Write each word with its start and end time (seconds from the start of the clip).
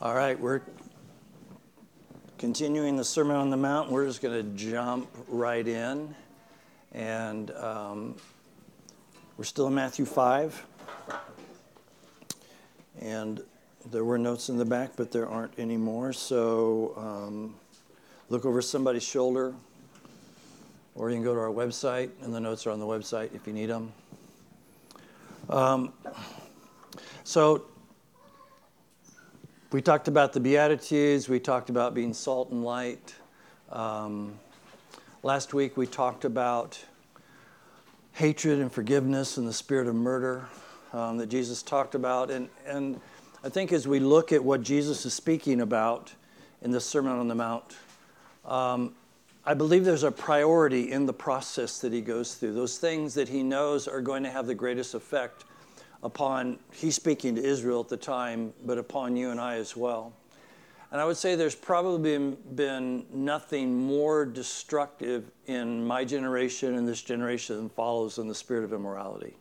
All 0.00 0.14
right, 0.14 0.38
we're 0.38 0.60
continuing 2.38 2.96
the 2.96 3.04
Sermon 3.04 3.34
on 3.34 3.50
the 3.50 3.56
Mount. 3.56 3.90
We're 3.90 4.06
just 4.06 4.22
going 4.22 4.32
to 4.32 4.48
jump 4.56 5.10
right 5.26 5.66
in. 5.66 6.14
And 6.92 7.50
um, 7.50 8.14
we're 9.36 9.42
still 9.42 9.66
in 9.66 9.74
Matthew 9.74 10.04
5. 10.04 10.64
And 13.00 13.42
there 13.90 14.04
were 14.04 14.18
notes 14.18 14.48
in 14.48 14.56
the 14.56 14.64
back, 14.64 14.92
but 14.94 15.10
there 15.10 15.28
aren't 15.28 15.58
any 15.58 15.76
more. 15.76 16.12
So 16.12 16.94
um, 16.96 17.56
look 18.28 18.44
over 18.44 18.62
somebody's 18.62 19.02
shoulder, 19.02 19.52
or 20.94 21.10
you 21.10 21.16
can 21.16 21.24
go 21.24 21.34
to 21.34 21.40
our 21.40 21.48
website, 21.48 22.10
and 22.22 22.32
the 22.32 22.38
notes 22.38 22.68
are 22.68 22.70
on 22.70 22.78
the 22.78 22.86
website 22.86 23.34
if 23.34 23.48
you 23.48 23.52
need 23.52 23.66
them. 23.66 23.92
Um, 25.50 25.92
so 27.24 27.64
we 29.70 29.82
talked 29.82 30.08
about 30.08 30.32
the 30.32 30.40
Beatitudes, 30.40 31.28
we 31.28 31.38
talked 31.38 31.68
about 31.68 31.92
being 31.92 32.14
salt 32.14 32.50
and 32.50 32.64
light. 32.64 33.14
Um, 33.70 34.38
last 35.22 35.52
week 35.52 35.76
we 35.76 35.86
talked 35.86 36.24
about 36.24 36.82
hatred 38.12 38.60
and 38.60 38.72
forgiveness 38.72 39.36
and 39.36 39.46
the 39.46 39.52
spirit 39.52 39.86
of 39.86 39.94
murder 39.94 40.46
um, 40.94 41.18
that 41.18 41.26
Jesus 41.28 41.62
talked 41.62 41.94
about. 41.94 42.30
And, 42.30 42.48
and 42.66 42.98
I 43.44 43.50
think 43.50 43.70
as 43.72 43.86
we 43.86 44.00
look 44.00 44.32
at 44.32 44.42
what 44.42 44.62
Jesus 44.62 45.04
is 45.04 45.12
speaking 45.12 45.60
about 45.60 46.14
in 46.62 46.70
the 46.70 46.80
Sermon 46.80 47.18
on 47.18 47.28
the 47.28 47.34
Mount, 47.34 47.76
um, 48.46 48.94
I 49.44 49.52
believe 49.52 49.84
there's 49.84 50.02
a 50.02 50.10
priority 50.10 50.92
in 50.92 51.04
the 51.04 51.12
process 51.12 51.78
that 51.80 51.92
he 51.92 52.00
goes 52.00 52.36
through. 52.36 52.54
Those 52.54 52.78
things 52.78 53.12
that 53.14 53.28
he 53.28 53.42
knows 53.42 53.86
are 53.86 54.00
going 54.00 54.22
to 54.22 54.30
have 54.30 54.46
the 54.46 54.54
greatest 54.54 54.94
effect 54.94 55.44
upon, 56.02 56.58
he's 56.72 56.94
speaking 56.94 57.34
to 57.34 57.42
Israel 57.42 57.80
at 57.80 57.88
the 57.88 57.96
time, 57.96 58.52
but 58.64 58.78
upon 58.78 59.16
you 59.16 59.30
and 59.30 59.40
I 59.40 59.56
as 59.56 59.76
well. 59.76 60.12
And 60.90 61.00
I 61.00 61.04
would 61.04 61.18
say 61.18 61.34
there's 61.34 61.54
probably 61.54 62.34
been 62.54 63.04
nothing 63.12 63.86
more 63.86 64.24
destructive 64.24 65.30
in 65.46 65.86
my 65.86 66.04
generation 66.04 66.76
and 66.76 66.88
this 66.88 67.02
generation 67.02 67.56
than 67.56 67.68
follows 67.68 68.16
than 68.16 68.26
the 68.26 68.34
spirit 68.34 68.64
of 68.64 68.72
immorality. 68.72 69.34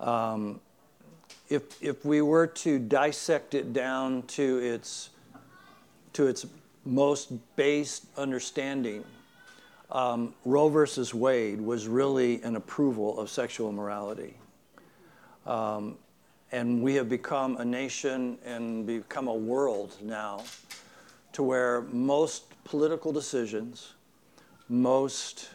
Um, 0.00 0.60
if, 1.48 1.82
if 1.82 2.04
we 2.04 2.20
were 2.20 2.46
to 2.46 2.78
dissect 2.78 3.54
it 3.54 3.72
down 3.72 4.22
to 4.24 4.58
its, 4.58 5.10
to 6.12 6.26
its 6.26 6.44
most 6.84 7.32
base 7.56 8.06
understanding, 8.18 9.04
um, 9.90 10.34
Roe 10.44 10.68
versus 10.68 11.14
Wade 11.14 11.60
was 11.60 11.86
really 11.86 12.42
an 12.42 12.56
approval 12.56 13.18
of 13.18 13.30
sexual 13.30 13.70
immorality. 13.70 14.34
Um, 15.46 15.96
and 16.52 16.82
we 16.82 16.94
have 16.94 17.08
become 17.08 17.56
a 17.56 17.64
nation 17.64 18.38
and 18.44 18.86
become 18.86 19.28
a 19.28 19.34
world 19.34 19.96
now 20.02 20.44
to 21.32 21.42
where 21.42 21.82
most 21.92 22.44
political 22.64 23.10
decisions, 23.12 23.94
most 24.68 25.48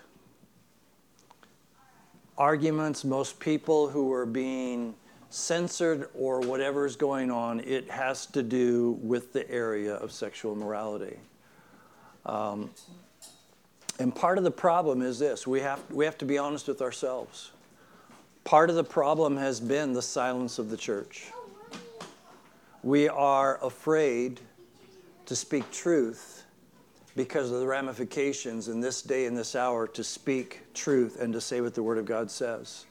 arguments, 2.38 3.06
most 3.06 3.40
people 3.40 3.88
who 3.90 4.12
are 4.12 4.26
being 4.26 4.96
censored 5.30 6.10
or 6.16 6.40
whatever 6.42 6.86
is 6.86 6.96
going 6.96 7.30
on, 7.30 7.60
it 7.60 7.90
has 7.90 8.26
to 8.28 8.42
do 8.42 8.98
with 9.02 9.34
the 9.34 9.50
area 9.52 9.96
of 9.96 10.12
sexual 10.12 10.56
morality. 10.56 11.18
Um, 12.26 12.72
and 14.00 14.16
part 14.16 14.38
of 14.38 14.44
the 14.44 14.52
problem 14.52 15.02
is 15.02 15.20
this 15.20 15.48
we 15.48 15.62
have, 15.62 15.80
we 15.92 16.06
have 16.06 16.18
to 16.20 16.26
be 16.26 16.38
honest 16.38 16.68
with 16.68 16.82
ourselves. 16.82 17.52
Part 18.48 18.70
of 18.70 18.78
the 18.78 18.84
problem 18.86 19.36
has 19.36 19.60
been 19.60 19.92
the 19.92 20.02
silence 20.02 20.58
of 20.58 20.70
the 20.70 20.78
church. 20.78 21.34
We 22.82 23.10
are 23.10 23.62
afraid 23.62 24.40
to 25.26 25.36
speak 25.36 25.70
truth 25.70 26.46
because 27.18 27.52
of 27.52 27.60
the 27.60 27.68
ramifications 27.68 28.70
in 28.70 28.80
this 28.80 29.02
day 29.02 29.26
and 29.26 29.38
this 29.38 29.54
hour 29.54 29.86
to 29.88 30.02
speak 30.02 30.62
truth 30.74 31.20
and 31.20 31.34
to 31.34 31.42
say 31.42 31.60
what 31.60 31.76
the 31.76 31.84
Word 31.84 31.98
of 31.98 32.06
God 32.06 32.32
says. 32.32 32.86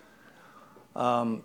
Um, 0.95 1.43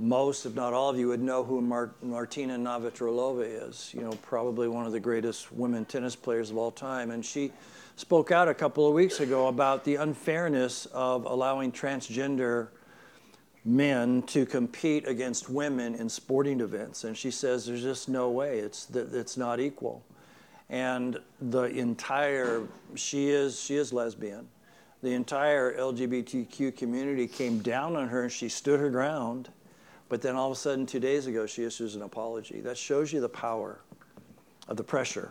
most, 0.00 0.46
if 0.46 0.54
not 0.54 0.72
all 0.72 0.88
of 0.88 0.98
you, 0.98 1.08
would 1.08 1.20
know 1.20 1.44
who 1.44 1.60
Martina 1.60 2.56
Navratilova 2.56 3.68
is. 3.68 3.92
You 3.94 4.00
know, 4.00 4.12
probably 4.22 4.66
one 4.66 4.86
of 4.86 4.92
the 4.92 5.00
greatest 5.00 5.52
women 5.52 5.84
tennis 5.84 6.16
players 6.16 6.50
of 6.50 6.56
all 6.56 6.70
time. 6.70 7.10
And 7.10 7.24
she 7.24 7.52
spoke 7.96 8.30
out 8.30 8.48
a 8.48 8.54
couple 8.54 8.88
of 8.88 8.94
weeks 8.94 9.20
ago 9.20 9.48
about 9.48 9.84
the 9.84 9.96
unfairness 9.96 10.86
of 10.86 11.26
allowing 11.26 11.70
transgender 11.70 12.68
men 13.64 14.22
to 14.22 14.46
compete 14.46 15.06
against 15.06 15.50
women 15.50 15.94
in 15.94 16.08
sporting 16.08 16.60
events. 16.60 17.04
And 17.04 17.16
she 17.16 17.30
says 17.30 17.66
there's 17.66 17.82
just 17.82 18.08
no 18.08 18.30
way, 18.30 18.58
it's, 18.58 18.88
it's 18.94 19.36
not 19.36 19.60
equal. 19.60 20.02
And 20.70 21.18
the 21.40 21.64
entire, 21.64 22.62
she 22.94 23.28
is, 23.28 23.60
she 23.60 23.76
is 23.76 23.92
lesbian. 23.92 24.48
The 25.02 25.12
entire 25.12 25.76
LGBTQ 25.76 26.76
community 26.76 27.26
came 27.26 27.58
down 27.60 27.96
on 27.96 28.08
her 28.08 28.24
and 28.24 28.32
she 28.32 28.48
stood 28.48 28.80
her 28.80 28.90
ground. 28.90 29.48
But 30.10 30.20
then 30.22 30.34
all 30.34 30.50
of 30.50 30.56
a 30.56 30.60
sudden, 30.60 30.86
two 30.86 30.98
days 30.98 31.28
ago, 31.28 31.46
she 31.46 31.64
issues 31.64 31.94
an 31.94 32.02
apology. 32.02 32.60
That 32.60 32.76
shows 32.76 33.12
you 33.12 33.20
the 33.20 33.28
power 33.28 33.80
of 34.68 34.76
the 34.76 34.82
pressure 34.82 35.30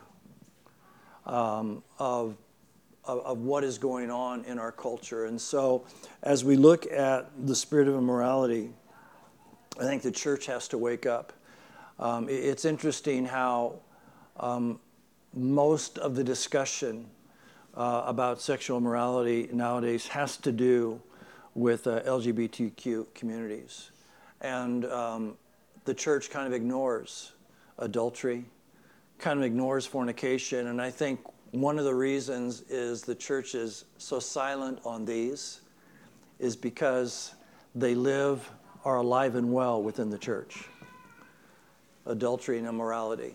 um, 1.28 1.84
of 2.00 2.36
of, 3.06 3.20
of, 3.20 3.38
what 3.40 3.64
is 3.64 3.78
going 3.78 4.12
on 4.12 4.44
in 4.46 4.60
our 4.60 4.72
culture. 4.72 5.26
And 5.26 5.40
so, 5.40 5.86
as 6.22 6.44
we 6.44 6.58
look 6.58 6.92
at 6.92 7.30
the 7.46 7.56
spirit 7.56 7.88
of 7.88 7.96
immorality, 7.96 8.70
I 9.80 9.84
think 9.84 10.02
the 10.02 10.12
church 10.12 10.46
has 10.46 10.68
to 10.70 10.78
wake 10.78 11.06
up. 11.06 11.34
Um, 11.98 12.30
it, 12.30 12.34
it's 12.34 12.66
interesting 12.66 13.26
how 13.26 13.80
um, 14.40 14.80
most 15.34 15.98
of 15.98 16.16
the 16.16 16.24
discussion 16.24 17.08
uh, 17.76 18.04
about 18.06 18.42
sexual 18.42 18.78
immorality 18.78 19.50
nowadays 19.52 20.08
has 20.08 20.38
to 20.38 20.52
do 20.52 21.02
with 21.56 21.88
uh, 21.88 22.02
LGBTQ 22.02 23.14
communities. 23.14 23.92
And 24.42 24.86
um, 24.86 25.38
the 25.86 25.94
church 25.94 26.30
kind 26.30 26.48
of 26.48 26.54
ignores 26.54 27.34
adultery, 27.78 28.46
kind 29.18 29.40
of 29.40 29.46
ignores 29.46 29.86
fornication. 29.86 30.68
And 30.68 30.82
I 30.82 30.92
think 30.92 31.20
one 31.52 31.80
of 31.80 31.86
the 31.86 31.96
reasons 31.96 32.62
is 32.70 33.02
the 33.02 33.16
church 33.16 33.56
is 33.56 33.86
so 33.98 34.20
silent 34.20 34.80
on 34.86 35.06
these 35.06 35.62
is 36.40 36.56
because 36.56 37.34
they 37.76 37.96
live, 37.96 38.50
are 38.86 38.98
alive 38.98 39.36
and 39.36 39.52
well 39.52 39.82
within 39.82 40.10
the 40.10 40.18
church. 40.18 40.66
Adultery 42.06 42.58
and 42.58 42.68
immorality. 42.68 43.34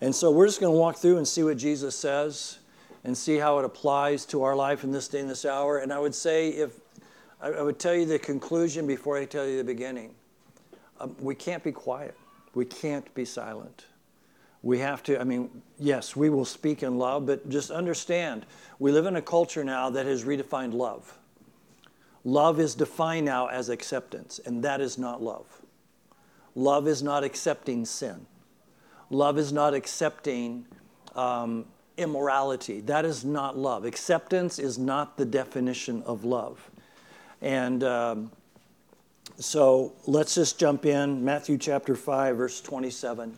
And 0.00 0.14
so 0.14 0.30
we're 0.30 0.46
just 0.46 0.60
going 0.60 0.72
to 0.72 0.78
walk 0.78 0.96
through 0.96 1.16
and 1.16 1.26
see 1.26 1.42
what 1.42 1.56
Jesus 1.56 1.96
says 1.96 2.58
and 3.04 3.16
see 3.16 3.36
how 3.36 3.58
it 3.58 3.64
applies 3.64 4.26
to 4.26 4.42
our 4.42 4.54
life 4.54 4.84
in 4.84 4.90
this 4.90 5.08
day 5.08 5.20
and 5.20 5.30
this 5.30 5.44
hour. 5.44 5.78
And 5.78 5.92
I 5.92 5.98
would 5.98 6.14
say, 6.14 6.50
if 6.50 6.72
I 7.40 7.62
would 7.62 7.78
tell 7.78 7.94
you 7.94 8.06
the 8.06 8.18
conclusion 8.18 8.86
before 8.86 9.18
I 9.18 9.26
tell 9.26 9.46
you 9.46 9.58
the 9.58 9.64
beginning, 9.64 10.14
um, 11.00 11.14
we 11.20 11.34
can't 11.34 11.62
be 11.62 11.72
quiet. 11.72 12.16
We 12.54 12.64
can't 12.64 13.12
be 13.14 13.26
silent. 13.26 13.84
We 14.62 14.78
have 14.78 15.02
to, 15.04 15.20
I 15.20 15.24
mean, 15.24 15.62
yes, 15.78 16.16
we 16.16 16.30
will 16.30 16.46
speak 16.46 16.82
in 16.82 16.96
love, 16.98 17.26
but 17.26 17.48
just 17.48 17.70
understand 17.70 18.46
we 18.78 18.90
live 18.90 19.06
in 19.06 19.16
a 19.16 19.22
culture 19.22 19.62
now 19.62 19.90
that 19.90 20.06
has 20.06 20.24
redefined 20.24 20.72
love. 20.72 21.18
Love 22.24 22.58
is 22.58 22.74
defined 22.74 23.26
now 23.26 23.46
as 23.46 23.68
acceptance, 23.68 24.40
and 24.44 24.64
that 24.64 24.80
is 24.80 24.98
not 24.98 25.22
love. 25.22 25.46
Love 26.54 26.88
is 26.88 27.02
not 27.02 27.22
accepting 27.22 27.84
sin. 27.84 28.26
Love 29.10 29.38
is 29.38 29.52
not 29.52 29.74
accepting 29.74 30.66
um, 31.14 31.66
immorality. 31.96 32.80
That 32.80 33.04
is 33.04 33.24
not 33.24 33.56
love. 33.56 33.84
Acceptance 33.84 34.58
is 34.58 34.78
not 34.78 35.18
the 35.18 35.24
definition 35.24 36.02
of 36.04 36.24
love. 36.24 36.70
And 37.42 37.84
um, 37.84 38.30
so 39.38 39.92
let's 40.06 40.34
just 40.34 40.58
jump 40.58 40.86
in. 40.86 41.24
Matthew 41.24 41.58
chapter 41.58 41.94
5, 41.94 42.36
verse 42.36 42.60
27. 42.60 43.36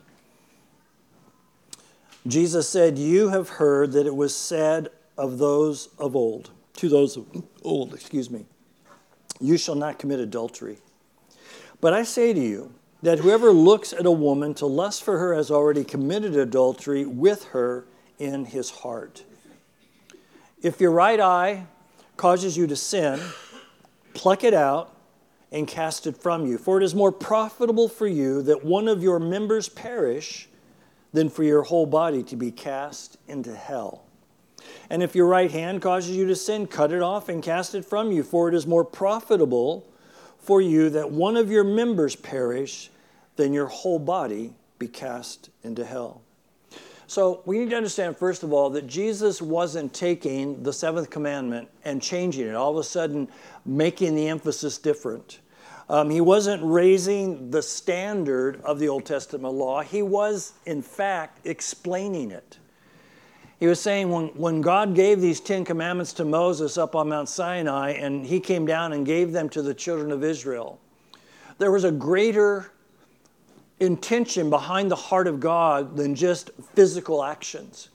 Jesus 2.26 2.68
said, 2.68 2.98
You 2.98 3.28
have 3.30 3.48
heard 3.48 3.92
that 3.92 4.06
it 4.06 4.14
was 4.14 4.34
said 4.34 4.88
of 5.16 5.38
those 5.38 5.88
of 5.98 6.14
old, 6.14 6.50
to 6.74 6.88
those 6.88 7.16
of 7.16 7.26
old, 7.62 7.94
excuse 7.94 8.30
me, 8.30 8.44
you 9.40 9.56
shall 9.56 9.74
not 9.74 9.98
commit 9.98 10.20
adultery. 10.20 10.78
But 11.80 11.94
I 11.94 12.02
say 12.02 12.32
to 12.32 12.40
you 12.40 12.72
that 13.02 13.20
whoever 13.20 13.50
looks 13.50 13.92
at 13.92 14.06
a 14.06 14.10
woman 14.10 14.54
to 14.54 14.66
lust 14.66 15.04
for 15.04 15.18
her 15.18 15.34
has 15.34 15.50
already 15.50 15.84
committed 15.84 16.36
adultery 16.36 17.04
with 17.04 17.44
her 17.46 17.86
in 18.18 18.44
his 18.44 18.70
heart. 18.70 19.24
If 20.60 20.80
your 20.80 20.90
right 20.90 21.20
eye 21.20 21.66
causes 22.16 22.56
you 22.56 22.66
to 22.66 22.76
sin, 22.76 23.20
pluck 24.18 24.44
it 24.44 24.52
out 24.52 24.94
and 25.52 25.66
cast 25.66 26.06
it 26.06 26.16
from 26.16 26.44
you. 26.44 26.58
For 26.58 26.78
it 26.78 26.84
is 26.84 26.94
more 26.94 27.12
profitable 27.12 27.88
for 27.88 28.06
you 28.06 28.42
that 28.42 28.64
one 28.64 28.88
of 28.88 29.02
your 29.02 29.18
members 29.18 29.68
perish 29.68 30.48
than 31.12 31.30
for 31.30 31.42
your 31.42 31.62
whole 31.62 31.86
body 31.86 32.22
to 32.24 32.36
be 32.36 32.50
cast 32.50 33.16
into 33.28 33.54
hell. 33.54 34.04
And 34.90 35.02
if 35.02 35.14
your 35.14 35.26
right 35.26 35.50
hand 35.50 35.80
causes 35.80 36.14
you 36.14 36.26
to 36.26 36.36
sin, 36.36 36.66
cut 36.66 36.92
it 36.92 37.00
off 37.00 37.28
and 37.28 37.42
cast 37.42 37.74
it 37.74 37.84
from 37.84 38.12
you, 38.12 38.22
for 38.22 38.48
it 38.48 38.54
is 38.54 38.66
more 38.66 38.84
profitable 38.84 39.86
for 40.38 40.60
you 40.60 40.90
that 40.90 41.10
one 41.10 41.36
of 41.36 41.50
your 41.50 41.64
members 41.64 42.16
perish 42.16 42.90
than 43.36 43.52
your 43.52 43.66
whole 43.66 43.98
body 43.98 44.52
be 44.78 44.88
cast 44.88 45.48
into 45.62 45.84
hell. 45.84 46.22
So 47.06 47.42
we 47.46 47.58
need 47.58 47.70
to 47.70 47.76
understand, 47.76 48.18
first 48.18 48.42
of 48.42 48.52
all, 48.52 48.68
that 48.70 48.86
Jesus 48.86 49.40
wasn't 49.40 49.94
taking 49.94 50.62
the 50.62 50.74
seventh 50.74 51.08
commandment 51.08 51.68
and 51.86 52.02
changing 52.02 52.46
it, 52.46 52.54
all 52.54 52.70
of 52.72 52.76
a 52.76 52.84
sudden 52.84 53.28
making 53.68 54.14
the 54.14 54.28
emphasis 54.28 54.78
different. 54.78 55.40
Um, 55.88 56.10
he 56.10 56.20
wasn't 56.20 56.62
raising 56.64 57.50
the 57.50 57.62
standard 57.62 58.60
of 58.62 58.78
the 58.78 58.88
Old 58.88 59.04
Testament 59.04 59.54
law, 59.54 59.82
he 59.82 60.02
was, 60.02 60.52
in 60.66 60.82
fact, 60.82 61.46
explaining 61.46 62.30
it. 62.30 62.58
He 63.60 63.66
was 63.66 63.80
saying 63.80 64.08
when, 64.10 64.26
when 64.28 64.60
God 64.60 64.94
gave 64.94 65.20
these 65.20 65.40
Ten 65.40 65.64
Commandments 65.64 66.12
to 66.14 66.24
Moses 66.24 66.78
up 66.78 66.94
on 66.94 67.08
Mount 67.08 67.28
Sinai 67.28 67.90
and 67.92 68.24
he 68.24 68.38
came 68.38 68.66
down 68.66 68.92
and 68.92 69.04
gave 69.04 69.32
them 69.32 69.48
to 69.50 69.62
the 69.62 69.74
children 69.74 70.12
of 70.12 70.22
Israel, 70.22 70.78
there 71.58 71.72
was 71.72 71.84
a 71.84 71.90
greater 71.90 72.70
intention 73.80 74.48
behind 74.50 74.90
the 74.90 74.96
heart 74.96 75.26
of 75.26 75.40
God 75.40 75.96
than 75.96 76.14
just 76.14 76.50
physical 76.74 77.24
actions. 77.24 77.88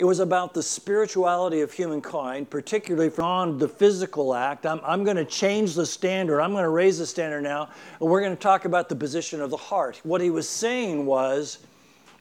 It 0.00 0.06
was 0.06 0.18
about 0.18 0.54
the 0.54 0.62
spirituality 0.62 1.60
of 1.60 1.74
humankind, 1.74 2.48
particularly 2.48 3.10
from 3.10 3.58
the 3.58 3.68
physical 3.68 4.34
act. 4.34 4.64
I'm, 4.64 4.80
I'm 4.82 5.04
going 5.04 5.18
to 5.18 5.26
change 5.26 5.74
the 5.74 5.84
standard. 5.84 6.40
I'm 6.40 6.52
going 6.52 6.62
to 6.62 6.70
raise 6.70 6.98
the 6.98 7.04
standard 7.04 7.42
now. 7.42 7.68
And 8.00 8.08
we're 8.08 8.22
going 8.22 8.34
to 8.34 8.40
talk 8.40 8.64
about 8.64 8.88
the 8.88 8.96
position 8.96 9.42
of 9.42 9.50
the 9.50 9.58
heart. 9.58 10.00
What 10.02 10.22
he 10.22 10.30
was 10.30 10.48
saying 10.48 11.04
was 11.04 11.58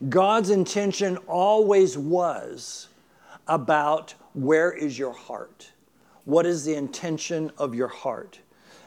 God's 0.10 0.50
intention 0.50 1.16
always 1.26 1.98
was 1.98 2.90
about 3.48 4.14
where 4.34 4.74
is 4.74 5.00
your 5.00 5.14
heart? 5.14 5.72
What 6.26 6.46
is 6.46 6.66
the 6.66 6.76
intention 6.76 7.50
of 7.58 7.74
your 7.74 7.88
heart? 7.88 8.40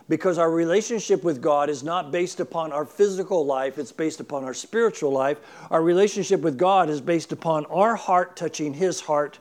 Because 0.09 0.39
our 0.39 0.51
relationship 0.51 1.23
with 1.23 1.41
God 1.41 1.71
is 1.71 1.83
not 1.83 2.11
based 2.11 2.41
upon 2.41 2.73
our 2.73 2.85
physical 2.85 3.47
life, 3.47 3.79
it's 3.79 3.93
based 3.93 4.21
upon 4.21 4.45
our 4.45 4.55
spiritual 4.55 5.13
life. 5.13 5.39
Our 5.71 5.83
relationship 5.83 6.41
with 6.41 6.59
God 6.59 6.91
is 6.91 7.01
based 7.01 7.33
upon 7.33 7.67
our 7.67 7.97
heart 7.97 8.37
touching 8.37 8.75
His 8.75 9.01
heart, 9.01 9.39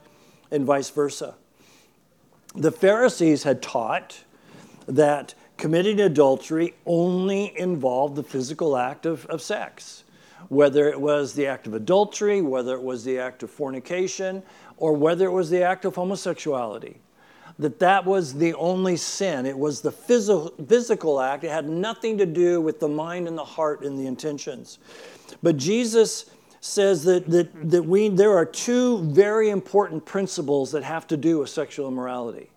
and 0.52 0.66
vice 0.66 0.90
versa. 0.90 1.36
The 2.56 2.72
Pharisees 2.72 3.44
had 3.44 3.62
taught 3.62 4.24
that 4.86 5.34
committing 5.58 6.02
adultery 6.02 6.74
only 6.86 7.58
involved 7.58 8.16
the 8.16 8.24
physical 8.24 8.76
act 8.76 9.06
of, 9.06 9.26
of 9.28 9.42
sex, 9.42 10.04
whether 10.50 10.90
it 10.90 11.00
was 11.00 11.34
the 11.34 11.48
act 11.48 11.68
of 11.68 11.74
adultery, 11.74 12.42
whether 12.42 12.76
it 12.76 12.84
was 12.84 13.06
the 13.06 13.18
act 13.20 13.44
of 13.44 13.50
fornication, 13.50 14.44
or 14.78 14.94
whether 14.94 15.26
it 15.26 15.32
was 15.32 15.50
the 15.50 15.64
act 15.64 15.86
of 15.86 15.96
homosexuality 15.96 17.00
that 17.62 17.78
that 17.78 18.06
was 18.06 18.34
the 18.34 18.56
only 18.56 18.98
sin. 18.98 19.46
It 19.46 19.58
was 19.58 19.82
the 19.82 19.92
physical, 19.92 20.52
physical 20.68 21.22
act. 21.22 21.44
It 21.44 21.52
had 21.52 21.70
nothing 21.70 22.18
to 22.18 22.26
do 22.26 22.60
with 22.60 22.80
the 22.80 22.88
mind 22.88 23.28
and 23.28 23.38
the 23.38 23.46
heart 23.46 23.86
and 23.86 24.00
the 24.00 24.08
intentions. 24.08 24.80
But 25.44 25.58
Jesus 25.58 26.32
says 26.60 27.04
that, 27.04 27.30
that, 27.30 27.70
that 27.70 27.84
we, 27.84 28.10
there 28.10 28.36
are 28.36 28.46
two 28.46 29.04
very 29.04 29.52
important 29.52 30.04
principles 30.06 30.72
that 30.72 30.82
have 30.84 31.06
to 31.08 31.18
do 31.18 31.38
with 31.38 31.52
sexual 31.52 31.88
immorality. 31.88 32.50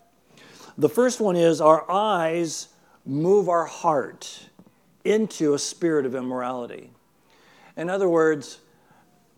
The 0.79 0.89
first 0.89 1.19
one 1.19 1.35
is 1.35 1.61
our 1.61 1.89
eyes 1.89 2.69
move 3.05 3.47
our 3.47 3.65
heart 3.65 4.49
into 5.03 5.53
a 5.53 5.59
spirit 5.59 6.07
of 6.07 6.15
immorality. 6.15 6.89
In 7.77 7.91
other 7.91 8.09
words, 8.09 8.59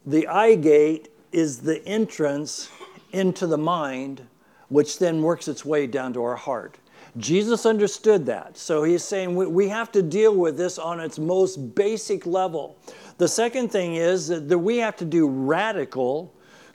the 0.06 0.28
eye 0.28 0.56
gate 0.56 1.10
is 1.34 1.60
the 1.60 1.86
entrance 1.86 2.70
into 3.12 3.48
the 3.48 3.58
mind 3.58 4.26
which 4.70 5.00
then 5.00 5.22
works 5.22 5.48
its 5.48 5.64
way 5.64 5.88
down 5.88 6.14
to 6.14 6.24
our 6.24 6.36
heart. 6.36 6.78
Jesus 7.18 7.66
understood 7.66 8.26
that. 8.28 8.58
So 8.58 8.84
he's 8.84 9.04
saying 9.04 9.36
we, 9.36 9.48
we 9.48 9.70
have 9.70 9.92
to 9.94 10.02
deal 10.02 10.36
with 10.36 10.58
this 10.58 10.78
on 10.78 11.00
its 11.00 11.18
most 11.18 11.76
basic 11.76 12.26
level. 12.26 12.78
The 13.18 13.28
second 13.28 13.72
thing 13.72 13.96
is 13.96 14.28
that, 14.28 14.48
that 14.50 14.58
we 14.58 14.78
have 14.78 14.96
to 14.98 15.06
do 15.06 15.28
radical, 15.28 16.34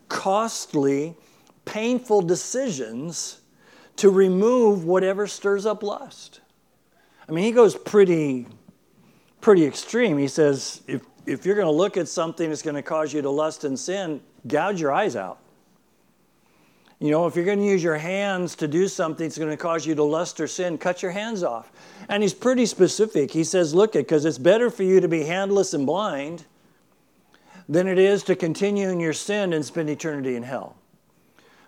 costly, 0.08 1.16
painful 1.64 2.22
decisions 2.22 3.40
to 3.96 4.10
remove 4.10 4.84
whatever 4.84 5.26
stirs 5.26 5.66
up 5.66 5.82
lust. 5.82 6.40
I 7.28 7.32
mean, 7.32 7.44
he 7.44 7.52
goes 7.52 7.76
pretty, 7.76 8.46
pretty 9.40 9.64
extreme. 9.64 10.18
He 10.18 10.28
says, 10.28 10.82
if, 10.88 11.02
if 11.26 11.46
you're 11.46 11.54
going 11.54 11.66
to 11.66 11.72
look 11.72 11.96
at 11.96 12.08
something 12.08 12.48
that's 12.48 12.62
going 12.62 12.74
to 12.74 12.82
cause 12.82 13.12
you 13.12 13.22
to 13.22 13.30
lust 13.30 13.64
and 13.64 13.78
sin, 13.78 14.20
gouge 14.48 14.80
your 14.80 14.92
eyes 14.92 15.14
out. 15.14 15.38
You 17.02 17.10
know, 17.10 17.26
if 17.26 17.34
you're 17.34 17.44
going 17.44 17.58
to 17.58 17.64
use 17.64 17.82
your 17.82 17.96
hands 17.96 18.54
to 18.54 18.68
do 18.68 18.86
something 18.86 19.26
that's 19.26 19.36
going 19.36 19.50
to 19.50 19.56
cause 19.56 19.84
you 19.84 19.96
to 19.96 20.04
lust 20.04 20.38
or 20.38 20.46
sin, 20.46 20.78
cut 20.78 21.02
your 21.02 21.10
hands 21.10 21.42
off. 21.42 21.72
And 22.08 22.22
he's 22.22 22.32
pretty 22.32 22.64
specific. 22.64 23.32
He 23.32 23.42
says, 23.42 23.74
look, 23.74 23.94
because 23.94 24.24
it's 24.24 24.38
better 24.38 24.70
for 24.70 24.84
you 24.84 25.00
to 25.00 25.08
be 25.08 25.24
handless 25.24 25.74
and 25.74 25.84
blind 25.84 26.44
than 27.68 27.88
it 27.88 27.98
is 27.98 28.22
to 28.24 28.36
continue 28.36 28.88
in 28.88 29.00
your 29.00 29.14
sin 29.14 29.52
and 29.52 29.64
spend 29.64 29.90
eternity 29.90 30.36
in 30.36 30.44
hell. 30.44 30.76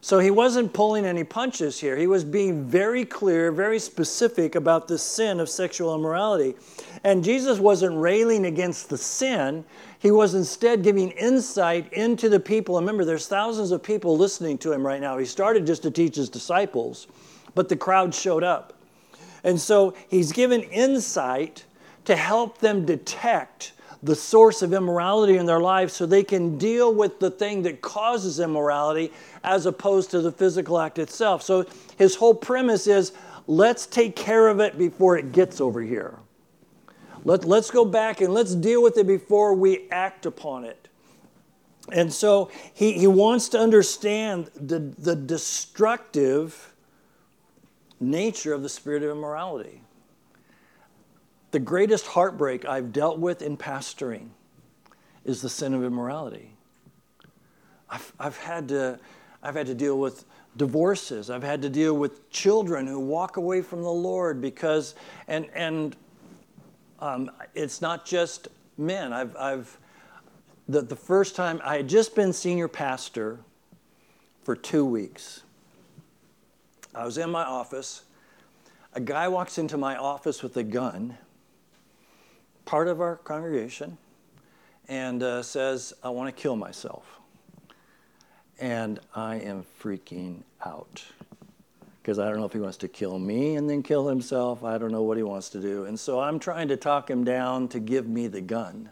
So 0.01 0.21
he 0.21 0.31
wasn't 0.31 0.73
pulling 0.73 1.05
any 1.05 1.25
punches 1.25 1.81
here. 1.81 1.97
He 1.97 2.07
was 2.07 2.25
being 2.25 2.63
very 2.63 3.05
clear, 3.05 3.51
very 3.51 3.81
specific 3.81 4.55
about 4.55 4.87
the 4.87 4.99
sin 4.99 5.41
of 5.41 5.49
sexual 5.49 5.97
immorality. 5.97 6.55
And 7.03 7.25
Jesus 7.25 7.59
wasn't 7.59 7.99
railing 7.99 8.47
against 8.47 8.89
the 8.89 8.99
sin, 8.99 9.65
he 10.05 10.11
was 10.11 10.35
instead 10.35 10.83
giving 10.83 11.13
insight 11.13 11.91
into 11.95 12.29
the 12.29 12.39
people. 12.39 12.77
And 12.77 12.87
remember, 12.87 13.07
there's 13.07 13.27
thousands 13.27 13.71
of 13.71 13.83
people 13.83 14.19
listening 14.19 14.59
to 14.59 14.71
him 14.71 14.87
right 14.87 15.01
now. 15.01 15.17
He 15.17 15.25
started 15.25 15.67
just 15.67 15.83
to 15.85 15.91
teach 15.91 16.17
his 16.17 16.29
disciples, 16.29 17.07
but 17.55 17.71
the 17.71 17.77
crowd 17.77 18.15
showed 18.15 18.45
up. 18.45 18.75
And 19.45 19.59
so 19.59 19.97
he's 20.11 20.31
given 20.31 20.61
insight 20.65 21.65
to 22.05 22.17
help 22.17 22.59
them 22.59 22.85
detect 22.85 23.73
the 24.03 24.15
source 24.15 24.61
of 24.61 24.75
immorality 24.75 25.39
in 25.39 25.47
their 25.47 25.61
lives 25.61 25.95
so 25.95 26.05
they 26.05 26.23
can 26.23 26.59
deal 26.59 26.93
with 26.93 27.19
the 27.19 27.31
thing 27.31 27.63
that 27.63 27.81
causes 27.81 28.41
immorality 28.41 29.11
as 29.43 29.65
opposed 29.65 30.11
to 30.11 30.21
the 30.21 30.31
physical 30.31 30.79
act 30.79 30.99
itself. 30.99 31.43
So 31.43 31.65
his 31.97 32.15
whole 32.15 32.35
premise 32.35 32.87
is 32.87 33.15
let's 33.47 33.87
take 33.87 34.17
care 34.17 34.49
of 34.49 34.61
it 34.61 34.77
before 34.77 35.17
it 35.17 35.33
gets 35.33 35.63
over 35.63 35.81
here. 35.81 36.19
Let, 37.25 37.45
let's 37.45 37.71
go 37.71 37.85
back 37.85 38.21
and 38.21 38.33
let's 38.33 38.55
deal 38.55 38.83
with 38.83 38.99
it 38.99 39.07
before 39.07 39.55
we 39.55 39.89
act 39.91 40.27
upon 40.27 40.65
it. 40.65 40.89
And 41.93 42.13
so 42.13 42.51
he, 42.73 42.93
he 42.93 43.07
wants 43.07 43.49
to 43.51 43.59
understand 43.59 44.51
the, 44.55 44.79
the 44.79 45.17
destructive 45.17 46.75
nature 48.01 48.53
of 48.53 48.63
the 48.63 48.69
spirit 48.69 49.03
of 49.03 49.11
immorality. 49.11 49.83
The 51.51 51.59
greatest 51.59 52.07
heartbreak 52.07 52.65
I've 52.65 52.93
dealt 52.93 53.19
with 53.19 53.43
in 53.43 53.57
pastoring 53.57 54.29
is 55.25 55.41
the 55.41 55.49
sin 55.49 55.73
of 55.73 55.85
immorality. 55.85 56.57
I've, 57.89 58.13
I've, 58.19 58.37
had 58.39 58.69
to, 58.69 58.99
I've 59.43 59.55
had 59.55 59.67
to 59.67 59.75
deal 59.75 59.99
with 59.99 60.25
divorces. 60.57 61.31
I've 61.31 61.43
had 61.43 61.63
to 61.63 61.69
deal 61.69 61.95
with 61.95 62.29
children 62.31 62.87
who 62.87 62.99
walk 62.99 63.37
away 63.37 63.63
from 63.63 63.83
the 63.83 63.91
Lord 63.91 64.41
because, 64.41 64.95
and, 65.29 65.47
and 65.55 65.97
um, 67.05 67.31
it's 67.55 67.83
not 67.83 68.07
just 68.07 68.49
men. 68.79 69.13
I've, 69.13 69.37
I've 69.37 69.79
the, 70.67 70.81
the 70.81 70.97
first 70.97 71.37
time, 71.37 71.61
I 71.63 71.77
had 71.77 71.89
just 71.89 72.15
been 72.15 72.33
senior 72.33 72.67
pastor 72.67 73.41
for 74.43 74.57
two 74.57 74.87
weeks. 74.87 75.43
I 76.95 77.05
was 77.05 77.19
in 77.19 77.31
my 77.31 77.45
office. 77.45 78.05
A 78.95 79.01
guy 79.01 79.29
walks 79.29 79.59
into 79.59 79.77
my 79.77 79.97
office 79.97 80.43
with 80.43 80.57
a 80.57 80.63
gun 80.63 81.19
part 82.65 82.89
of 82.89 83.03
our 83.03 83.17
congregation 83.17 83.99
and 84.89 85.23
uh, 85.23 85.43
says, 85.43 85.93
I 86.03 86.09
want 86.09 86.35
to 86.35 86.43
kill 86.43 86.57
myself. 86.57 87.21
And 88.59 88.99
I 89.15 89.37
am 89.37 89.67
freaking 89.83 90.39
out 90.65 91.05
because 92.05 92.19
I 92.19 92.29
don't 92.29 92.39
know 92.39 92.45
if 92.45 92.53
he 92.53 92.59
wants 92.59 92.77
to 92.79 92.89
kill 92.89 93.19
me 93.19 93.57
and 93.57 93.69
then 93.69 93.83
kill 93.83 94.07
himself. 94.07 94.63
I 94.63 94.77
don't 94.77 94.93
know 94.93 95.05
what 95.05 95.17
he 95.17 95.23
wants 95.23 95.49
to 95.51 95.61
do. 95.61 95.87
And 95.87 95.99
so 95.99 96.21
I'm 96.21 96.39
trying 96.39 96.69
to 96.69 96.77
talk 96.77 97.09
him 97.09 97.25
down 97.25 97.67
to 97.69 97.81
give 97.81 98.07
me 98.07 98.27
the 98.27 98.43
gun. 98.43 98.91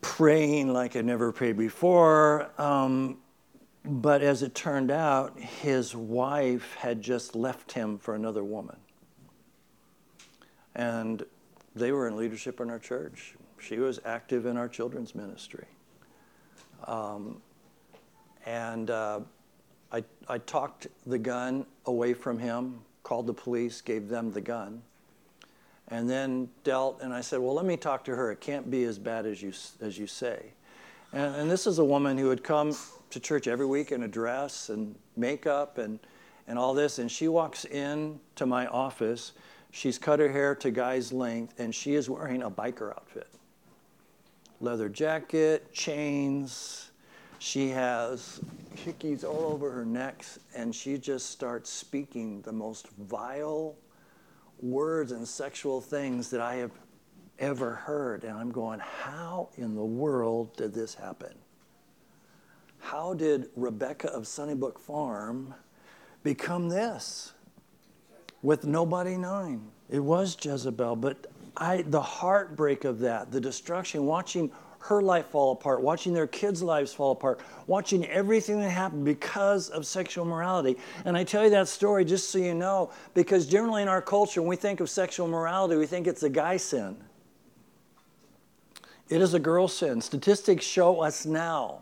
Praying 0.00 0.72
like 0.72 0.96
I 0.96 1.02
never 1.02 1.30
prayed 1.30 1.58
before. 1.58 2.50
Um, 2.58 3.18
but 3.84 4.22
as 4.22 4.42
it 4.42 4.54
turned 4.54 4.90
out, 4.90 5.38
his 5.38 5.94
wife 5.94 6.74
had 6.76 7.02
just 7.02 7.36
left 7.36 7.72
him 7.72 7.98
for 7.98 8.14
another 8.14 8.42
woman. 8.42 8.78
And 10.74 11.22
they 11.76 11.92
were 11.92 12.08
in 12.08 12.16
leadership 12.16 12.60
in 12.60 12.70
our 12.70 12.78
church. 12.78 13.34
She 13.60 13.76
was 13.76 14.00
active 14.06 14.46
in 14.46 14.56
our 14.56 14.68
children's 14.68 15.14
ministry. 15.14 15.66
Um, 16.86 17.42
and 18.46 18.88
uh, 18.88 19.20
I, 19.94 20.04
I 20.28 20.38
talked 20.38 20.88
the 21.06 21.18
gun 21.18 21.66
away 21.86 22.14
from 22.14 22.38
him, 22.38 22.80
called 23.02 23.26
the 23.26 23.34
police, 23.34 23.80
gave 23.80 24.08
them 24.08 24.32
the 24.32 24.40
gun, 24.40 24.82
and 25.88 26.08
then 26.10 26.48
dealt. 26.64 27.00
And 27.00 27.12
I 27.12 27.20
said, 27.20 27.38
Well, 27.40 27.54
let 27.54 27.64
me 27.64 27.76
talk 27.76 28.04
to 28.04 28.16
her. 28.16 28.32
It 28.32 28.40
can't 28.40 28.70
be 28.70 28.84
as 28.84 28.98
bad 28.98 29.26
as 29.26 29.40
you, 29.42 29.52
as 29.80 29.98
you 29.98 30.06
say. 30.06 30.52
And, 31.12 31.36
and 31.36 31.50
this 31.50 31.66
is 31.66 31.78
a 31.78 31.84
woman 31.84 32.18
who 32.18 32.28
would 32.28 32.42
come 32.42 32.76
to 33.10 33.20
church 33.20 33.46
every 33.46 33.66
week 33.66 33.92
in 33.92 34.02
a 34.02 34.08
dress 34.08 34.68
and 34.68 34.94
makeup 35.16 35.78
and, 35.78 36.00
and 36.48 36.58
all 36.58 36.74
this. 36.74 36.98
And 36.98 37.10
she 37.10 37.28
walks 37.28 37.64
in 37.64 38.18
to 38.34 38.46
my 38.46 38.66
office 38.66 39.32
She's 39.74 39.98
cut 39.98 40.20
her 40.20 40.30
hair 40.30 40.54
to 40.54 40.70
guy's 40.70 41.12
length, 41.12 41.58
and 41.58 41.74
she 41.74 41.96
is 41.96 42.08
wearing 42.08 42.44
a 42.44 42.50
biker 42.50 42.90
outfit. 42.92 43.26
leather 44.60 44.88
jacket, 44.88 45.72
chains. 45.72 46.92
She 47.40 47.70
has 47.70 48.40
hickeys 48.76 49.24
all 49.24 49.44
over 49.52 49.70
her 49.70 49.84
neck, 49.84 50.24
and 50.54 50.74
she 50.74 50.98
just 50.98 51.30
starts 51.30 51.70
speaking 51.70 52.42
the 52.42 52.52
most 52.52 52.88
vile 52.98 53.76
words 54.60 55.12
and 55.12 55.26
sexual 55.26 55.80
things 55.80 56.30
that 56.30 56.40
I 56.40 56.56
have 56.56 56.72
ever 57.38 57.74
heard. 57.74 58.24
And 58.24 58.38
I'm 58.38 58.50
going, 58.50 58.80
how 58.80 59.48
in 59.56 59.74
the 59.74 59.84
world 59.84 60.56
did 60.56 60.72
this 60.72 60.94
happen? 60.94 61.34
How 62.78 63.14
did 63.14 63.48
Rebecca 63.56 64.08
of 64.08 64.26
Sunnybrook 64.26 64.78
Farm 64.78 65.54
become 66.22 66.68
this 66.68 67.32
with 68.42 68.64
nobody 68.64 69.16
knowing? 69.16 69.70
It 69.90 70.00
was 70.00 70.36
Jezebel, 70.40 70.96
but 70.96 71.26
I, 71.56 71.82
the 71.82 72.02
heartbreak 72.02 72.84
of 72.84 72.98
that, 73.00 73.30
the 73.30 73.40
destruction, 73.40 74.06
watching 74.06 74.50
her 74.84 75.00
life 75.00 75.26
fall 75.28 75.52
apart, 75.52 75.80
watching 75.80 76.12
their 76.12 76.26
kids' 76.26 76.62
lives 76.62 76.92
fall 76.92 77.12
apart, 77.12 77.40
watching 77.66 78.06
everything 78.06 78.60
that 78.60 78.68
happened 78.68 79.02
because 79.02 79.70
of 79.70 79.86
sexual 79.86 80.26
morality. 80.26 80.76
And 81.06 81.16
I 81.16 81.24
tell 81.24 81.42
you 81.42 81.50
that 81.50 81.68
story 81.68 82.04
just 82.04 82.28
so 82.28 82.36
you 82.36 82.54
know, 82.54 82.90
because 83.14 83.46
generally 83.46 83.80
in 83.80 83.88
our 83.88 84.02
culture, 84.02 84.42
when 84.42 84.48
we 84.50 84.56
think 84.56 84.80
of 84.80 84.90
sexual 84.90 85.26
morality, 85.26 85.76
we 85.76 85.86
think 85.86 86.06
it's 86.06 86.22
a 86.22 86.28
guy 86.28 86.58
sin. 86.58 86.96
It 89.08 89.22
is 89.22 89.32
a 89.32 89.38
girl 89.38 89.68
sin. 89.68 90.02
Statistics 90.02 90.66
show 90.66 91.00
us 91.00 91.24
now 91.24 91.80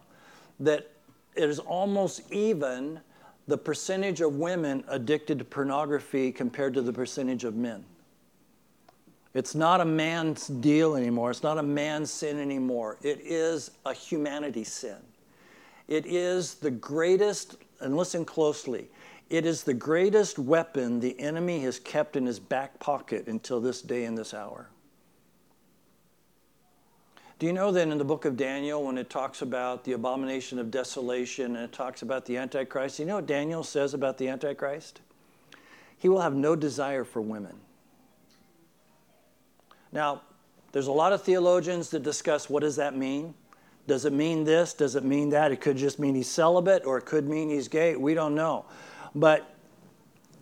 that 0.60 0.88
it 1.34 1.48
is 1.48 1.58
almost 1.58 2.30
even 2.30 3.00
the 3.48 3.58
percentage 3.58 4.20
of 4.20 4.36
women 4.36 4.84
addicted 4.86 5.40
to 5.40 5.44
pornography 5.44 6.30
compared 6.30 6.72
to 6.74 6.82
the 6.82 6.92
percentage 6.92 7.42
of 7.42 7.56
men. 7.56 7.84
It's 9.34 9.54
not 9.54 9.80
a 9.80 9.84
man's 9.84 10.46
deal 10.46 10.94
anymore. 10.94 11.30
It's 11.30 11.42
not 11.42 11.58
a 11.58 11.62
man's 11.62 12.12
sin 12.12 12.38
anymore. 12.38 12.98
It 13.02 13.20
is 13.22 13.70
a 13.86 13.94
humanity 13.94 14.64
sin. 14.64 14.98
It 15.88 16.06
is 16.06 16.54
the 16.54 16.70
greatest, 16.70 17.56
and 17.80 17.96
listen 17.96 18.24
closely, 18.24 18.88
it 19.30 19.46
is 19.46 19.64
the 19.64 19.74
greatest 19.74 20.38
weapon 20.38 21.00
the 21.00 21.18
enemy 21.18 21.60
has 21.60 21.78
kept 21.78 22.16
in 22.16 22.26
his 22.26 22.38
back 22.38 22.78
pocket 22.78 23.26
until 23.26 23.60
this 23.60 23.80
day 23.80 24.04
and 24.04 24.16
this 24.16 24.34
hour. 24.34 24.68
Do 27.38 27.46
you 27.46 27.52
know 27.52 27.72
that 27.72 27.88
in 27.88 27.98
the 27.98 28.04
book 28.04 28.24
of 28.24 28.36
Daniel, 28.36 28.84
when 28.84 28.98
it 28.98 29.10
talks 29.10 29.42
about 29.42 29.82
the 29.84 29.92
abomination 29.92 30.58
of 30.58 30.70
desolation 30.70 31.56
and 31.56 31.64
it 31.64 31.72
talks 31.72 32.02
about 32.02 32.24
the 32.26 32.36
Antichrist, 32.36 32.98
you 32.98 33.06
know 33.06 33.16
what 33.16 33.26
Daniel 33.26 33.64
says 33.64 33.94
about 33.94 34.18
the 34.18 34.28
Antichrist? 34.28 35.00
He 35.98 36.08
will 36.08 36.20
have 36.20 36.34
no 36.34 36.54
desire 36.54 37.02
for 37.02 37.20
women. 37.20 37.56
Now, 39.92 40.22
there's 40.72 40.86
a 40.86 40.92
lot 40.92 41.12
of 41.12 41.22
theologians 41.22 41.90
that 41.90 42.02
discuss 42.02 42.48
what 42.48 42.60
does 42.60 42.76
that 42.76 42.96
mean? 42.96 43.34
Does 43.86 44.04
it 44.04 44.12
mean 44.12 44.44
this? 44.44 44.74
Does 44.74 44.96
it 44.96 45.04
mean 45.04 45.30
that? 45.30 45.52
It 45.52 45.60
could 45.60 45.76
just 45.76 45.98
mean 45.98 46.14
he's 46.14 46.30
celibate 46.30 46.84
or 46.86 46.98
it 46.98 47.04
could 47.04 47.28
mean 47.28 47.50
he's 47.50 47.68
gay. 47.68 47.96
We 47.96 48.14
don't 48.14 48.34
know. 48.34 48.64
But 49.14 49.54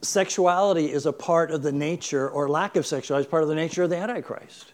sexuality 0.02 0.92
is 0.92 1.06
a 1.06 1.12
part 1.12 1.50
of 1.50 1.62
the 1.62 1.72
nature, 1.72 2.28
or 2.28 2.48
lack 2.48 2.76
of 2.76 2.86
sexuality 2.86 3.26
is 3.26 3.30
part 3.30 3.42
of 3.42 3.48
the 3.48 3.54
nature 3.54 3.82
of 3.82 3.90
the 3.90 3.96
Antichrist. 3.96 4.72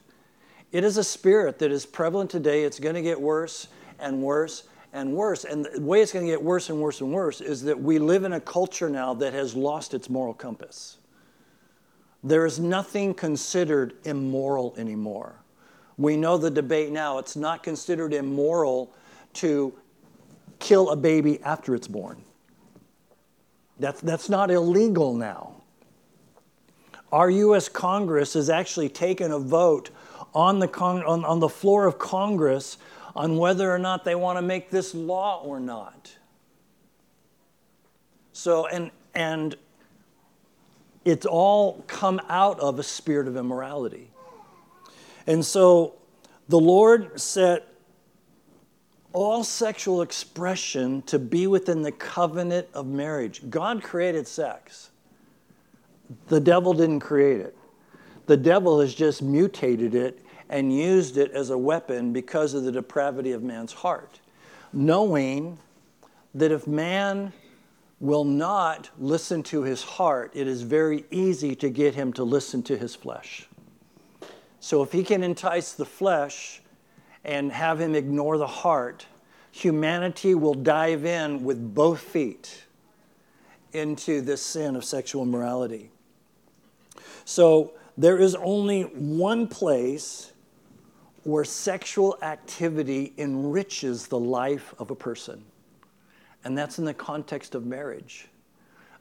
It 0.72 0.84
is 0.84 0.96
a 0.96 1.04
spirit 1.04 1.58
that 1.60 1.70
is 1.70 1.86
prevalent 1.86 2.30
today. 2.30 2.64
It's 2.64 2.78
going 2.78 2.96
to 2.96 3.02
get 3.02 3.20
worse 3.20 3.68
and 3.98 4.20
worse 4.20 4.64
and 4.92 5.12
worse. 5.12 5.44
And 5.44 5.64
the 5.64 5.80
way 5.80 6.02
it's 6.02 6.12
going 6.12 6.26
to 6.26 6.30
get 6.30 6.42
worse 6.42 6.68
and 6.70 6.80
worse 6.80 7.00
and 7.00 7.12
worse 7.12 7.40
is 7.40 7.62
that 7.62 7.80
we 7.80 7.98
live 7.98 8.24
in 8.24 8.32
a 8.32 8.40
culture 8.40 8.90
now 8.90 9.14
that 9.14 9.32
has 9.32 9.54
lost 9.54 9.94
its 9.94 10.10
moral 10.10 10.34
compass. 10.34 10.98
There 12.26 12.44
is 12.44 12.58
nothing 12.58 13.14
considered 13.14 13.94
immoral 14.02 14.74
anymore. 14.76 15.36
We 15.96 16.16
know 16.16 16.36
the 16.36 16.50
debate 16.50 16.90
now. 16.90 17.18
It's 17.18 17.36
not 17.36 17.62
considered 17.62 18.12
immoral 18.12 18.92
to 19.34 19.72
kill 20.58 20.90
a 20.90 20.96
baby 20.96 21.40
after 21.42 21.76
it's 21.76 21.86
born. 21.86 22.24
That's, 23.78 24.00
that's 24.00 24.28
not 24.28 24.50
illegal 24.50 25.14
now. 25.14 25.62
Our 27.12 27.30
U.S. 27.30 27.68
Congress 27.68 28.34
has 28.34 28.50
actually 28.50 28.88
taken 28.88 29.30
a 29.30 29.38
vote 29.38 29.90
on 30.34 30.58
the, 30.58 30.66
con- 30.66 31.04
on, 31.04 31.24
on 31.24 31.38
the 31.38 31.48
floor 31.48 31.86
of 31.86 32.00
Congress 32.00 32.76
on 33.14 33.36
whether 33.36 33.72
or 33.72 33.78
not 33.78 34.04
they 34.04 34.16
want 34.16 34.36
to 34.36 34.42
make 34.42 34.70
this 34.70 34.96
law 34.96 35.44
or 35.44 35.60
not. 35.60 36.16
So, 38.32 38.66
and, 38.66 38.90
and 39.14 39.54
it's 41.06 41.24
all 41.24 41.84
come 41.86 42.20
out 42.28 42.58
of 42.58 42.80
a 42.80 42.82
spirit 42.82 43.28
of 43.28 43.36
immorality. 43.36 44.10
And 45.28 45.44
so 45.44 45.94
the 46.48 46.58
Lord 46.58 47.18
set 47.20 47.68
all 49.12 49.44
sexual 49.44 50.02
expression 50.02 51.00
to 51.02 51.18
be 51.20 51.46
within 51.46 51.82
the 51.82 51.92
covenant 51.92 52.66
of 52.74 52.86
marriage. 52.86 53.48
God 53.48 53.84
created 53.84 54.26
sex, 54.26 54.90
the 56.26 56.40
devil 56.40 56.74
didn't 56.74 57.00
create 57.00 57.40
it. 57.40 57.56
The 58.26 58.36
devil 58.36 58.80
has 58.80 58.92
just 58.92 59.22
mutated 59.22 59.94
it 59.94 60.24
and 60.48 60.76
used 60.76 61.18
it 61.18 61.30
as 61.30 61.50
a 61.50 61.58
weapon 61.58 62.12
because 62.12 62.52
of 62.52 62.64
the 62.64 62.72
depravity 62.72 63.30
of 63.30 63.44
man's 63.44 63.72
heart, 63.72 64.18
knowing 64.72 65.58
that 66.34 66.50
if 66.50 66.66
man 66.66 67.32
will 68.00 68.24
not 68.24 68.90
listen 68.98 69.42
to 69.42 69.62
his 69.62 69.82
heart, 69.82 70.30
it 70.34 70.46
is 70.46 70.62
very 70.62 71.04
easy 71.10 71.54
to 71.56 71.70
get 71.70 71.94
him 71.94 72.12
to 72.12 72.24
listen 72.24 72.62
to 72.62 72.76
his 72.76 72.94
flesh. 72.94 73.48
So 74.60 74.82
if 74.82 74.92
he 74.92 75.02
can 75.02 75.22
entice 75.22 75.72
the 75.72 75.84
flesh 75.84 76.60
and 77.24 77.50
have 77.52 77.80
him 77.80 77.94
ignore 77.94 78.36
the 78.36 78.46
heart, 78.46 79.06
humanity 79.50 80.34
will 80.34 80.54
dive 80.54 81.04
in 81.04 81.42
with 81.44 81.74
both 81.74 82.00
feet 82.00 82.64
into 83.72 84.20
this 84.20 84.42
sin 84.42 84.76
of 84.76 84.84
sexual 84.84 85.22
immorality. 85.22 85.90
So 87.24 87.72
there 87.96 88.18
is 88.18 88.34
only 88.34 88.82
one 88.82 89.48
place 89.48 90.32
where 91.22 91.44
sexual 91.44 92.18
activity 92.22 93.12
enriches 93.18 94.06
the 94.06 94.18
life 94.18 94.74
of 94.78 94.90
a 94.90 94.94
person 94.94 95.44
and 96.46 96.56
that's 96.56 96.78
in 96.78 96.84
the 96.84 96.94
context 96.94 97.56
of 97.56 97.66
marriage 97.66 98.28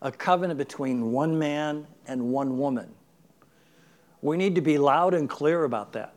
a 0.01 0.11
covenant 0.11 0.57
between 0.57 1.11
one 1.11 1.37
man 1.37 1.85
and 2.07 2.31
one 2.31 2.57
woman. 2.57 2.89
We 4.21 4.35
need 4.35 4.55
to 4.55 4.61
be 4.61 4.79
loud 4.79 5.13
and 5.13 5.29
clear 5.29 5.63
about 5.63 5.93
that. 5.93 6.15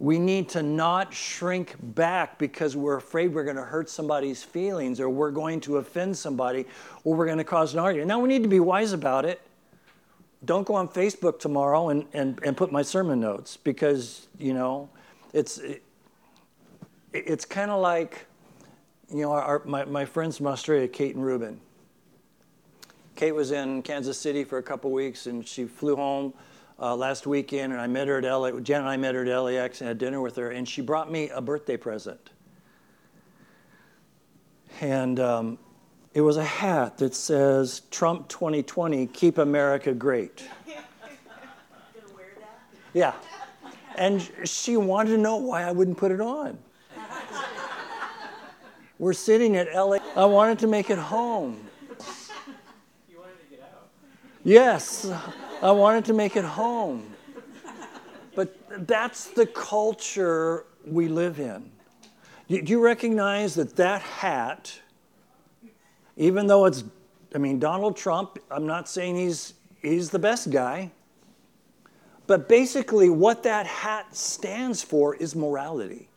We 0.00 0.18
need 0.18 0.48
to 0.50 0.62
not 0.62 1.14
shrink 1.14 1.76
back 1.80 2.36
because 2.36 2.76
we're 2.76 2.96
afraid 2.96 3.32
we're 3.32 3.44
going 3.44 3.56
to 3.56 3.62
hurt 3.62 3.88
somebody's 3.88 4.42
feelings 4.42 4.98
or 5.00 5.08
we're 5.08 5.30
going 5.30 5.60
to 5.62 5.76
offend 5.76 6.16
somebody 6.16 6.66
or 7.04 7.14
we're 7.14 7.26
going 7.26 7.38
to 7.38 7.44
cause 7.44 7.72
an 7.72 7.78
argument. 7.78 8.08
Now, 8.08 8.18
we 8.18 8.28
need 8.28 8.42
to 8.42 8.48
be 8.48 8.60
wise 8.60 8.92
about 8.92 9.24
it. 9.24 9.40
Don't 10.44 10.66
go 10.66 10.74
on 10.74 10.88
Facebook 10.88 11.38
tomorrow 11.38 11.90
and, 11.90 12.04
and, 12.12 12.40
and 12.44 12.56
put 12.56 12.72
my 12.72 12.82
sermon 12.82 13.20
notes 13.20 13.56
because, 13.56 14.26
you 14.36 14.52
know, 14.52 14.88
it's, 15.32 15.58
it, 15.58 15.82
it's 17.12 17.44
kind 17.44 17.70
of 17.70 17.80
like 17.80 18.27
you 19.10 19.22
know, 19.22 19.32
our, 19.32 19.62
my, 19.64 19.84
my 19.84 20.04
friends 20.04 20.36
from 20.36 20.46
Australia, 20.46 20.86
Kate 20.88 21.14
and 21.14 21.24
Ruben. 21.24 21.60
Kate 23.16 23.32
was 23.32 23.50
in 23.50 23.82
Kansas 23.82 24.18
City 24.18 24.44
for 24.44 24.58
a 24.58 24.62
couple 24.62 24.92
weeks, 24.92 25.26
and 25.26 25.46
she 25.46 25.64
flew 25.64 25.96
home 25.96 26.32
uh, 26.78 26.94
last 26.94 27.26
weekend, 27.26 27.72
and 27.72 27.80
I 27.80 27.86
met 27.86 28.06
her 28.06 28.18
at 28.18 28.24
LA. 28.24 28.60
Jen 28.60 28.80
and 28.80 28.88
I 28.88 28.96
met 28.96 29.14
her 29.14 29.24
at 29.24 29.38
LAX 29.40 29.80
and 29.80 29.88
had 29.88 29.98
dinner 29.98 30.20
with 30.20 30.36
her, 30.36 30.50
and 30.50 30.68
she 30.68 30.82
brought 30.82 31.10
me 31.10 31.28
a 31.30 31.40
birthday 31.40 31.76
present. 31.76 32.30
And 34.80 35.18
um, 35.18 35.58
it 36.14 36.20
was 36.20 36.36
a 36.36 36.44
hat 36.44 36.98
that 36.98 37.14
says 37.14 37.82
Trump 37.90 38.28
2020, 38.28 39.06
keep 39.08 39.38
America 39.38 39.92
great. 39.92 40.44
Yeah. 42.94 43.12
And 43.96 44.28
she 44.44 44.78
wanted 44.78 45.10
to 45.10 45.18
know 45.18 45.36
why 45.36 45.62
I 45.62 45.72
wouldn't 45.72 45.98
put 45.98 46.10
it 46.10 46.22
on. 46.22 46.58
We're 48.98 49.12
sitting 49.12 49.56
at 49.56 49.72
LA. 49.72 49.98
I 50.16 50.24
wanted 50.24 50.58
to 50.60 50.66
make 50.66 50.90
it 50.90 50.98
home. 50.98 51.68
You 53.08 53.18
wanted 53.18 53.38
to 53.38 53.50
get 53.50 53.60
out? 53.62 53.88
Yes, 54.42 55.08
I 55.62 55.70
wanted 55.70 56.04
to 56.06 56.12
make 56.12 56.36
it 56.36 56.44
home. 56.44 57.14
But 58.34 58.86
that's 58.88 59.26
the 59.26 59.46
culture 59.46 60.64
we 60.84 61.06
live 61.06 61.38
in. 61.38 61.70
Do 62.48 62.56
you 62.64 62.80
recognize 62.80 63.54
that 63.54 63.76
that 63.76 64.00
hat, 64.00 64.80
even 66.16 66.46
though 66.46 66.64
it's, 66.64 66.82
I 67.34 67.38
mean, 67.38 67.60
Donald 67.60 67.96
Trump, 67.96 68.38
I'm 68.50 68.66
not 68.66 68.88
saying 68.88 69.16
he's, 69.16 69.54
he's 69.82 70.10
the 70.10 70.18
best 70.18 70.50
guy, 70.50 70.90
but 72.26 72.48
basically 72.48 73.10
what 73.10 73.44
that 73.44 73.66
hat 73.66 74.16
stands 74.16 74.82
for 74.82 75.14
is 75.16 75.36
morality. 75.36 76.08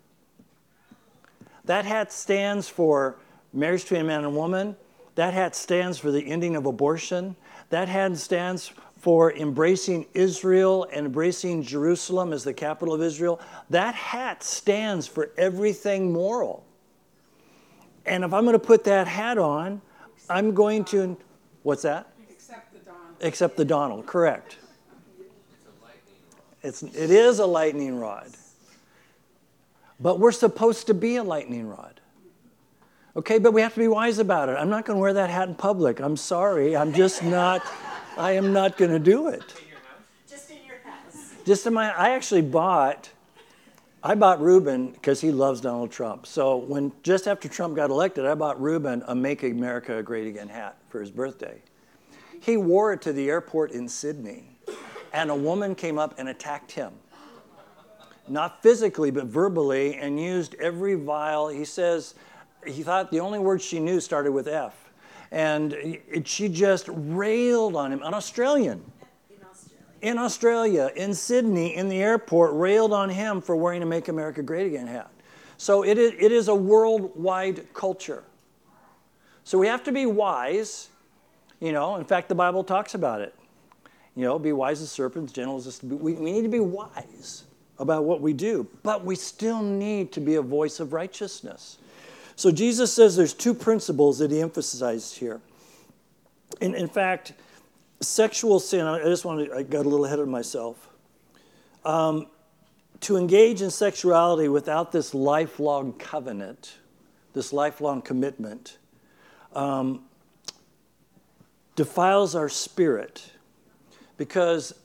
That 1.71 1.85
hat 1.85 2.11
stands 2.11 2.67
for 2.67 3.15
marriage 3.53 3.83
between 3.83 4.01
a 4.01 4.03
man 4.03 4.17
and 4.17 4.25
a 4.25 4.29
woman. 4.29 4.75
That 5.15 5.33
hat 5.33 5.55
stands 5.55 5.97
for 5.97 6.11
the 6.11 6.19
ending 6.19 6.57
of 6.57 6.65
abortion. 6.65 7.37
That 7.69 7.87
hat 7.87 8.17
stands 8.17 8.73
for 8.97 9.31
embracing 9.31 10.05
Israel 10.13 10.85
and 10.91 11.05
embracing 11.05 11.63
Jerusalem 11.63 12.33
as 12.33 12.43
the 12.43 12.53
capital 12.53 12.93
of 12.93 13.01
Israel, 13.01 13.39
that 13.69 13.95
hat 13.95 14.43
stands 14.43 15.07
for 15.07 15.31
everything 15.37 16.11
moral. 16.11 16.65
And 18.05 18.25
if 18.25 18.33
I'm 18.33 18.43
going 18.43 18.51
to 18.51 18.59
put 18.59 18.83
that 18.83 19.07
hat 19.07 19.37
on, 19.37 19.81
I'm 20.29 20.53
going 20.53 20.83
to, 20.85 21.15
what's 21.63 21.83
that? 21.83 22.11
Except 22.29 22.73
the 22.73 22.79
Donald. 22.79 23.15
Except 23.21 23.55
the 23.55 23.65
Donald, 23.65 24.05
correct. 24.07 24.57
It's, 26.63 26.83
it 26.83 27.11
is 27.11 27.39
a 27.39 27.45
lightning 27.45 27.97
rod. 27.97 28.27
But 30.01 30.19
we're 30.19 30.31
supposed 30.31 30.87
to 30.87 30.93
be 30.93 31.17
a 31.17 31.23
lightning 31.23 31.67
rod. 31.67 32.01
Okay, 33.15 33.39
but 33.39 33.51
we 33.51 33.61
have 33.61 33.73
to 33.73 33.79
be 33.79 33.87
wise 33.87 34.19
about 34.19 34.49
it. 34.49 34.53
I'm 34.53 34.69
not 34.69 34.85
going 34.85 34.97
to 34.97 35.01
wear 35.01 35.13
that 35.13 35.29
hat 35.29 35.49
in 35.49 35.55
public. 35.55 35.99
I'm 35.99 36.15
sorry. 36.15 36.75
I'm 36.75 36.93
just 36.93 37.23
not, 37.23 37.61
I 38.17 38.31
am 38.31 38.53
not 38.53 38.77
going 38.77 38.91
to 38.91 38.99
do 38.99 39.27
it. 39.27 39.43
Just 40.29 40.49
in 40.49 40.57
your 40.65 40.77
house. 40.77 41.33
Just 41.45 41.67
in 41.67 41.73
my, 41.73 41.91
I 41.91 42.11
actually 42.11 42.41
bought, 42.41 43.09
I 44.01 44.15
bought 44.15 44.41
Ruben 44.41 44.91
because 44.91 45.19
he 45.19 45.31
loves 45.31 45.59
Donald 45.59 45.91
Trump. 45.91 46.25
So 46.25 46.55
when, 46.55 46.93
just 47.03 47.27
after 47.27 47.49
Trump 47.49 47.75
got 47.75 47.89
elected, 47.89 48.25
I 48.25 48.33
bought 48.33 48.59
Ruben 48.61 49.03
a 49.07 49.13
Make 49.13 49.43
America 49.43 50.01
Great 50.01 50.27
Again 50.27 50.47
hat 50.47 50.77
for 50.89 51.01
his 51.01 51.11
birthday. 51.11 51.61
He 52.39 52.57
wore 52.57 52.93
it 52.93 53.01
to 53.03 53.13
the 53.13 53.29
airport 53.29 53.71
in 53.71 53.87
Sydney, 53.87 54.57
and 55.13 55.29
a 55.29 55.35
woman 55.35 55.75
came 55.75 55.99
up 55.99 56.15
and 56.17 56.29
attacked 56.29 56.71
him. 56.71 56.93
Not 58.31 58.63
physically, 58.63 59.11
but 59.11 59.25
verbally, 59.25 59.95
and 59.95 60.17
used 60.17 60.55
every 60.55 60.95
vile, 60.95 61.49
he 61.49 61.65
says, 61.65 62.15
he 62.65 62.81
thought 62.81 63.11
the 63.11 63.19
only 63.19 63.39
word 63.39 63.61
she 63.61 63.77
knew 63.77 63.99
started 63.99 64.31
with 64.31 64.47
F. 64.47 64.89
And 65.31 65.73
it, 65.73 66.25
she 66.27 66.47
just 66.47 66.87
railed 66.89 67.75
on 67.75 67.91
him, 67.91 68.01
an 68.03 68.13
Australian. 68.13 68.89
In 69.29 69.43
Australia. 69.45 69.83
In 70.01 70.17
Australia, 70.17 70.91
in 70.95 71.13
Sydney, 71.13 71.75
in 71.75 71.89
the 71.89 72.01
airport, 72.01 72.53
railed 72.53 72.93
on 72.93 73.09
him 73.09 73.41
for 73.41 73.57
wearing 73.57 73.83
a 73.83 73.85
Make 73.85 74.07
America 74.07 74.41
Great 74.41 74.67
Again 74.67 74.87
hat. 74.87 75.11
So 75.57 75.83
it 75.83 75.97
is, 75.97 76.13
it 76.17 76.31
is 76.31 76.47
a 76.47 76.55
worldwide 76.55 77.73
culture. 77.73 78.23
So 79.43 79.57
we 79.57 79.67
have 79.67 79.83
to 79.83 79.91
be 79.91 80.05
wise. 80.05 80.87
You 81.59 81.73
know, 81.73 81.97
in 81.97 82.05
fact, 82.05 82.29
the 82.29 82.35
Bible 82.35 82.63
talks 82.63 82.93
about 82.93 83.19
it. 83.19 83.35
You 84.15 84.23
know, 84.23 84.39
be 84.39 84.53
wise 84.53 84.81
as 84.81 84.89
serpents, 84.89 85.33
gentle 85.33 85.57
as 85.57 85.83
we, 85.83 86.13
we 86.13 86.31
need 86.31 86.43
to 86.43 86.49
be 86.49 86.61
wise 86.61 87.43
about 87.81 88.03
what 88.03 88.21
we 88.21 88.31
do, 88.31 88.67
but 88.83 89.03
we 89.03 89.15
still 89.15 89.61
need 89.61 90.11
to 90.11 90.21
be 90.21 90.35
a 90.35 90.41
voice 90.41 90.79
of 90.79 90.93
righteousness. 90.93 91.79
So 92.35 92.51
Jesus 92.51 92.93
says 92.93 93.15
there's 93.15 93.33
two 93.33 93.55
principles 93.55 94.19
that 94.19 94.29
he 94.29 94.39
emphasizes 94.39 95.17
here. 95.17 95.41
In, 96.61 96.75
in 96.75 96.87
fact, 96.87 97.33
sexual 97.99 98.59
sin, 98.59 98.85
I 98.85 99.03
just 99.03 99.25
wanted, 99.25 99.51
I 99.51 99.63
got 99.63 99.85
a 99.87 99.89
little 99.89 100.05
ahead 100.05 100.19
of 100.19 100.27
myself. 100.27 100.89
Um, 101.83 102.27
to 103.01 103.17
engage 103.17 103.63
in 103.63 103.71
sexuality 103.71 104.47
without 104.47 104.91
this 104.91 105.15
lifelong 105.15 105.93
covenant, 105.93 106.75
this 107.33 107.51
lifelong 107.51 108.03
commitment, 108.03 108.77
um, 109.55 110.03
defiles 111.75 112.35
our 112.35 112.47
spirit 112.47 113.31
because 114.17 114.75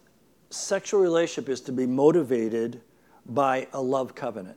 sexual 0.48 1.00
relationship 1.00 1.50
is 1.50 1.60
to 1.60 1.72
be 1.72 1.86
motivated 1.86 2.80
by 3.28 3.66
a 3.72 3.80
love 3.80 4.14
covenant 4.14 4.56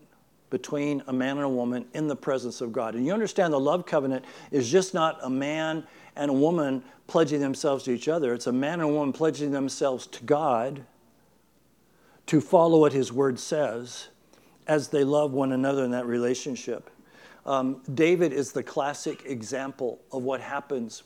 between 0.49 1.03
a 1.07 1.13
man 1.13 1.37
and 1.37 1.45
a 1.45 1.49
woman 1.49 1.85
in 1.93 2.07
the 2.07 2.15
presence 2.15 2.61
of 2.61 2.71
God. 2.71 2.95
And 2.95 3.05
you 3.05 3.13
understand 3.13 3.53
the 3.53 3.59
love 3.59 3.85
covenant 3.85 4.25
is 4.51 4.69
just 4.69 4.93
not 4.93 5.19
a 5.21 5.29
man 5.29 5.85
and 6.15 6.31
a 6.31 6.33
woman 6.33 6.83
pledging 7.07 7.39
themselves 7.39 7.83
to 7.85 7.91
each 7.91 8.07
other, 8.07 8.33
it's 8.33 8.47
a 8.47 8.51
man 8.51 8.73
and 8.73 8.83
a 8.83 8.87
woman 8.87 9.11
pledging 9.13 9.51
themselves 9.51 10.05
to 10.07 10.23
God 10.23 10.83
to 12.27 12.39
follow 12.39 12.79
what 12.79 12.93
His 12.93 13.11
Word 13.11 13.39
says 13.39 14.09
as 14.67 14.89
they 14.89 15.03
love 15.03 15.33
one 15.33 15.51
another 15.51 15.83
in 15.83 15.91
that 15.91 16.05
relationship. 16.05 16.91
Um, 17.45 17.81
David 17.95 18.33
is 18.33 18.51
the 18.51 18.61
classic 18.61 19.23
example 19.25 19.99
of 20.11 20.21
what 20.23 20.39
happens 20.41 21.03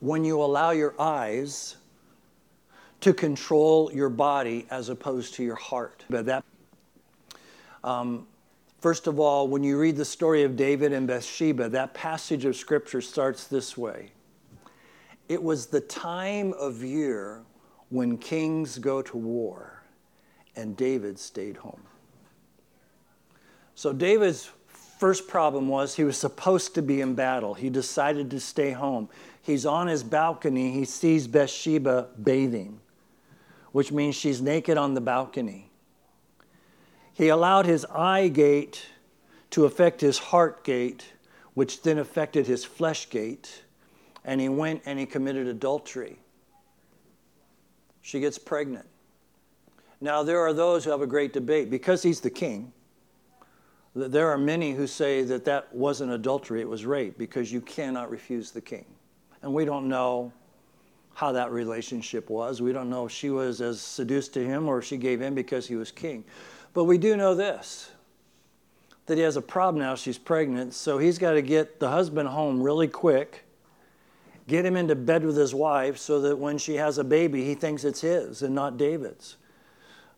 when 0.00 0.24
you 0.24 0.40
allow 0.42 0.70
your 0.70 0.94
eyes 0.98 1.76
to 3.00 3.12
control 3.12 3.92
your 3.92 4.08
body 4.08 4.66
as 4.70 4.88
opposed 4.88 5.34
to 5.34 5.44
your 5.44 5.56
heart. 5.56 6.04
But 6.08 6.24
that 6.26 6.44
um, 7.84 8.26
First 8.84 9.06
of 9.06 9.18
all, 9.18 9.48
when 9.48 9.64
you 9.64 9.78
read 9.78 9.96
the 9.96 10.04
story 10.04 10.42
of 10.42 10.56
David 10.56 10.92
and 10.92 11.06
Bathsheba, 11.06 11.70
that 11.70 11.94
passage 11.94 12.44
of 12.44 12.54
scripture 12.54 13.00
starts 13.00 13.46
this 13.46 13.78
way 13.78 14.12
It 15.26 15.42
was 15.42 15.68
the 15.68 15.80
time 15.80 16.52
of 16.58 16.82
year 16.82 17.44
when 17.88 18.18
kings 18.18 18.76
go 18.78 19.00
to 19.00 19.16
war, 19.16 19.84
and 20.54 20.76
David 20.76 21.18
stayed 21.18 21.56
home. 21.56 21.80
So, 23.74 23.94
David's 23.94 24.50
first 24.66 25.28
problem 25.28 25.66
was 25.66 25.94
he 25.94 26.04
was 26.04 26.18
supposed 26.18 26.74
to 26.74 26.82
be 26.82 27.00
in 27.00 27.14
battle. 27.14 27.54
He 27.54 27.70
decided 27.70 28.30
to 28.32 28.38
stay 28.38 28.72
home. 28.72 29.08
He's 29.40 29.64
on 29.64 29.86
his 29.86 30.02
balcony, 30.02 30.72
he 30.72 30.84
sees 30.84 31.26
Bathsheba 31.26 32.08
bathing, 32.22 32.80
which 33.72 33.90
means 33.92 34.14
she's 34.14 34.42
naked 34.42 34.76
on 34.76 34.92
the 34.92 35.00
balcony. 35.00 35.70
He 37.14 37.28
allowed 37.28 37.66
his 37.66 37.84
eye 37.86 38.28
gate 38.28 38.86
to 39.50 39.64
affect 39.64 40.00
his 40.00 40.18
heart 40.18 40.64
gate, 40.64 41.12
which 41.54 41.82
then 41.82 41.98
affected 41.98 42.46
his 42.46 42.64
flesh 42.64 43.08
gate, 43.08 43.62
and 44.24 44.40
he 44.40 44.48
went 44.48 44.82
and 44.84 44.98
he 44.98 45.06
committed 45.06 45.46
adultery. 45.46 46.18
She 48.02 48.20
gets 48.20 48.36
pregnant. 48.36 48.86
Now, 50.00 50.22
there 50.22 50.40
are 50.40 50.52
those 50.52 50.84
who 50.84 50.90
have 50.90 51.00
a 51.00 51.06
great 51.06 51.32
debate. 51.32 51.70
Because 51.70 52.02
he's 52.02 52.20
the 52.20 52.30
king, 52.30 52.72
there 53.94 54.28
are 54.28 54.36
many 54.36 54.72
who 54.72 54.86
say 54.86 55.22
that 55.22 55.44
that 55.44 55.72
wasn't 55.72 56.10
adultery, 56.10 56.60
it 56.60 56.68
was 56.68 56.84
rape, 56.84 57.16
because 57.16 57.52
you 57.52 57.60
cannot 57.60 58.10
refuse 58.10 58.50
the 58.50 58.60
king. 58.60 58.84
And 59.40 59.54
we 59.54 59.64
don't 59.64 59.88
know 59.88 60.32
how 61.14 61.30
that 61.32 61.52
relationship 61.52 62.28
was. 62.28 62.60
We 62.60 62.72
don't 62.72 62.90
know 62.90 63.06
if 63.06 63.12
she 63.12 63.30
was 63.30 63.60
as 63.60 63.80
seduced 63.80 64.34
to 64.34 64.44
him 64.44 64.68
or 64.68 64.78
if 64.78 64.84
she 64.84 64.96
gave 64.96 65.22
in 65.22 65.34
because 65.34 65.68
he 65.68 65.76
was 65.76 65.92
king. 65.92 66.24
But 66.74 66.84
we 66.84 66.98
do 66.98 67.16
know 67.16 67.34
this 67.34 67.90
that 69.06 69.18
he 69.18 69.24
has 69.24 69.36
a 69.36 69.42
problem 69.42 69.82
now. 69.82 69.94
She's 69.94 70.18
pregnant, 70.18 70.74
so 70.74 70.98
he's 70.98 71.18
got 71.18 71.32
to 71.32 71.42
get 71.42 71.78
the 71.78 71.90
husband 71.90 72.28
home 72.28 72.62
really 72.62 72.88
quick, 72.88 73.44
get 74.48 74.64
him 74.64 74.76
into 74.76 74.94
bed 74.94 75.24
with 75.24 75.36
his 75.36 75.54
wife 75.54 75.98
so 75.98 76.20
that 76.22 76.38
when 76.38 76.56
she 76.56 76.76
has 76.76 76.96
a 76.96 77.04
baby, 77.04 77.44
he 77.44 77.54
thinks 77.54 77.84
it's 77.84 78.00
his 78.00 78.42
and 78.42 78.54
not 78.54 78.78
David's. 78.78 79.36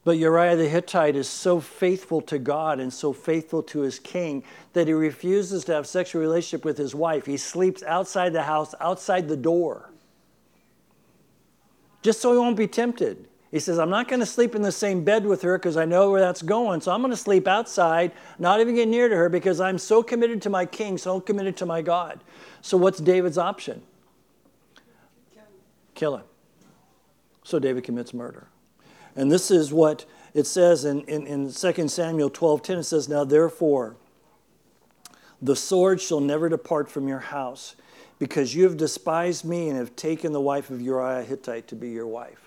But 0.04 0.18
Uriah 0.18 0.54
the 0.54 0.68
Hittite 0.68 1.16
is 1.16 1.28
so 1.28 1.58
faithful 1.58 2.20
to 2.22 2.38
God 2.38 2.78
and 2.78 2.92
so 2.92 3.12
faithful 3.12 3.60
to 3.64 3.80
his 3.80 3.98
king 3.98 4.44
that 4.72 4.86
he 4.86 4.92
refuses 4.92 5.64
to 5.64 5.72
have 5.74 5.84
sexual 5.88 6.22
relationship 6.22 6.64
with 6.64 6.78
his 6.78 6.94
wife. 6.94 7.26
He 7.26 7.36
sleeps 7.36 7.82
outside 7.82 8.32
the 8.32 8.44
house, 8.44 8.72
outside 8.80 9.26
the 9.26 9.36
door, 9.36 9.90
just 12.02 12.20
so 12.20 12.30
he 12.30 12.38
won't 12.38 12.56
be 12.56 12.68
tempted. 12.68 13.26
He 13.56 13.60
says, 13.60 13.78
I'm 13.78 13.88
not 13.88 14.06
going 14.06 14.20
to 14.20 14.26
sleep 14.26 14.54
in 14.54 14.60
the 14.60 14.70
same 14.70 15.02
bed 15.02 15.24
with 15.24 15.40
her 15.40 15.56
because 15.56 15.78
I 15.78 15.86
know 15.86 16.10
where 16.10 16.20
that's 16.20 16.42
going. 16.42 16.82
So 16.82 16.92
I'm 16.92 17.00
going 17.00 17.10
to 17.10 17.16
sleep 17.16 17.48
outside, 17.48 18.12
not 18.38 18.60
even 18.60 18.74
get 18.74 18.86
near 18.86 19.08
to 19.08 19.16
her 19.16 19.30
because 19.30 19.62
I'm 19.62 19.78
so 19.78 20.02
committed 20.02 20.42
to 20.42 20.50
my 20.50 20.66
king, 20.66 20.98
so 20.98 21.22
committed 21.22 21.56
to 21.56 21.64
my 21.64 21.80
God. 21.80 22.22
So 22.60 22.76
what's 22.76 22.98
David's 22.98 23.38
option? 23.38 23.80
Kill 25.94 26.16
him. 26.16 26.24
So 27.44 27.58
David 27.58 27.82
commits 27.82 28.12
murder. 28.12 28.48
And 29.14 29.32
this 29.32 29.50
is 29.50 29.72
what 29.72 30.04
it 30.34 30.46
says 30.46 30.84
in, 30.84 31.00
in, 31.04 31.26
in 31.26 31.50
2 31.50 31.88
Samuel 31.88 32.28
12 32.28 32.62
10. 32.62 32.78
It 32.80 32.82
says, 32.82 33.08
Now 33.08 33.24
therefore, 33.24 33.96
the 35.40 35.56
sword 35.56 36.02
shall 36.02 36.20
never 36.20 36.50
depart 36.50 36.90
from 36.90 37.08
your 37.08 37.20
house, 37.20 37.74
because 38.18 38.54
you 38.54 38.64
have 38.64 38.76
despised 38.76 39.46
me 39.46 39.70
and 39.70 39.78
have 39.78 39.96
taken 39.96 40.32
the 40.32 40.42
wife 40.42 40.68
of 40.68 40.82
Uriah 40.82 41.22
Hittite 41.22 41.68
to 41.68 41.74
be 41.74 41.88
your 41.88 42.06
wife. 42.06 42.45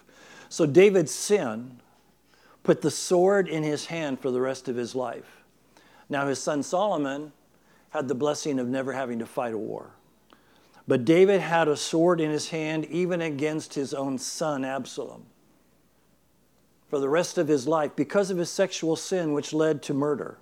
So 0.50 0.66
David's 0.66 1.14
sin 1.14 1.80
put 2.64 2.82
the 2.82 2.92
sword 2.92 3.48
in 3.48 3.64
his 3.64 3.86
hand 3.86 4.20
for 4.20 4.32
the 4.32 4.42
rest 4.42 4.68
of 4.68 4.76
his 4.76 4.96
life. 4.96 5.44
Now, 6.10 6.28
his 6.28 6.42
son 6.42 6.64
Solomon 6.64 7.32
had 7.92 8.08
the 8.08 8.16
blessing 8.16 8.60
of 8.60 8.68
never 8.68 8.94
having 8.94 9.20
to 9.20 9.26
fight 9.26 9.54
a 9.54 9.58
war. 9.58 9.92
But 10.88 11.06
David 11.06 11.42
had 11.42 11.68
a 11.68 11.78
sword 11.78 12.20
in 12.20 12.32
his 12.32 12.50
hand 12.50 12.86
even 12.86 13.22
against 13.22 13.76
his 13.76 13.94
own 13.94 14.18
son 14.18 14.66
Absalom 14.66 15.28
for 16.90 17.00
the 17.00 17.10
rest 17.10 17.38
of 17.38 17.48
his 17.48 17.68
life 17.68 17.96
because 17.96 18.32
of 18.32 18.38
his 18.38 18.50
sexual 18.50 18.96
sin, 18.96 19.34
which 19.34 19.54
led 19.54 19.84
to 19.84 19.94
murder. 19.94 20.40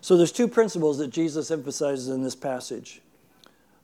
So 0.00 0.16
there's 0.16 0.32
two 0.32 0.48
principles 0.48 0.96
that 0.98 1.08
Jesus 1.08 1.50
emphasizes 1.50 2.08
in 2.08 2.22
this 2.22 2.34
passage. 2.34 3.02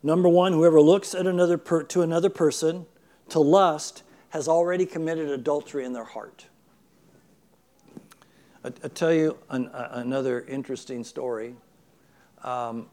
Number 0.02 0.28
one, 0.28 0.54
whoever 0.54 0.80
looks 0.80 1.14
at 1.14 1.26
another 1.26 1.58
per, 1.58 1.82
to 1.82 2.00
another 2.00 2.30
person 2.30 2.86
to 3.28 3.40
lust 3.40 4.02
has 4.34 4.48
already 4.48 4.84
committed 4.84 5.30
adultery 5.30 5.84
in 5.84 5.92
their 5.92 6.02
heart. 6.02 6.46
I, 8.64 8.72
will 8.82 8.88
tell 8.88 9.12
you 9.12 9.38
an, 9.50 9.68
uh, 9.68 9.90
another 9.92 10.40
interesting 10.48 11.04
story. 11.04 11.54
Um, 12.42 12.88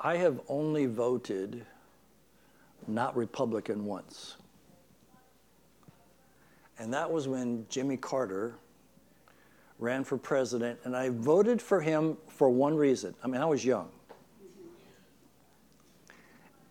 I 0.00 0.16
have 0.16 0.40
only 0.48 0.86
voted 0.86 1.64
not 2.88 3.16
Republican 3.16 3.84
once. 3.84 4.34
And 6.80 6.92
that 6.92 7.08
was 7.08 7.28
when 7.28 7.64
Jimmy 7.68 7.96
Carter 7.96 8.56
ran 9.78 10.02
for 10.02 10.18
president, 10.18 10.80
and 10.82 10.96
I 10.96 11.10
voted 11.10 11.62
for 11.62 11.80
him 11.80 12.16
for 12.26 12.50
one 12.50 12.74
reason. 12.74 13.14
I 13.22 13.28
mean, 13.28 13.40
I 13.40 13.46
was 13.46 13.64
young. 13.64 13.88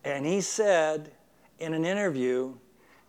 And 0.04 0.26
he 0.26 0.42
said 0.42 1.12
in 1.60 1.74
an 1.74 1.86
interview, 1.86 2.54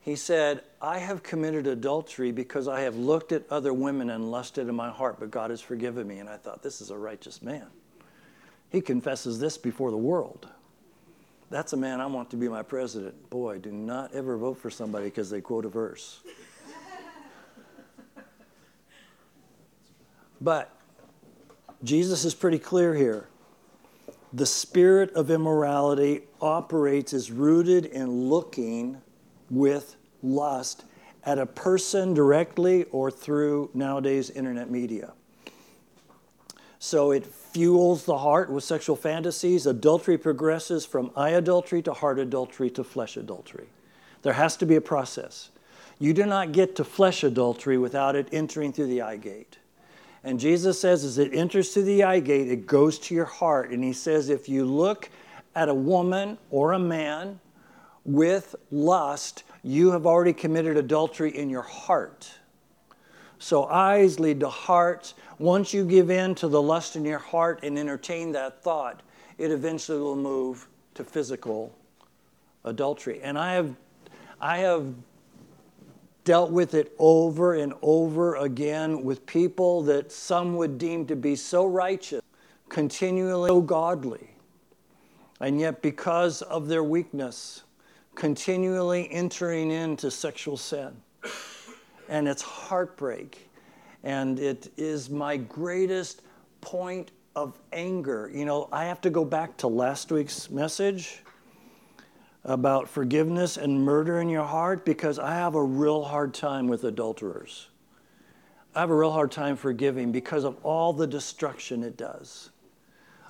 he 0.00 0.16
said, 0.16 0.62
I 0.81 0.98
have 0.98 1.22
committed 1.22 1.66
adultery 1.66 2.33
because 2.33 2.68
I 2.68 2.81
have 2.81 2.96
looked 2.96 3.33
at 3.33 3.44
other 3.50 3.72
women 3.72 4.11
and 4.11 4.31
lusted 4.31 4.68
in 4.68 4.74
my 4.74 4.90
heart, 4.90 5.18
but 5.20 5.31
God 5.31 5.50
has 5.50 5.61
forgiven 5.61 6.07
me. 6.07 6.18
And 6.18 6.28
I 6.28 6.37
thought, 6.37 6.62
this 6.62 6.81
is 6.81 6.90
a 6.90 6.98
righteous 6.98 7.40
man. 7.40 7.66
He 8.70 8.81
confesses 8.81 9.38
this 9.38 9.57
before 9.57 9.90
the 9.90 9.96
world. 9.96 10.48
That's 11.50 11.72
a 11.72 11.76
man 11.76 12.00
I 12.00 12.07
want 12.07 12.31
to 12.31 12.37
be 12.37 12.48
my 12.48 12.62
president. 12.62 13.31
Boy, 13.31 13.59
do 13.59 13.70
not 13.70 14.12
ever 14.12 14.37
vote 14.37 14.59
for 14.59 14.70
somebody 14.70 15.05
because 15.05 15.31
they 15.31 15.40
quote 15.40 15.66
a 15.66 15.68
verse. 15.68 16.20
but 20.40 20.74
Jesus 21.85 22.24
is 22.24 22.35
pretty 22.35 22.59
clear 22.59 22.94
here 22.94 23.28
the 24.32 24.46
spirit 24.46 25.12
of 25.12 25.30
immorality 25.30 26.22
operates 26.40 27.12
is 27.12 27.30
rooted 27.30 27.86
in 27.86 28.28
looking 28.28 29.00
with 29.50 29.96
lust 30.22 30.84
at 31.24 31.38
a 31.38 31.46
person 31.46 32.14
directly 32.14 32.84
or 32.84 33.10
through 33.10 33.70
nowadays 33.74 34.30
internet 34.30 34.70
media. 34.70 35.12
So 36.78 37.12
it 37.12 37.24
fuels 37.24 38.04
the 38.06 38.18
heart 38.18 38.50
with 38.50 38.64
sexual 38.64 38.96
fantasies. 38.96 39.66
Adultery 39.66 40.18
progresses 40.18 40.84
from 40.84 41.12
eye 41.14 41.30
adultery 41.30 41.82
to 41.82 41.92
heart 41.92 42.18
adultery 42.18 42.70
to 42.70 42.82
flesh 42.82 43.16
adultery. 43.16 43.66
There 44.22 44.32
has 44.32 44.56
to 44.56 44.66
be 44.66 44.76
a 44.76 44.80
process. 44.80 45.50
You 45.98 46.12
do 46.12 46.26
not 46.26 46.50
get 46.50 46.74
to 46.76 46.84
flesh 46.84 47.22
adultery 47.22 47.78
without 47.78 48.16
it 48.16 48.28
entering 48.32 48.72
through 48.72 48.88
the 48.88 49.02
eye 49.02 49.16
gate. 49.16 49.58
And 50.24 50.38
Jesus 50.38 50.80
says, 50.80 51.04
as 51.04 51.18
it 51.18 51.35
enters 51.35 51.72
through 51.72 51.85
the 51.85 52.04
eye 52.04 52.20
gate, 52.20 52.48
it 52.48 52.66
goes 52.66 52.98
to 53.00 53.14
your 53.14 53.24
heart. 53.24 53.70
And 53.70 53.82
he 53.82 53.92
says, 53.92 54.28
if 54.28 54.48
you 54.48 54.64
look 54.64 55.11
at 55.54 55.68
a 55.68 55.74
woman 55.74 56.38
or 56.50 56.72
a 56.72 56.78
man 56.78 57.40
with 58.04 58.54
lust, 58.70 59.42
you 59.62 59.90
have 59.90 60.06
already 60.06 60.32
committed 60.32 60.76
adultery 60.76 61.37
in 61.37 61.50
your 61.50 61.62
heart. 61.62 62.30
So 63.38 63.64
eyes 63.64 64.20
lead 64.20 64.40
to 64.40 64.48
hearts. 64.48 65.14
Once 65.38 65.74
you 65.74 65.85
give 65.85 66.11
in 66.11 66.37
to 66.37 66.46
the 66.46 66.62
lust 66.62 66.94
in 66.94 67.04
your 67.04 67.18
heart 67.18 67.61
and 67.64 67.76
entertain 67.76 68.30
that 68.32 68.62
thought, 68.62 69.02
it 69.38 69.50
eventually 69.50 69.98
will 69.98 70.14
move 70.14 70.68
to 70.94 71.02
physical 71.02 71.76
adultery. 72.64 73.20
And 73.22 73.37
I 73.37 73.54
have, 73.54 73.74
I 74.40 74.58
have 74.58 74.94
dealt 76.24 76.50
with 76.50 76.74
it 76.74 76.94
over 76.98 77.54
and 77.54 77.72
over 77.82 78.37
again 78.37 79.02
with 79.02 79.26
people 79.26 79.82
that 79.82 80.12
some 80.12 80.56
would 80.56 80.78
deem 80.78 81.06
to 81.06 81.16
be 81.16 81.35
so 81.35 81.66
righteous, 81.66 82.22
continually 82.68 83.48
so 83.48 83.61
godly, 83.61 84.30
and 85.40 85.61
yet 85.61 85.82
because 85.82 86.42
of 86.42 86.68
their 86.68 86.85
weakness, 86.85 87.62
continually 88.14 89.11
entering 89.11 89.70
into 89.70 90.11
sexual 90.11 90.56
sin. 90.56 90.94
And 92.08 92.28
it's 92.28 92.42
heartbreak. 92.42 93.48
And 94.04 94.38
it 94.38 94.72
is 94.76 95.08
my 95.08 95.37
greatest 95.37 96.22
point 96.61 97.12
of 97.35 97.58
anger. 97.72 98.30
You 98.32 98.44
know, 98.44 98.68
I 98.72 98.85
have 98.85 99.00
to 99.02 99.11
go 99.11 99.24
back 99.24 99.56
to 99.58 99.68
last 99.68 100.12
week's 100.12 100.50
message 100.50 101.22
about 102.44 102.88
forgiveness 102.88 103.57
and 103.57 103.85
murder 103.85 104.20
in 104.20 104.28
your 104.28 104.44
heart 104.44 104.85
because 104.85 105.18
I 105.18 105.35
have 105.35 105.55
a 105.55 105.62
real 105.62 106.02
hard 106.02 106.35
time 106.35 106.66
with 106.66 106.85
adulterers. 106.85 107.68
I 108.74 108.81
have 108.81 108.90
a 108.90 108.96
real 108.96 109.12
hard 109.12 109.31
time 109.31 109.57
forgiving 109.57 110.12
because 110.12 110.44
of 110.44 110.57
all 110.64 110.92
the 110.92 111.07
destruction 111.07 111.85
it 111.85 111.96
does. 111.96 112.50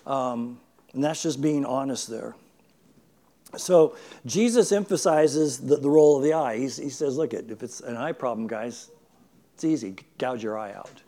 Um, 0.07 0.61
and 0.94 1.03
that's 1.03 1.22
just 1.22 1.42
being 1.42 1.64
honest 1.64 2.09
there. 2.09 2.35
So 3.57 3.96
Jesus 4.25 4.72
emphasizes 4.72 5.59
the, 5.59 5.77
the 5.77 5.90
role 5.90 6.16
of 6.16 6.22
the 6.22 6.33
eye. 6.33 6.59
He's, 6.59 6.77
he 6.77 6.88
says, 6.88 7.18
look, 7.18 7.35
at 7.35 7.51
if 7.51 7.62
it's 7.62 7.81
an 7.81 7.96
eye 7.96 8.12
problem, 8.12 8.46
guys, 8.46 8.90
it's 9.55 9.64
easy. 9.64 9.96
Gouge 10.18 10.42
your 10.42 10.59
eye 10.59 10.72
out. 10.72 11.03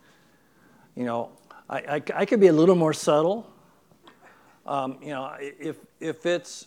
You 0.94 1.04
know, 1.04 1.30
I, 1.70 1.78
I, 1.78 2.02
I 2.14 2.24
could 2.26 2.40
be 2.40 2.48
a 2.48 2.52
little 2.52 2.74
more 2.74 2.92
subtle. 2.92 3.50
Um, 4.66 4.98
you 5.00 5.08
know, 5.10 5.34
if, 5.40 5.76
if 6.00 6.26
it's 6.26 6.66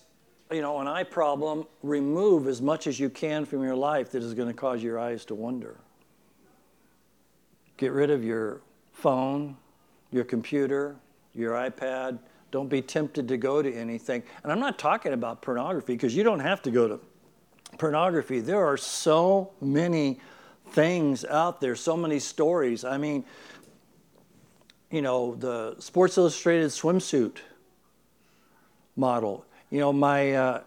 you 0.51 0.61
know, 0.61 0.79
an 0.79 0.87
eye 0.87 1.03
problem, 1.03 1.65
remove 1.83 2.47
as 2.47 2.61
much 2.61 2.87
as 2.87 2.99
you 2.99 3.09
can 3.09 3.45
from 3.45 3.63
your 3.63 3.75
life 3.75 4.11
that 4.11 4.23
is 4.23 4.33
going 4.33 4.47
to 4.47 4.53
cause 4.53 4.81
your 4.81 4.99
eyes 4.99 5.25
to 5.25 5.35
wander. 5.35 5.77
Get 7.75 7.91
rid 7.91 8.09
of 8.09 8.23
your 8.23 8.61
phone, 8.93 9.57
your 10.11 10.23
computer, 10.23 10.95
your 11.33 11.53
iPad. 11.53 12.19
Don't 12.49 12.69
be 12.69 12.81
tempted 12.81 13.27
to 13.27 13.37
go 13.37 13.61
to 13.61 13.73
anything. 13.73 14.23
And 14.43 14.51
I'm 14.51 14.59
not 14.59 14.79
talking 14.79 15.13
about 15.13 15.41
pornography 15.41 15.93
because 15.93 16.15
you 16.15 16.23
don't 16.23 16.39
have 16.39 16.61
to 16.63 16.71
go 16.71 16.87
to 16.87 16.99
pornography. 17.77 18.39
There 18.39 18.65
are 18.65 18.77
so 18.77 19.51
many 19.61 20.19
things 20.71 21.25
out 21.25 21.59
there, 21.61 21.75
so 21.75 21.97
many 21.97 22.19
stories. 22.19 22.83
I 22.85 22.97
mean, 22.97 23.25
you 24.89 25.01
know, 25.01 25.35
the 25.35 25.75
Sports 25.79 26.17
Illustrated 26.17 26.69
swimsuit 26.69 27.37
model 28.95 29.45
you 29.69 29.79
know, 29.79 29.91
my, 29.91 30.33
uh, 30.33 30.61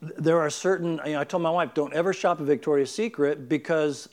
there 0.00 0.38
are 0.38 0.50
certain, 0.50 1.00
you 1.04 1.12
know, 1.12 1.20
I 1.20 1.24
told 1.24 1.42
my 1.42 1.50
wife, 1.50 1.74
don't 1.74 1.92
ever 1.92 2.12
shop 2.12 2.40
at 2.40 2.46
Victoria's 2.46 2.94
Secret 2.94 3.48
because 3.48 4.08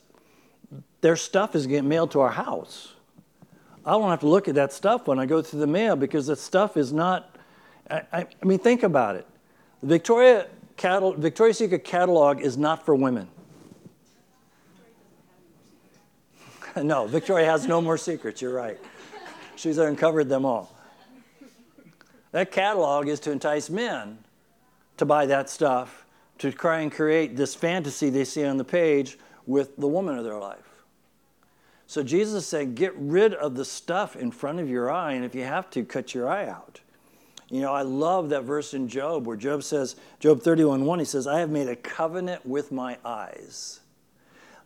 their 1.00 1.16
stuff 1.16 1.54
is 1.54 1.66
getting 1.66 1.88
mailed 1.88 2.10
to 2.12 2.20
our 2.20 2.32
house. 2.32 2.94
I 3.86 3.92
don't 3.92 4.08
have 4.10 4.20
to 4.20 4.28
look 4.28 4.48
at 4.48 4.54
that 4.54 4.72
stuff 4.72 5.06
when 5.06 5.18
I 5.18 5.26
go 5.26 5.42
through 5.42 5.60
the 5.60 5.66
mail 5.66 5.94
because 5.94 6.26
that 6.26 6.38
stuff 6.38 6.76
is 6.76 6.92
not, 6.92 7.36
I, 7.90 8.02
I, 8.12 8.26
I 8.42 8.44
mean, 8.44 8.58
think 8.58 8.82
about 8.82 9.16
it. 9.16 9.26
The 9.82 9.88
Victoria 9.88 10.46
catalog, 10.76 11.18
Victoria's 11.18 11.58
Secret 11.58 11.84
catalog 11.84 12.40
is 12.40 12.56
not 12.56 12.84
for 12.84 12.94
women. 12.94 13.28
no, 16.82 17.06
Victoria 17.06 17.46
has 17.46 17.66
no 17.66 17.80
more 17.80 17.98
secrets, 17.98 18.40
you're 18.42 18.54
right. 18.54 18.78
She's 19.56 19.78
uncovered 19.78 20.28
them 20.28 20.44
all. 20.44 20.73
That 22.34 22.50
catalog 22.50 23.06
is 23.06 23.20
to 23.20 23.30
entice 23.30 23.70
men 23.70 24.18
to 24.96 25.04
buy 25.04 25.24
that 25.26 25.48
stuff, 25.48 26.04
to 26.38 26.50
try 26.50 26.80
and 26.80 26.90
create 26.90 27.36
this 27.36 27.54
fantasy 27.54 28.10
they 28.10 28.24
see 28.24 28.44
on 28.44 28.56
the 28.56 28.64
page 28.64 29.16
with 29.46 29.76
the 29.76 29.86
woman 29.86 30.18
of 30.18 30.24
their 30.24 30.36
life. 30.38 30.82
So 31.86 32.02
Jesus 32.02 32.44
said, 32.44 32.74
get 32.74 32.92
rid 32.96 33.34
of 33.34 33.54
the 33.54 33.64
stuff 33.64 34.16
in 34.16 34.32
front 34.32 34.58
of 34.58 34.68
your 34.68 34.90
eye, 34.90 35.12
and 35.12 35.24
if 35.24 35.32
you 35.32 35.44
have 35.44 35.70
to, 35.70 35.84
cut 35.84 36.12
your 36.12 36.28
eye 36.28 36.48
out. 36.48 36.80
You 37.50 37.60
know, 37.60 37.72
I 37.72 37.82
love 37.82 38.30
that 38.30 38.42
verse 38.42 38.74
in 38.74 38.88
Job 38.88 39.28
where 39.28 39.36
Job 39.36 39.62
says, 39.62 39.94
Job 40.18 40.42
31 40.42 40.84
1, 40.84 40.98
he 40.98 41.04
says, 41.04 41.28
I 41.28 41.38
have 41.38 41.50
made 41.50 41.68
a 41.68 41.76
covenant 41.76 42.44
with 42.44 42.72
my 42.72 42.98
eyes 43.04 43.78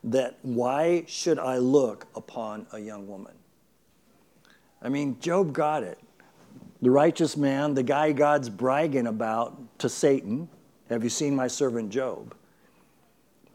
that 0.04 0.38
why 0.40 1.04
should 1.06 1.38
I 1.38 1.58
look 1.58 2.06
upon 2.16 2.66
a 2.72 2.78
young 2.78 3.06
woman? 3.06 3.34
I 4.80 4.88
mean, 4.88 5.20
Job 5.20 5.52
got 5.52 5.82
it 5.82 5.98
the 6.80 6.90
righteous 6.90 7.36
man, 7.36 7.74
the 7.74 7.82
guy 7.82 8.12
God's 8.12 8.48
bragging 8.48 9.06
about 9.06 9.78
to 9.78 9.88
Satan. 9.88 10.48
Have 10.88 11.04
you 11.04 11.10
seen 11.10 11.34
my 11.34 11.48
servant 11.48 11.90
Job? 11.90 12.34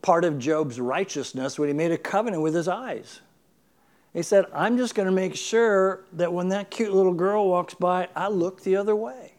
Part 0.01 0.25
of 0.25 0.37
Job's 0.37 0.79
righteousness 0.79 1.57
when 1.57 1.69
he 1.69 1.73
made 1.73 1.91
a 1.91 1.97
covenant 1.97 2.43
with 2.43 2.53
his 2.53 2.67
eyes. 2.67 3.21
He 4.13 4.21
said, 4.21 4.45
I'm 4.53 4.77
just 4.77 4.93
going 4.93 5.07
to 5.07 5.11
make 5.11 5.35
sure 5.35 6.03
that 6.13 6.31
when 6.31 6.49
that 6.49 6.69
cute 6.69 6.93
little 6.93 7.13
girl 7.13 7.47
walks 7.47 7.73
by, 7.73 8.09
I 8.15 8.27
look 8.27 8.61
the 8.61 8.75
other 8.75 8.95
way. 8.95 9.33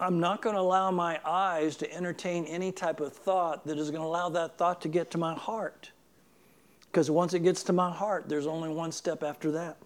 I'm 0.00 0.18
not 0.18 0.42
going 0.42 0.56
to 0.56 0.60
allow 0.60 0.90
my 0.90 1.20
eyes 1.24 1.76
to 1.76 1.92
entertain 1.94 2.44
any 2.46 2.72
type 2.72 3.00
of 3.00 3.12
thought 3.12 3.66
that 3.66 3.78
is 3.78 3.90
going 3.90 4.02
to 4.02 4.06
allow 4.06 4.28
that 4.30 4.56
thought 4.56 4.80
to 4.82 4.88
get 4.88 5.10
to 5.12 5.18
my 5.18 5.34
heart. 5.34 5.90
Because 6.90 7.10
once 7.10 7.34
it 7.34 7.40
gets 7.40 7.62
to 7.64 7.72
my 7.72 7.90
heart, 7.90 8.28
there's 8.28 8.46
only 8.46 8.68
one 8.68 8.90
step 8.90 9.22
after 9.22 9.50
that. 9.52 9.76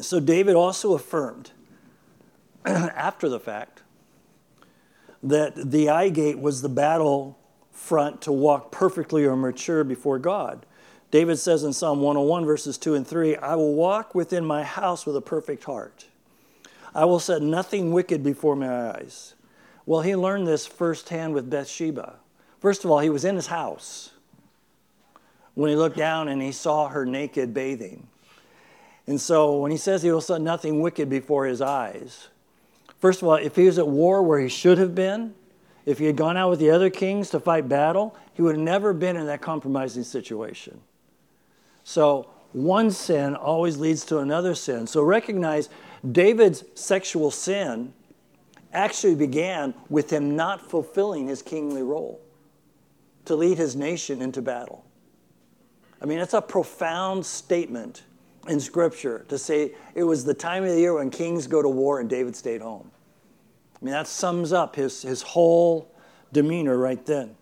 So 0.00 0.20
David 0.20 0.54
also 0.54 0.94
affirmed 0.94 1.52
after 2.64 3.28
the 3.28 3.40
fact 3.40 3.82
that 5.22 5.70
the 5.70 5.88
eye 5.88 6.08
gate 6.08 6.38
was 6.38 6.62
the 6.62 6.68
battle 6.68 7.38
front 7.72 8.22
to 8.22 8.32
walk 8.32 8.70
perfectly 8.70 9.24
or 9.24 9.36
mature 9.36 9.84
before 9.84 10.18
God. 10.18 10.66
David 11.10 11.38
says 11.38 11.62
in 11.62 11.72
Psalm 11.72 12.00
101, 12.00 12.44
verses 12.44 12.78
2 12.78 12.94
and 12.94 13.06
3, 13.06 13.36
I 13.36 13.54
will 13.54 13.74
walk 13.74 14.14
within 14.14 14.44
my 14.44 14.64
house 14.64 15.06
with 15.06 15.16
a 15.16 15.20
perfect 15.20 15.64
heart. 15.64 16.06
I 16.94 17.04
will 17.04 17.20
set 17.20 17.42
nothing 17.42 17.92
wicked 17.92 18.22
before 18.22 18.56
my 18.56 18.90
eyes. 18.90 19.34
Well, 19.84 20.00
he 20.00 20.16
learned 20.16 20.46
this 20.46 20.66
firsthand 20.66 21.34
with 21.34 21.48
Bathsheba. 21.48 22.16
First 22.60 22.84
of 22.84 22.90
all, 22.90 22.98
he 22.98 23.10
was 23.10 23.24
in 23.24 23.36
his 23.36 23.46
house 23.46 24.10
when 25.54 25.70
he 25.70 25.76
looked 25.76 25.96
down 25.96 26.28
and 26.28 26.42
he 26.42 26.52
saw 26.52 26.88
her 26.88 27.06
naked 27.06 27.54
bathing. 27.54 28.08
And 29.06 29.20
so 29.20 29.58
when 29.58 29.70
he 29.70 29.76
says 29.76 30.02
he 30.02 30.10
will 30.10 30.20
set 30.20 30.40
nothing 30.40 30.80
wicked 30.80 31.08
before 31.08 31.46
his 31.46 31.60
eyes, 31.60 32.28
first 32.98 33.22
of 33.22 33.28
all, 33.28 33.34
if 33.34 33.54
he 33.56 33.66
was 33.66 33.78
at 33.78 33.86
war 33.86 34.22
where 34.22 34.40
he 34.40 34.48
should 34.48 34.78
have 34.78 34.94
been, 34.94 35.34
if 35.84 35.98
he 35.98 36.06
had 36.06 36.16
gone 36.16 36.36
out 36.36 36.50
with 36.50 36.58
the 36.58 36.70
other 36.70 36.90
kings 36.90 37.30
to 37.30 37.40
fight 37.40 37.68
battle, 37.68 38.16
he 38.34 38.42
would 38.42 38.56
have 38.56 38.64
never 38.64 38.92
been 38.92 39.16
in 39.16 39.26
that 39.26 39.40
compromising 39.40 40.02
situation. 40.02 40.80
So, 41.84 42.28
one 42.52 42.90
sin 42.90 43.36
always 43.36 43.76
leads 43.76 44.04
to 44.06 44.18
another 44.18 44.54
sin. 44.54 44.86
So, 44.88 45.02
recognize 45.02 45.68
David's 46.10 46.64
sexual 46.74 47.30
sin 47.30 47.92
actually 48.72 49.14
began 49.14 49.74
with 49.88 50.10
him 50.10 50.34
not 50.34 50.68
fulfilling 50.68 51.28
his 51.28 51.42
kingly 51.42 51.82
role 51.82 52.20
to 53.26 53.36
lead 53.36 53.58
his 53.58 53.76
nation 53.76 54.20
into 54.20 54.42
battle. 54.42 54.84
I 56.02 56.06
mean, 56.06 56.18
it's 56.18 56.34
a 56.34 56.42
profound 56.42 57.24
statement 57.24 58.02
in 58.48 58.60
Scripture 58.60 59.24
to 59.28 59.38
say 59.38 59.74
it 59.94 60.04
was 60.04 60.24
the 60.24 60.34
time 60.34 60.62
of 60.64 60.70
the 60.70 60.80
year 60.80 60.94
when 60.94 61.10
kings 61.10 61.46
go 61.46 61.62
to 61.62 61.68
war 61.68 62.00
and 62.00 62.08
David 62.08 62.36
stayed 62.36 62.60
home. 62.60 62.90
I 63.80 63.84
mean, 63.84 63.92
that 63.92 64.06
sums 64.06 64.52
up 64.52 64.76
his, 64.76 65.02
his 65.02 65.22
whole 65.22 65.94
demeanor 66.32 66.76
right 66.76 67.04
then. 67.04 67.36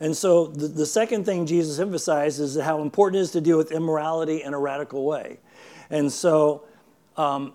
And 0.00 0.16
so 0.16 0.48
the, 0.48 0.66
the 0.68 0.86
second 0.86 1.24
thing 1.24 1.46
Jesus 1.46 1.78
emphasizes 1.78 2.56
is 2.56 2.62
how 2.62 2.82
important 2.82 3.20
it 3.20 3.22
is 3.22 3.30
to 3.32 3.40
deal 3.40 3.56
with 3.56 3.72
immorality 3.72 4.42
in 4.42 4.52
a 4.52 4.58
radical 4.58 5.04
way. 5.04 5.38
And 5.90 6.12
so 6.12 6.64
um, 7.16 7.54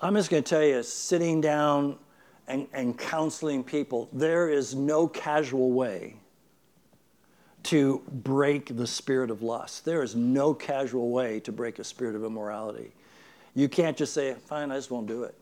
I'm 0.00 0.14
just 0.14 0.30
going 0.30 0.42
to 0.42 0.48
tell 0.48 0.64
you, 0.64 0.82
sitting 0.82 1.40
down 1.40 1.98
and, 2.48 2.66
and 2.72 2.98
counseling 2.98 3.62
people, 3.62 4.08
there 4.12 4.48
is 4.48 4.74
no 4.74 5.06
casual 5.06 5.72
way 5.72 6.16
to 7.64 8.02
break 8.10 8.76
the 8.76 8.86
spirit 8.86 9.30
of 9.30 9.42
lust. 9.42 9.84
There 9.84 10.02
is 10.02 10.14
no 10.14 10.54
casual 10.54 11.10
way 11.10 11.40
to 11.40 11.52
break 11.52 11.78
a 11.78 11.84
spirit 11.84 12.14
of 12.14 12.24
immorality. 12.24 12.92
You 13.54 13.68
can't 13.68 13.96
just 13.96 14.12
say, 14.12 14.34
fine, 14.34 14.70
I 14.70 14.76
just 14.76 14.90
won't 14.90 15.06
do 15.06 15.22
it. 15.24 15.34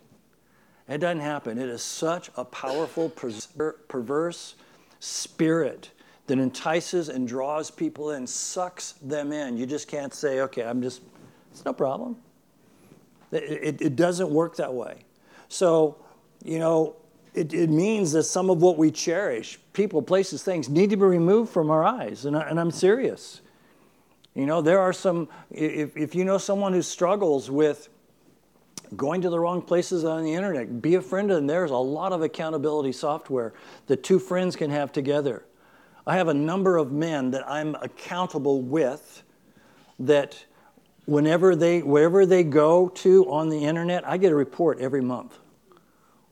It 0.88 0.98
doesn't 0.98 1.20
happen. 1.20 1.58
It 1.58 1.68
is 1.68 1.82
such 1.82 2.30
a 2.36 2.44
powerful, 2.44 3.08
perverse 3.08 4.54
spirit 5.00 5.90
that 6.26 6.38
entices 6.38 7.08
and 7.08 7.26
draws 7.26 7.70
people 7.70 8.12
in, 8.12 8.26
sucks 8.26 8.92
them 8.92 9.32
in. 9.32 9.56
You 9.56 9.66
just 9.66 9.88
can't 9.88 10.14
say, 10.14 10.40
okay, 10.42 10.64
I'm 10.64 10.82
just, 10.82 11.02
it's 11.50 11.64
no 11.64 11.72
problem. 11.72 12.16
It, 13.32 13.42
it, 13.42 13.82
it 13.82 13.96
doesn't 13.96 14.30
work 14.30 14.56
that 14.56 14.72
way. 14.72 15.04
So, 15.48 15.96
you 16.44 16.58
know, 16.58 16.96
it, 17.34 17.52
it 17.52 17.70
means 17.70 18.12
that 18.12 18.24
some 18.24 18.50
of 18.50 18.60
what 18.60 18.76
we 18.76 18.90
cherish, 18.90 19.58
people, 19.72 20.02
places, 20.02 20.42
things, 20.42 20.68
need 20.68 20.90
to 20.90 20.96
be 20.96 21.04
removed 21.04 21.52
from 21.52 21.70
our 21.70 21.84
eyes. 21.84 22.24
And, 22.24 22.36
I, 22.36 22.48
and 22.48 22.60
I'm 22.60 22.70
serious. 22.70 23.40
You 24.34 24.46
know, 24.46 24.62
there 24.62 24.80
are 24.80 24.92
some, 24.92 25.28
if, 25.50 25.96
if 25.96 26.14
you 26.14 26.24
know 26.24 26.38
someone 26.38 26.72
who 26.72 26.82
struggles 26.82 27.50
with 27.50 27.88
going 28.96 29.22
to 29.22 29.30
the 29.30 29.38
wrong 29.38 29.62
places 29.62 30.04
on 30.04 30.22
the 30.24 30.34
internet, 30.34 30.82
be 30.82 30.94
a 30.94 31.02
friend 31.02 31.30
of 31.30 31.36
them. 31.36 31.46
There's 31.46 31.70
a 31.70 31.76
lot 31.76 32.12
of 32.12 32.22
accountability 32.22 32.92
software 32.92 33.52
that 33.86 34.02
two 34.02 34.18
friends 34.18 34.56
can 34.56 34.70
have 34.70 34.92
together. 34.92 35.44
I 36.06 36.16
have 36.16 36.28
a 36.28 36.34
number 36.34 36.76
of 36.76 36.92
men 36.92 37.30
that 37.30 37.48
I'm 37.48 37.74
accountable 37.76 38.60
with 38.60 39.22
that 39.98 40.44
whenever 41.06 41.54
they, 41.54 41.80
wherever 41.80 42.26
they 42.26 42.42
go 42.42 42.88
to 42.88 43.30
on 43.30 43.48
the 43.48 43.64
internet, 43.64 44.06
I 44.06 44.16
get 44.16 44.32
a 44.32 44.34
report 44.34 44.78
every 44.80 45.00
month 45.00 45.38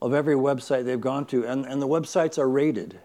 of 0.01 0.13
every 0.13 0.35
website 0.35 0.85
they've 0.85 0.99
gone 0.99 1.25
to, 1.27 1.45
and, 1.45 1.65
and 1.65 1.81
the 1.81 1.87
websites 1.87 2.37
are 2.37 2.49
rated. 2.49 2.99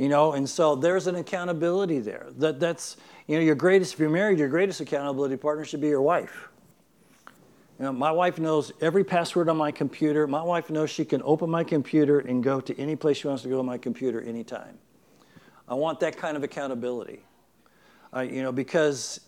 You 0.00 0.08
know, 0.08 0.32
and 0.32 0.48
so 0.48 0.76
there's 0.76 1.08
an 1.08 1.16
accountability 1.16 1.98
there. 1.98 2.28
That, 2.38 2.58
that's, 2.58 2.96
you 3.26 3.36
know, 3.36 3.42
your 3.42 3.54
greatest, 3.54 3.92
if 3.92 4.00
you're 4.00 4.08
married, 4.08 4.38
your 4.38 4.48
greatest 4.48 4.80
accountability 4.80 5.36
partner 5.36 5.62
should 5.66 5.82
be 5.82 5.88
your 5.88 6.00
wife. 6.00 6.48
You 7.78 7.84
know, 7.84 7.92
my 7.92 8.10
wife 8.10 8.38
knows 8.38 8.72
every 8.80 9.04
password 9.04 9.50
on 9.50 9.58
my 9.58 9.70
computer. 9.70 10.26
My 10.26 10.42
wife 10.42 10.70
knows 10.70 10.88
she 10.88 11.04
can 11.04 11.20
open 11.22 11.50
my 11.50 11.62
computer 11.64 12.20
and 12.20 12.42
go 12.42 12.62
to 12.62 12.80
any 12.80 12.96
place 12.96 13.18
she 13.18 13.28
wants 13.28 13.42
to 13.42 13.50
go 13.50 13.58
on 13.58 13.66
my 13.66 13.76
computer 13.76 14.22
anytime. 14.22 14.78
I 15.68 15.74
want 15.74 16.00
that 16.00 16.16
kind 16.16 16.34
of 16.34 16.44
accountability. 16.44 17.22
Uh, 18.16 18.20
you 18.20 18.42
know, 18.42 18.52
because 18.52 19.20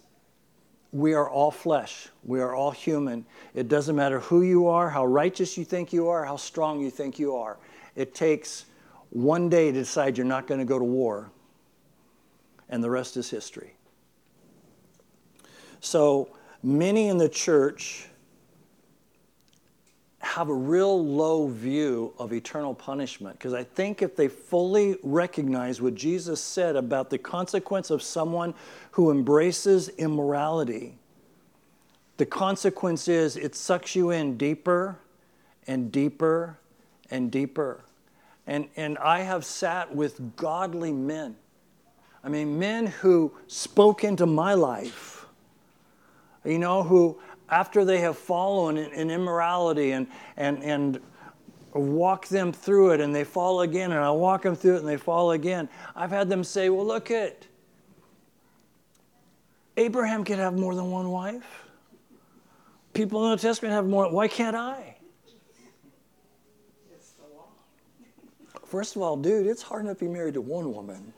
we 0.90 1.12
are 1.12 1.28
all 1.28 1.50
flesh. 1.50 2.08
We 2.24 2.40
are 2.40 2.54
all 2.54 2.70
human. 2.70 3.26
It 3.52 3.68
doesn't 3.68 3.94
matter 3.94 4.20
who 4.20 4.40
you 4.40 4.68
are, 4.68 4.88
how 4.88 5.04
righteous 5.04 5.58
you 5.58 5.66
think 5.66 5.92
you 5.92 6.08
are, 6.08 6.24
how 6.24 6.36
strong 6.36 6.80
you 6.80 6.90
think 6.90 7.18
you 7.18 7.36
are. 7.36 7.58
It 7.94 8.14
takes 8.14 8.64
one 9.12 9.50
day 9.50 9.70
to 9.70 9.78
decide 9.78 10.16
you're 10.16 10.26
not 10.26 10.46
going 10.46 10.60
to 10.60 10.64
go 10.64 10.78
to 10.78 10.84
war, 10.84 11.30
and 12.70 12.82
the 12.82 12.88
rest 12.88 13.16
is 13.16 13.28
history. 13.28 13.74
So 15.80 16.30
many 16.62 17.08
in 17.08 17.18
the 17.18 17.28
church 17.28 18.06
have 20.20 20.48
a 20.48 20.54
real 20.54 21.04
low 21.04 21.48
view 21.48 22.14
of 22.18 22.32
eternal 22.32 22.72
punishment 22.72 23.36
because 23.38 23.52
I 23.52 23.64
think 23.64 24.00
if 24.00 24.16
they 24.16 24.28
fully 24.28 24.96
recognize 25.02 25.82
what 25.82 25.94
Jesus 25.94 26.40
said 26.40 26.76
about 26.76 27.10
the 27.10 27.18
consequence 27.18 27.90
of 27.90 28.02
someone 28.02 28.54
who 28.92 29.10
embraces 29.10 29.88
immorality, 29.90 30.96
the 32.16 32.24
consequence 32.24 33.08
is 33.08 33.36
it 33.36 33.54
sucks 33.54 33.94
you 33.94 34.10
in 34.10 34.38
deeper 34.38 34.96
and 35.66 35.92
deeper 35.92 36.56
and 37.10 37.30
deeper. 37.30 37.84
And, 38.46 38.68
and 38.76 38.98
I 38.98 39.20
have 39.20 39.44
sat 39.44 39.94
with 39.94 40.36
godly 40.36 40.92
men. 40.92 41.36
I 42.24 42.28
mean, 42.28 42.58
men 42.58 42.86
who 42.86 43.32
spoke 43.46 44.04
into 44.04 44.26
my 44.26 44.54
life, 44.54 45.26
you 46.44 46.58
know, 46.58 46.82
who 46.82 47.18
after 47.48 47.84
they 47.84 48.00
have 48.00 48.16
fallen 48.16 48.76
in, 48.76 48.92
in 48.92 49.10
immorality 49.10 49.92
and, 49.92 50.06
and, 50.36 50.62
and 50.62 51.00
walk 51.74 52.28
them 52.28 52.52
through 52.52 52.92
it 52.92 53.00
and 53.00 53.14
they 53.14 53.24
fall 53.24 53.62
again 53.62 53.92
and 53.92 54.00
I 54.00 54.10
walk 54.10 54.42
them 54.42 54.54
through 54.54 54.76
it 54.76 54.78
and 54.80 54.88
they 54.88 54.96
fall 54.96 55.32
again. 55.32 55.68
I've 55.94 56.10
had 56.10 56.28
them 56.28 56.44
say, 56.44 56.68
well, 56.68 56.86
look 56.86 57.10
at 57.10 57.46
Abraham 59.76 60.24
could 60.24 60.38
have 60.38 60.58
more 60.58 60.74
than 60.74 60.90
one 60.90 61.10
wife. 61.10 61.64
People 62.92 63.24
in 63.24 63.30
the 63.32 63.36
Testament 63.38 63.72
have 63.72 63.86
more. 63.86 64.10
Why 64.10 64.28
can't 64.28 64.54
I? 64.54 64.91
First 68.72 68.96
of 68.96 69.02
all, 69.02 69.18
dude, 69.18 69.46
it's 69.46 69.60
hard 69.60 69.84
enough 69.84 69.98
to 69.98 70.06
be 70.06 70.10
married 70.10 70.32
to 70.32 70.40
one 70.40 70.72
woman. 70.72 71.12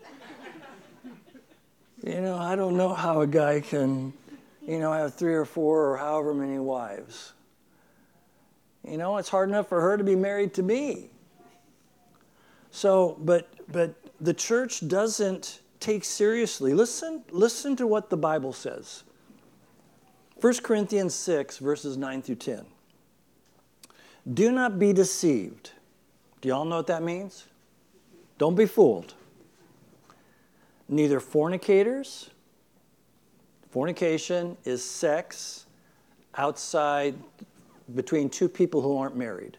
you 2.05 2.21
know, 2.21 2.37
I 2.37 2.57
don't 2.57 2.77
know 2.77 2.93
how 2.93 3.21
a 3.21 3.29
guy 3.29 3.61
can 3.61 4.12
you 4.67 4.81
know, 4.81 4.93
have 4.93 5.14
three 5.14 5.35
or 5.35 5.45
four 5.45 5.93
or 5.93 5.97
however 5.97 6.35
many 6.35 6.59
wives. 6.59 7.33
You 8.83 8.97
know, 8.97 9.19
it's 9.19 9.29
hard 9.29 9.51
enough 9.51 9.69
for 9.69 9.81
her 9.81 9.97
to 9.97 10.03
be 10.03 10.17
married 10.17 10.53
to 10.55 10.64
me. 10.64 11.11
So, 12.73 13.17
but 13.21 13.49
but 13.71 13.95
the 14.21 14.35
church 14.35 14.88
doesn't 14.88 15.61
take 15.79 16.03
seriously. 16.03 16.75
Listen, 16.75 17.23
listen 17.31 17.77
to 17.77 17.87
what 17.87 18.11
the 18.11 18.17
Bible 18.17 18.53
says. 18.53 19.05
1 20.40 20.55
Corinthians 20.64 21.14
6, 21.14 21.59
verses 21.59 21.97
9 21.97 22.21
through 22.21 22.35
10. 22.35 22.64
Do 24.35 24.51
not 24.51 24.81
be 24.81 24.93
deceived. 24.93 25.71
Do 26.44 26.48
y'all 26.48 26.66
know 26.66 26.76
what 26.76 26.88
that 26.88 27.02
means? 27.02 27.46
Don't 28.37 28.54
be 28.54 28.66
fooled. 28.66 29.14
Neither 30.90 31.18
fornicators, 31.18 32.28
Fornication 33.70 34.59
is 34.66 34.85
sex 34.85 35.64
outside 36.35 37.14
between 37.94 38.28
two 38.28 38.46
people 38.46 38.83
who 38.83 38.98
aren't 38.98 39.16
married. 39.16 39.57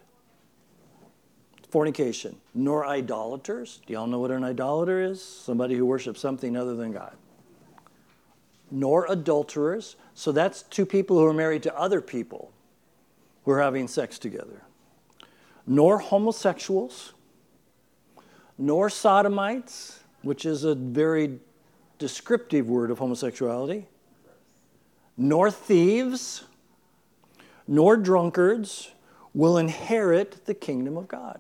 Fornication. 1.72 2.36
Nor 2.54 2.86
idolaters. 2.86 3.82
Do 3.88 3.94
y'all 3.94 4.06
know 4.06 4.20
what 4.20 4.30
an 4.30 4.44
idolater 4.44 5.02
is? 5.02 5.24
Somebody 5.24 5.74
who 5.74 5.88
worships 5.88 6.20
something 6.20 6.56
other 6.56 6.76
than 6.76 6.92
God. 6.92 7.16
Nor 8.70 9.08
adulterers. 9.08 9.96
So 10.14 10.32
that's 10.32 10.62
two 10.62 10.86
people 10.86 11.18
who 11.18 11.26
are 11.26 11.34
married 11.34 11.64
to 11.64 11.76
other 11.76 12.00
people 12.00 12.52
who 13.44 13.54
are 13.54 13.62
having 13.62 13.88
sex 13.88 14.20
together. 14.20 14.62
Nor 15.68 16.00
homosexuals. 16.00 17.14
Nor 18.58 18.90
sodomites, 18.90 20.00
which 20.22 20.46
is 20.46 20.64
a 20.64 20.76
very 20.76 21.40
descriptive 21.98 22.68
word 22.68 22.92
of 22.92 23.00
homosexuality 23.00 23.88
nor 25.18 25.50
thieves, 25.50 26.44
nor 27.68 27.98
drunkards 27.98 28.92
will 29.34 29.58
inherit 29.58 30.46
the 30.46 30.54
kingdom 30.54 30.98
of 30.98 31.08
God. 31.08 31.40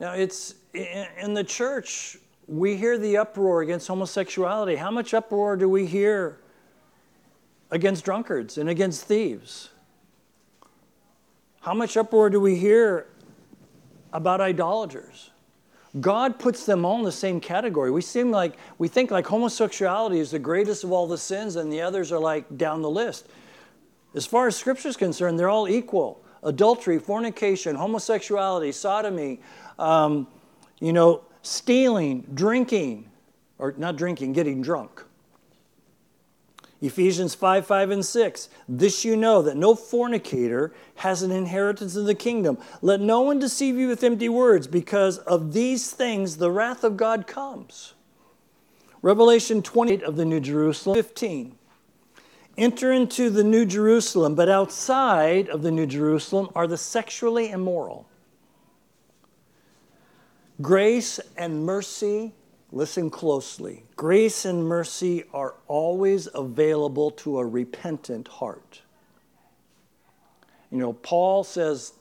Now, 0.00 0.12
it's 0.12 0.54
in 0.74 1.34
the 1.34 1.44
church, 1.44 2.18
we 2.48 2.76
hear 2.76 2.98
the 2.98 3.16
uproar 3.18 3.62
against 3.62 3.86
homosexuality. 3.86 4.76
How 4.76 4.90
much 4.90 5.14
uproar 5.14 5.56
do 5.56 5.68
we 5.68 5.86
hear 5.86 6.40
against 7.70 8.04
drunkards 8.04 8.58
and 8.58 8.68
against 8.68 9.04
thieves? 9.04 9.70
How 11.62 11.74
much 11.74 11.96
uproar 11.96 12.28
do 12.28 12.40
we 12.40 12.56
hear 12.56 13.06
about 14.12 14.40
idolaters? 14.40 15.30
God 16.00 16.40
puts 16.40 16.66
them 16.66 16.84
all 16.84 16.98
in 16.98 17.04
the 17.04 17.12
same 17.12 17.40
category. 17.40 17.92
We 17.92 18.02
seem 18.02 18.32
like 18.32 18.56
we 18.78 18.88
think 18.88 19.12
like 19.12 19.26
homosexuality 19.26 20.18
is 20.18 20.32
the 20.32 20.40
greatest 20.40 20.82
of 20.82 20.90
all 20.90 21.06
the 21.06 21.18
sins 21.18 21.54
and 21.54 21.72
the 21.72 21.80
others 21.80 22.10
are 22.10 22.18
like 22.18 22.58
down 22.58 22.82
the 22.82 22.90
list. 22.90 23.28
As 24.16 24.26
far 24.26 24.48
as 24.48 24.56
scripture 24.56 24.88
is 24.88 24.96
concerned, 24.96 25.38
they're 25.38 25.48
all 25.48 25.68
equal. 25.68 26.24
adultery, 26.42 26.98
fornication, 26.98 27.76
homosexuality, 27.76 28.72
sodomy, 28.72 29.38
um, 29.78 30.26
you 30.80 30.92
know, 30.92 31.22
stealing, 31.42 32.26
drinking, 32.34 33.08
or 33.58 33.72
not 33.78 33.94
drinking, 33.94 34.32
getting 34.32 34.60
drunk. 34.60 35.04
Ephesians 36.82 37.34
5 37.36 37.64
5 37.64 37.90
and 37.90 38.04
6. 38.04 38.48
This 38.68 39.04
you 39.04 39.16
know 39.16 39.40
that 39.40 39.56
no 39.56 39.74
fornicator 39.74 40.74
has 40.96 41.22
an 41.22 41.30
inheritance 41.30 41.94
in 41.94 42.04
the 42.04 42.14
kingdom. 42.14 42.58
Let 42.82 43.00
no 43.00 43.20
one 43.20 43.38
deceive 43.38 43.76
you 43.76 43.88
with 43.88 44.02
empty 44.02 44.28
words, 44.28 44.66
because 44.66 45.18
of 45.18 45.52
these 45.52 45.90
things 45.92 46.36
the 46.36 46.50
wrath 46.50 46.82
of 46.82 46.96
God 46.96 47.26
comes. 47.28 47.94
Revelation 49.00 49.62
28 49.62 50.02
of 50.02 50.16
the 50.16 50.24
New 50.24 50.40
Jerusalem 50.40 50.96
15. 50.96 51.56
Enter 52.58 52.92
into 52.92 53.30
the 53.30 53.44
New 53.44 53.64
Jerusalem, 53.64 54.34
but 54.34 54.48
outside 54.48 55.48
of 55.48 55.62
the 55.62 55.70
New 55.70 55.86
Jerusalem 55.86 56.48
are 56.54 56.66
the 56.66 56.76
sexually 56.76 57.50
immoral. 57.50 58.06
Grace 60.60 61.18
and 61.36 61.64
mercy 61.64 62.34
Listen 62.72 63.10
closely. 63.10 63.84
Grace 63.96 64.46
and 64.46 64.64
mercy 64.64 65.24
are 65.34 65.54
always 65.68 66.26
available 66.34 67.10
to 67.10 67.38
a 67.38 67.44
repentant 67.44 68.26
heart. 68.26 68.80
You 70.70 70.78
know, 70.78 70.94
Paul 70.94 71.44
says, 71.44 71.92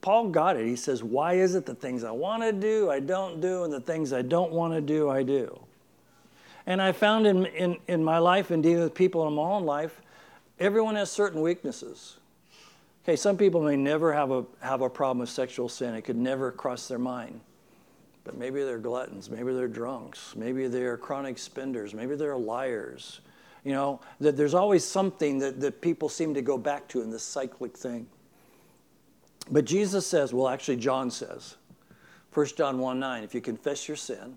Paul 0.00 0.30
got 0.30 0.56
it. 0.56 0.66
He 0.66 0.76
says, 0.76 1.04
Why 1.04 1.34
is 1.34 1.54
it 1.54 1.66
the 1.66 1.74
things 1.74 2.04
I 2.04 2.10
want 2.10 2.42
to 2.42 2.52
do, 2.52 2.90
I 2.90 3.00
don't 3.00 3.42
do, 3.42 3.64
and 3.64 3.72
the 3.72 3.82
things 3.82 4.14
I 4.14 4.22
don't 4.22 4.50
want 4.50 4.72
to 4.72 4.80
do, 4.80 5.10
I 5.10 5.22
do? 5.22 5.60
And 6.66 6.80
I 6.80 6.92
found 6.92 7.26
in, 7.26 7.44
in, 7.46 7.76
in 7.86 8.02
my 8.02 8.18
life 8.18 8.50
and 8.50 8.62
dealing 8.62 8.84
with 8.84 8.94
people 8.94 9.26
in 9.28 9.34
my 9.34 9.42
own 9.42 9.64
life, 9.64 10.00
everyone 10.58 10.94
has 10.94 11.10
certain 11.10 11.42
weaknesses. 11.42 12.16
Okay, 13.04 13.16
some 13.16 13.36
people 13.36 13.62
may 13.62 13.76
never 13.76 14.12
have 14.12 14.30
a, 14.30 14.44
have 14.60 14.80
a 14.80 14.88
problem 14.88 15.18
with 15.18 15.30
sexual 15.30 15.68
sin, 15.68 15.94
it 15.94 16.02
could 16.02 16.16
never 16.16 16.50
cross 16.50 16.88
their 16.88 16.98
mind. 16.98 17.40
But 18.28 18.36
maybe 18.36 18.62
they're 18.62 18.76
gluttons, 18.76 19.30
maybe 19.30 19.54
they're 19.54 19.66
drunks, 19.66 20.36
maybe 20.36 20.66
they're 20.66 20.98
chronic 20.98 21.38
spenders, 21.38 21.94
maybe 21.94 22.14
they're 22.14 22.36
liars. 22.36 23.22
You 23.64 23.72
know, 23.72 24.00
that 24.20 24.36
there's 24.36 24.52
always 24.52 24.84
something 24.84 25.38
that, 25.38 25.60
that 25.60 25.80
people 25.80 26.10
seem 26.10 26.34
to 26.34 26.42
go 26.42 26.58
back 26.58 26.88
to 26.88 27.00
in 27.00 27.10
this 27.10 27.22
cyclic 27.22 27.74
thing. 27.74 28.06
But 29.50 29.64
Jesus 29.64 30.06
says, 30.06 30.34
well, 30.34 30.46
actually, 30.46 30.76
John 30.76 31.10
says, 31.10 31.56
1 32.34 32.46
John 32.54 32.78
1 32.78 33.00
9, 33.00 33.24
if 33.24 33.34
you 33.34 33.40
confess 33.40 33.88
your 33.88 33.96
sin, 33.96 34.36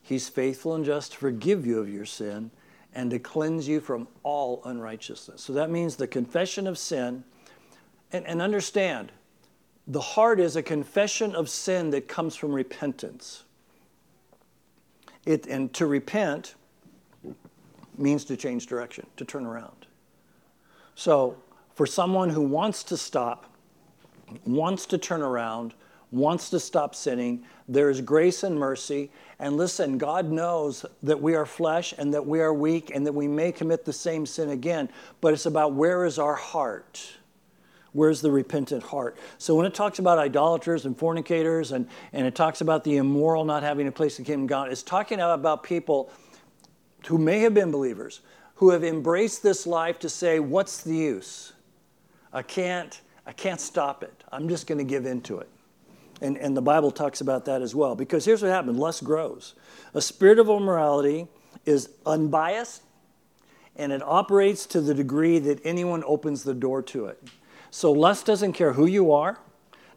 he's 0.00 0.30
faithful 0.30 0.74
and 0.74 0.82
just 0.82 1.12
to 1.12 1.18
forgive 1.18 1.66
you 1.66 1.80
of 1.80 1.90
your 1.90 2.06
sin 2.06 2.50
and 2.94 3.10
to 3.10 3.18
cleanse 3.18 3.68
you 3.68 3.82
from 3.82 4.08
all 4.22 4.62
unrighteousness. 4.64 5.42
So 5.42 5.52
that 5.52 5.68
means 5.68 5.96
the 5.96 6.06
confession 6.06 6.66
of 6.66 6.78
sin. 6.78 7.24
And, 8.10 8.26
and 8.26 8.40
understand, 8.40 9.12
the 9.86 10.00
heart 10.00 10.40
is 10.40 10.56
a 10.56 10.62
confession 10.62 11.34
of 11.34 11.48
sin 11.48 11.90
that 11.90 12.08
comes 12.08 12.36
from 12.36 12.52
repentance. 12.52 13.44
It, 15.26 15.46
and 15.46 15.72
to 15.74 15.86
repent 15.86 16.54
means 17.98 18.24
to 18.24 18.36
change 18.36 18.66
direction, 18.66 19.06
to 19.16 19.24
turn 19.24 19.44
around. 19.44 19.86
So, 20.94 21.36
for 21.74 21.86
someone 21.86 22.28
who 22.28 22.42
wants 22.42 22.84
to 22.84 22.96
stop, 22.96 23.46
wants 24.44 24.86
to 24.86 24.98
turn 24.98 25.22
around, 25.22 25.74
wants 26.10 26.50
to 26.50 26.60
stop 26.60 26.94
sinning, 26.94 27.42
there 27.68 27.88
is 27.88 28.00
grace 28.00 28.42
and 28.42 28.58
mercy. 28.58 29.10
And 29.38 29.56
listen, 29.56 29.96
God 29.96 30.30
knows 30.30 30.84
that 31.02 31.20
we 31.20 31.34
are 31.34 31.46
flesh 31.46 31.94
and 31.96 32.12
that 32.12 32.24
we 32.24 32.40
are 32.40 32.52
weak 32.52 32.92
and 32.94 33.06
that 33.06 33.12
we 33.12 33.26
may 33.26 33.50
commit 33.50 33.84
the 33.84 33.92
same 33.92 34.26
sin 34.26 34.50
again, 34.50 34.90
but 35.20 35.32
it's 35.32 35.46
about 35.46 35.72
where 35.72 36.04
is 36.04 36.18
our 36.18 36.34
heart? 36.34 37.02
Where's 37.92 38.22
the 38.22 38.30
repentant 38.30 38.82
heart? 38.82 39.18
So 39.38 39.54
when 39.54 39.66
it 39.66 39.74
talks 39.74 39.98
about 39.98 40.18
idolaters 40.18 40.86
and 40.86 40.96
fornicators 40.96 41.72
and, 41.72 41.88
and 42.12 42.26
it 42.26 42.34
talks 42.34 42.62
about 42.62 42.84
the 42.84 42.96
immoral 42.96 43.44
not 43.44 43.62
having 43.62 43.86
a 43.86 43.92
place 43.92 44.18
in 44.18 44.24
the 44.24 44.28
kingdom 44.28 44.44
of 44.44 44.48
God, 44.48 44.72
it's 44.72 44.82
talking 44.82 45.20
about 45.20 45.62
people 45.62 46.10
who 47.06 47.18
may 47.18 47.40
have 47.40 47.52
been 47.52 47.70
believers, 47.70 48.20
who 48.56 48.70
have 48.70 48.82
embraced 48.82 49.42
this 49.42 49.66
life 49.66 49.98
to 49.98 50.08
say, 50.08 50.40
what's 50.40 50.82
the 50.82 50.94
use? 50.94 51.52
I 52.32 52.42
can't, 52.42 52.98
I 53.26 53.32
can't 53.32 53.60
stop 53.60 54.02
it. 54.02 54.24
I'm 54.32 54.48
just 54.48 54.66
going 54.66 54.78
to 54.78 54.84
give 54.84 55.04
in 55.04 55.20
to 55.22 55.40
it. 55.40 55.48
And, 56.22 56.38
and 56.38 56.56
the 56.56 56.62
Bible 56.62 56.90
talks 56.90 57.20
about 57.20 57.44
that 57.46 57.60
as 57.60 57.74
well. 57.74 57.94
Because 57.94 58.24
here's 58.24 58.42
what 58.42 58.50
happened 58.50 58.78
lust 58.78 59.04
grows. 59.04 59.54
A 59.92 60.00
spirit 60.00 60.38
of 60.38 60.48
immorality 60.48 61.26
is 61.66 61.90
unbiased 62.06 62.82
and 63.76 63.92
it 63.92 64.02
operates 64.02 64.66
to 64.66 64.80
the 64.80 64.94
degree 64.94 65.38
that 65.40 65.60
anyone 65.64 66.04
opens 66.06 66.44
the 66.44 66.54
door 66.54 66.82
to 66.82 67.06
it. 67.06 67.22
So 67.72 67.90
lust 67.90 68.26
doesn't 68.26 68.52
care 68.52 68.74
who 68.74 68.84
you 68.84 69.12
are, 69.12 69.38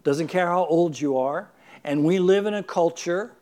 doesn't 0.05 0.29
care 0.29 0.47
how 0.47 0.65
old 0.65 0.97
you 0.97 1.17
are, 1.17 1.51
and 1.83 2.05
we 2.05 2.19
live 2.19 2.45
in 2.45 2.53
a 2.53 2.63
culture 2.63 3.33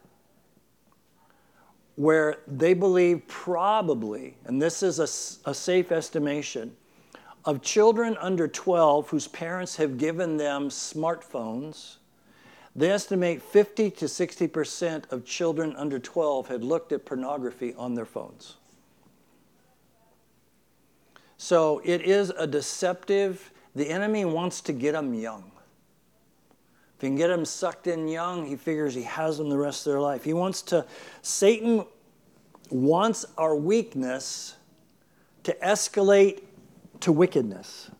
where 1.96 2.39
they 2.48 2.74
believe 2.74 3.28
probably, 3.28 4.36
and 4.46 4.60
this 4.60 4.82
is 4.82 4.98
a, 4.98 5.50
a 5.50 5.54
safe 5.54 5.91
estimation, 5.91 6.76
of 7.46 7.62
children 7.62 8.17
under 8.19 8.48
12 8.48 9.08
whose 9.12 9.28
parents 9.28 9.76
have 9.76 10.00
given 10.00 10.38
them 10.38 10.69
smartphones, 10.69 11.98
they 12.76 12.89
estimate 12.89 13.39
50 13.39 13.91
to 13.91 14.06
60% 14.06 15.12
of 15.12 15.26
children 15.26 15.76
under 15.76 16.00
12 16.00 16.48
had 16.48 16.63
looked 16.63 16.91
at 16.91 17.06
pornography 17.06 17.76
on 17.76 17.93
their 17.93 18.06
phones. 18.06 18.56
So 21.38 21.84
it 21.86 22.02
is 22.02 22.32
a 22.32 22.48
deceptive 22.48 23.52
the 23.76 23.90
enemy 23.90 24.26
wants 24.26 24.62
to 24.62 24.74
get 24.74 24.92
them 24.94 25.14
young. 25.14 25.52
If 26.96 27.02
he 27.02 27.08
can 27.08 27.16
get 27.16 27.28
them 27.28 27.46
sucked 27.46 27.88
in 27.88 28.08
young, 28.08 28.46
he 28.46 28.56
figures 28.56 28.94
he 28.94 29.04
has 29.04 29.38
them 29.38 29.50
the 29.50 29.58
rest 29.58 29.86
of 29.86 29.94
their 29.94 30.02
life. 30.02 30.24
He 30.24 30.34
wants 30.34 30.62
to, 30.64 30.86
Satan 31.22 31.86
wants 32.70 33.26
our 33.38 33.56
weakness 33.56 34.56
to 35.44 35.54
escalate 35.64 36.44
to 37.02 37.12
wickedness. 37.12 37.92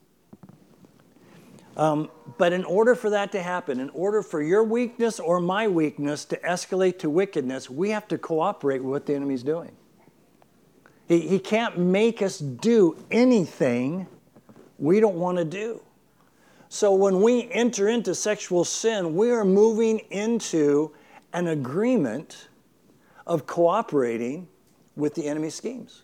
Um, 1.76 2.12
but 2.38 2.54
in 2.54 2.64
order 2.64 2.94
for 2.94 3.10
that 3.10 3.32
to 3.32 3.42
happen, 3.42 3.80
in 3.80 3.90
order 3.90 4.22
for 4.22 4.42
your 4.42 4.64
weakness 4.64 5.20
or 5.20 5.40
my 5.40 5.68
weakness 5.68 6.24
to 6.26 6.38
escalate 6.38 7.00
to 7.00 7.10
wickedness, 7.10 7.70
we 7.70 7.90
have 7.90 8.08
to 8.10 8.18
cooperate 8.18 8.80
with 8.80 8.92
what 8.92 9.06
the 9.08 9.16
enemy's 9.16 9.44
doing. 9.44 9.72
He, 11.08 11.28
he 11.28 11.40
can't 11.40 11.78
make 11.78 12.22
us 12.22 12.38
do 12.38 13.04
anything 13.10 14.08
we 14.84 15.00
don't 15.00 15.16
want 15.16 15.38
to 15.38 15.46
do. 15.46 15.82
So 16.68 16.94
when 16.94 17.22
we 17.22 17.50
enter 17.52 17.88
into 17.88 18.14
sexual 18.14 18.66
sin, 18.66 19.16
we 19.16 19.32
are 19.32 19.46
moving 19.46 20.00
into 20.12 20.92
an 21.32 21.48
agreement 21.48 22.50
of 23.26 23.48
cooperating 23.48 24.50
with 24.98 25.16
the 25.16 25.26
enemy's 25.26 25.56
schemes. 25.56 26.04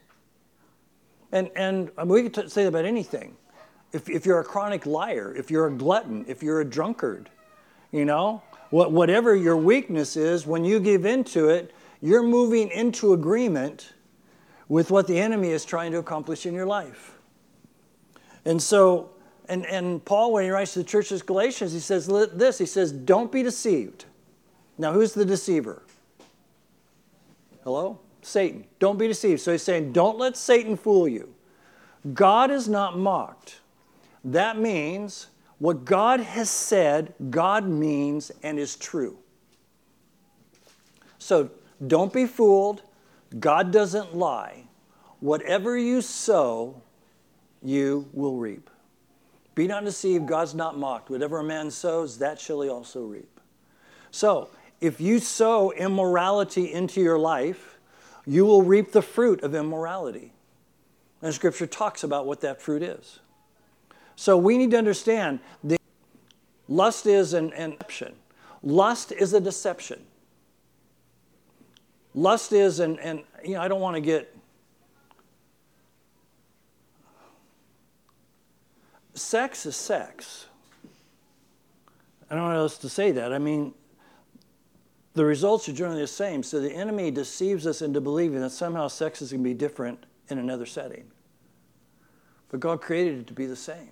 And, 1.34 1.50
and 1.58 1.92
I 1.98 2.06
mean, 2.06 2.14
we 2.14 2.30
could 2.30 2.50
say 2.50 2.66
about 2.68 2.86
anything. 2.86 3.36
If, 3.92 4.10
if 4.10 4.26
you're 4.26 4.40
a 4.40 4.46
chronic 4.46 4.86
liar, 4.86 5.36
if 5.36 5.52
you're 5.52 5.68
a 5.68 5.74
glutton, 5.74 6.24
if 6.30 6.42
you're 6.42 6.62
a 6.62 6.66
drunkard, 6.66 7.30
you 7.92 8.06
know, 8.06 8.42
what, 8.70 8.94
whatever 8.94 9.36
your 9.36 9.58
weakness 9.58 10.16
is, 10.16 10.48
when 10.48 10.64
you 10.64 10.80
give 10.80 11.06
into 11.06 11.50
it, 11.50 11.74
you're 12.02 12.24
moving 12.24 12.70
into 12.70 13.12
agreement 13.12 13.92
with 14.70 14.90
what 14.90 15.06
the 15.06 15.20
enemy 15.20 15.50
is 15.50 15.66
trying 15.66 15.92
to 15.92 15.98
accomplish 15.98 16.46
in 16.46 16.54
your 16.54 16.66
life. 16.66 17.19
And 18.46 18.62
so, 18.62 19.12
and, 19.48 19.66
and 19.66 20.04
Paul, 20.04 20.34
when 20.34 20.44
he 20.44 20.50
writes 20.50 20.74
to 20.74 20.80
the 20.80 20.86
church 20.86 21.12
of 21.12 21.26
Galatians, 21.26 21.74
he 21.74 21.80
says 21.80 22.08
this 22.08 22.58
he 22.58 22.66
says, 22.66 22.92
Don't 22.92 23.32
be 23.32 23.44
deceived. 23.44 24.06
Now, 24.78 24.94
who's 24.94 25.14
the 25.14 25.26
deceiver? 25.26 25.84
Hello? 27.64 28.00
Satan. 28.22 28.66
Don't 28.80 28.98
be 28.98 29.08
deceived. 29.08 29.42
So 29.42 29.52
he's 29.52 29.64
saying, 29.64 29.92
Don't 29.92 30.18
let 30.18 30.38
Satan 30.38 30.78
fool 30.78 31.08
you. 31.08 31.34
God 32.14 32.52
is 32.52 32.68
not 32.68 32.98
mocked. 32.98 33.60
That 34.24 34.58
means 34.58 35.28
what 35.60 35.84
God 35.84 36.22
has 36.22 36.50
said, 36.50 37.14
God 37.30 37.68
means 37.68 38.32
and 38.44 38.58
is 38.58 38.76
true. 38.78 39.20
So 41.18 41.52
don't 41.86 42.12
be 42.14 42.26
fooled. 42.26 42.82
God 43.40 43.72
doesn't 43.72 44.16
lie. 44.16 44.64
Whatever 45.20 45.78
you 45.78 46.02
sow, 46.02 46.82
you 47.64 48.08
will 48.14 48.38
reap. 48.38 48.70
Be 49.56 49.68
not 49.68 49.84
deceived, 49.84 50.28
God's 50.28 50.56
not 50.56 50.78
mocked. 50.78 51.10
Whatever 51.10 51.40
a 51.40 51.44
man 51.44 51.70
sows, 51.72 52.18
that 52.20 52.40
shall 52.40 52.62
he 52.62 52.70
also 52.70 53.04
reap. 53.06 53.40
So, 54.12 54.50
if 54.82 55.02
you 55.02 55.20
sow 55.20 55.72
immorality 55.72 56.72
into 56.72 57.02
your 57.02 57.20
life, 57.20 57.78
you 58.26 58.46
will 58.46 58.62
reap 58.62 58.92
the 58.92 59.02
fruit 59.02 59.44
of 59.44 59.54
immorality. 59.54 60.32
And 61.22 61.34
Scripture 61.34 61.68
talks 61.68 62.04
about 62.04 62.26
what 62.26 62.42
that 62.42 62.62
fruit 62.62 62.82
is. 62.82 63.20
So 64.16 64.38
we 64.38 64.58
need 64.58 64.72
to 64.72 64.78
understand 64.78 65.40
that 65.64 65.80
lust 66.68 67.06
is 67.06 67.34
an, 67.34 67.54
an 67.54 67.72
deception. 67.72 68.16
Lust 68.62 69.12
is 69.12 69.34
a 69.34 69.40
deception. 69.40 70.02
Lust 72.14 72.52
is, 72.52 72.80
and, 72.80 73.00
and 73.00 73.24
you 73.44 73.54
know, 73.54 73.62
I 73.62 73.68
don't 73.68 73.82
want 73.82 73.96
to 73.96 74.02
get 74.02 74.36
sex 79.14 79.66
is 79.66 79.76
sex. 79.76 80.46
I 82.30 82.36
don't 82.36 82.44
know 82.44 82.52
how 82.52 82.58
else 82.58 82.78
to 82.80 82.90
say 82.90 83.12
that. 83.12 83.34
I 83.34 83.40
mean, 83.40 83.74
the 85.16 85.26
results 85.26 85.68
are 85.68 85.74
generally 85.74 86.02
the 86.02 86.08
same. 86.08 86.44
So 86.44 86.60
the 86.60 86.72
enemy 86.72 87.12
deceives 87.12 87.66
us 87.66 87.82
into 87.82 88.00
believing 88.00 88.40
that 88.42 88.52
somehow 88.52 88.88
sex 88.88 89.22
is 89.22 89.32
going 89.32 89.44
to 89.44 89.50
be 89.50 89.54
different 89.54 90.06
in 90.30 90.38
another 90.38 90.66
setting. 90.66 91.06
But 92.50 92.60
God 92.60 92.82
created 92.82 93.20
it 93.20 93.28
to 93.28 93.34
be 93.34 93.46
the 93.46 93.56
same. 93.56 93.90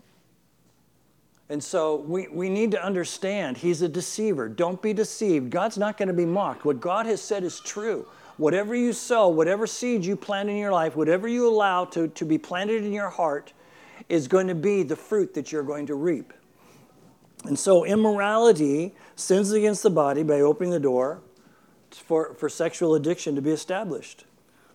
And 1.50 1.64
so 1.64 1.96
we, 1.96 2.28
we 2.28 2.50
need 2.50 2.72
to 2.72 2.84
understand 2.84 3.58
he's 3.58 3.82
a 3.82 3.88
deceiver. 3.88 4.50
Don't 4.50 4.82
be 4.82 4.94
deceived. 4.94 5.50
God's 5.50 5.78
not 5.78 5.98
going 5.98 6.10
to 6.10 6.14
be 6.14 6.26
mocked. 6.26 6.66
What 6.66 6.80
God 6.82 7.06
has 7.06 7.22
said 7.22 7.44
is 7.44 7.60
true. 7.60 8.06
Whatever 8.36 8.76
you 8.76 8.94
sow, 8.94 9.30
whatever 9.30 9.66
seed 9.66 10.06
you 10.06 10.16
plant 10.16 10.50
in 10.50 10.58
your 10.58 10.72
life, 10.72 10.96
whatever 10.96 11.28
you 11.28 11.48
allow 11.48 11.86
to, 11.86 12.10
to 12.10 12.26
be 12.26 12.38
planted 12.38 12.84
in 12.84 12.92
your 12.92 13.10
heart, 13.10 13.54
is 14.10 14.28
going 14.28 14.48
to 14.48 14.56
be 14.56 14.84
the 14.84 14.96
fruit 14.96 15.34
that 15.34 15.52
you're 15.52 15.64
going 15.64 15.86
to 15.88 15.96
reap. 15.96 16.34
And 17.46 17.58
so 17.58 17.86
immorality 17.86 18.96
sins 19.16 19.52
against 19.52 19.84
the 19.84 19.90
body 19.90 20.24
by 20.24 20.42
opening 20.42 20.72
the 20.72 20.80
door 20.80 21.22
for, 21.92 22.34
for 22.34 22.50
sexual 22.50 22.96
addiction 22.96 23.36
to 23.36 23.42
be 23.42 23.52
established. 23.52 24.26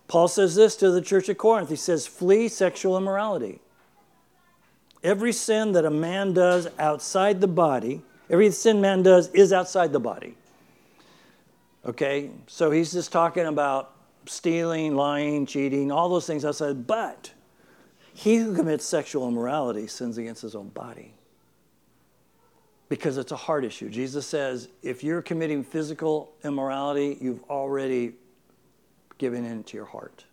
Paul 0.07 0.27
says 0.27 0.55
this 0.55 0.75
to 0.77 0.91
the 0.91 1.01
church 1.01 1.29
at 1.29 1.37
Corinth. 1.37 1.69
He 1.69 1.75
says, 1.75 2.07
Flee 2.07 2.47
sexual 2.47 2.97
immorality. 2.97 3.59
Every 5.03 5.33
sin 5.33 5.73
that 5.73 5.85
a 5.85 5.89
man 5.89 6.33
does 6.33 6.67
outside 6.79 7.41
the 7.41 7.47
body, 7.47 8.01
every 8.29 8.51
sin 8.51 8.79
man 8.79 9.03
does 9.03 9.27
is 9.29 9.51
outside 9.51 9.91
the 9.91 9.99
body. 9.99 10.35
Okay? 11.85 12.31
So 12.47 12.71
he's 12.71 12.93
just 12.93 13.11
talking 13.11 13.45
about 13.45 13.91
stealing, 14.25 14.95
lying, 14.95 15.45
cheating, 15.45 15.91
all 15.91 16.07
those 16.07 16.25
things 16.25 16.45
outside. 16.45 16.87
But 16.87 17.32
he 18.13 18.37
who 18.37 18.55
commits 18.55 18.85
sexual 18.85 19.27
immorality 19.27 19.87
sins 19.87 20.17
against 20.17 20.41
his 20.41 20.55
own 20.55 20.69
body 20.69 21.13
because 22.89 23.17
it's 23.17 23.31
a 23.31 23.35
heart 23.35 23.65
issue. 23.65 23.89
Jesus 23.89 24.25
says 24.27 24.69
if 24.83 25.03
you're 25.03 25.21
committing 25.21 25.63
physical 25.63 26.31
immorality, 26.43 27.17
you've 27.19 27.43
already 27.49 28.13
given 29.17 29.45
in 29.45 29.63
to 29.63 29.77
your 29.77 29.85
heart. 29.85 30.25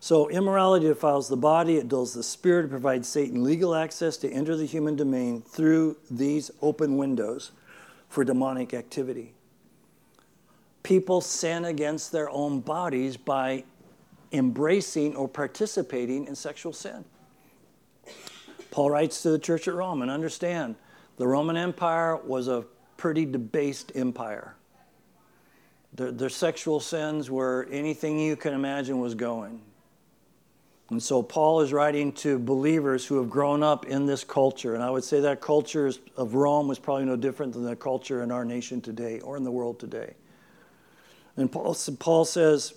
So, 0.00 0.28
immorality 0.28 0.86
defiles 0.86 1.28
the 1.28 1.36
body, 1.36 1.76
it 1.76 1.88
dulls 1.88 2.12
the 2.12 2.22
spirit, 2.22 2.66
it 2.66 2.68
provides 2.68 3.08
Satan 3.08 3.42
legal 3.42 3.74
access 3.74 4.18
to 4.18 4.30
enter 4.30 4.54
the 4.54 4.66
human 4.66 4.96
domain 4.96 5.40
through 5.40 5.96
these 6.10 6.50
open 6.60 6.98
windows 6.98 7.52
for 8.10 8.22
demonic 8.22 8.74
activity. 8.74 9.32
People 10.82 11.22
sin 11.22 11.64
against 11.64 12.12
their 12.12 12.28
own 12.28 12.60
bodies 12.60 13.16
by 13.16 13.64
embracing 14.34 15.16
or 15.16 15.28
participating 15.28 16.26
in 16.26 16.34
sexual 16.34 16.72
sin. 16.72 17.04
Paul 18.70 18.90
writes 18.90 19.22
to 19.22 19.30
the 19.30 19.38
church 19.38 19.68
at 19.68 19.74
Rome 19.74 20.02
and 20.02 20.10
understand 20.10 20.74
the 21.16 21.26
Roman 21.26 21.56
Empire 21.56 22.16
was 22.16 22.48
a 22.48 22.64
pretty 22.96 23.24
debased 23.24 23.92
empire. 23.94 24.56
Their, 25.94 26.10
their 26.10 26.28
sexual 26.28 26.80
sins 26.80 27.30
were 27.30 27.68
anything 27.70 28.18
you 28.18 28.34
can 28.34 28.52
imagine 28.52 28.98
was 28.98 29.14
going. 29.14 29.60
And 30.90 31.02
so 31.02 31.22
Paul 31.22 31.60
is 31.60 31.72
writing 31.72 32.12
to 32.14 32.38
believers 32.38 33.06
who 33.06 33.16
have 33.18 33.30
grown 33.30 33.62
up 33.62 33.86
in 33.86 34.06
this 34.06 34.22
culture. 34.22 34.74
And 34.74 34.82
I 34.82 34.90
would 34.90 35.04
say 35.04 35.20
that 35.20 35.40
culture 35.40 35.90
of 36.16 36.34
Rome 36.34 36.68
was 36.68 36.78
probably 36.78 37.04
no 37.04 37.16
different 37.16 37.52
than 37.52 37.64
the 37.64 37.76
culture 37.76 38.22
in 38.22 38.30
our 38.30 38.44
nation 38.44 38.80
today 38.80 39.20
or 39.20 39.36
in 39.36 39.44
the 39.44 39.50
world 39.50 39.78
today. 39.78 40.14
And 41.36 41.50
Paul, 41.50 41.76
Paul 41.98 42.24
says, 42.24 42.74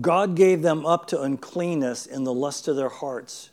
God 0.00 0.36
gave 0.36 0.62
them 0.62 0.86
up 0.86 1.06
to 1.08 1.20
uncleanness 1.20 2.06
in 2.06 2.24
the 2.24 2.32
lust 2.32 2.68
of 2.68 2.76
their 2.76 2.88
hearts. 2.88 3.50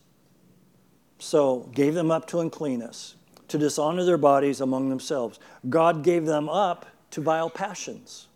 So, 1.17 1.69
gave 1.73 1.93
them 1.93 2.11
up 2.11 2.27
to 2.27 2.39
uncleanness, 2.39 3.15
to 3.47 3.57
dishonor 3.57 4.03
their 4.03 4.17
bodies 4.17 4.61
among 4.61 4.89
themselves. 4.89 5.39
God 5.69 6.03
gave 6.03 6.25
them 6.25 6.49
up 6.49 6.85
to 7.11 7.21
vile 7.21 7.49
passions. 7.49 8.27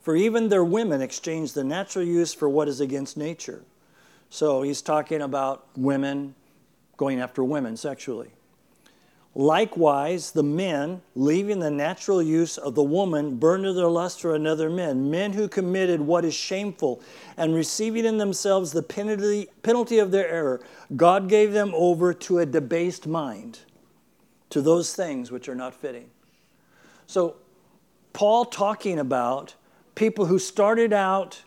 For 0.00 0.14
even 0.16 0.48
their 0.48 0.64
women 0.64 1.02
exchanged 1.02 1.54
the 1.54 1.64
natural 1.64 2.04
use 2.04 2.32
for 2.32 2.48
what 2.48 2.68
is 2.68 2.80
against 2.80 3.16
nature. 3.16 3.64
So 4.30 4.62
he's 4.62 4.82
talking 4.82 5.22
about 5.22 5.66
women 5.76 6.34
going 6.96 7.20
after 7.20 7.42
women 7.42 7.76
sexually. 7.76 8.30
Likewise, 9.36 10.30
the 10.30 10.44
men, 10.44 11.02
leaving 11.16 11.58
the 11.58 11.70
natural 11.70 12.22
use 12.22 12.56
of 12.56 12.76
the 12.76 12.82
woman, 12.82 13.36
burned 13.36 13.64
to 13.64 13.72
their 13.72 13.88
lust 13.88 14.20
for 14.20 14.34
another 14.34 14.70
man, 14.70 15.10
men 15.10 15.32
who 15.32 15.48
committed 15.48 16.00
what 16.00 16.24
is 16.24 16.34
shameful, 16.34 17.02
and 17.36 17.52
receiving 17.52 18.04
in 18.04 18.16
themselves 18.18 18.70
the 18.70 18.82
penalty, 18.82 19.48
penalty 19.62 19.98
of 19.98 20.12
their 20.12 20.28
error, 20.28 20.60
God 20.94 21.28
gave 21.28 21.52
them 21.52 21.72
over 21.74 22.14
to 22.14 22.38
a 22.38 22.46
debased 22.46 23.08
mind, 23.08 23.60
to 24.50 24.62
those 24.62 24.94
things 24.94 25.32
which 25.32 25.48
are 25.48 25.56
not 25.56 25.74
fitting. 25.74 26.10
So, 27.08 27.36
Paul 28.12 28.44
talking 28.44 29.00
about 29.00 29.56
people 29.96 30.26
who 30.26 30.38
started 30.38 30.92
out 30.92 31.42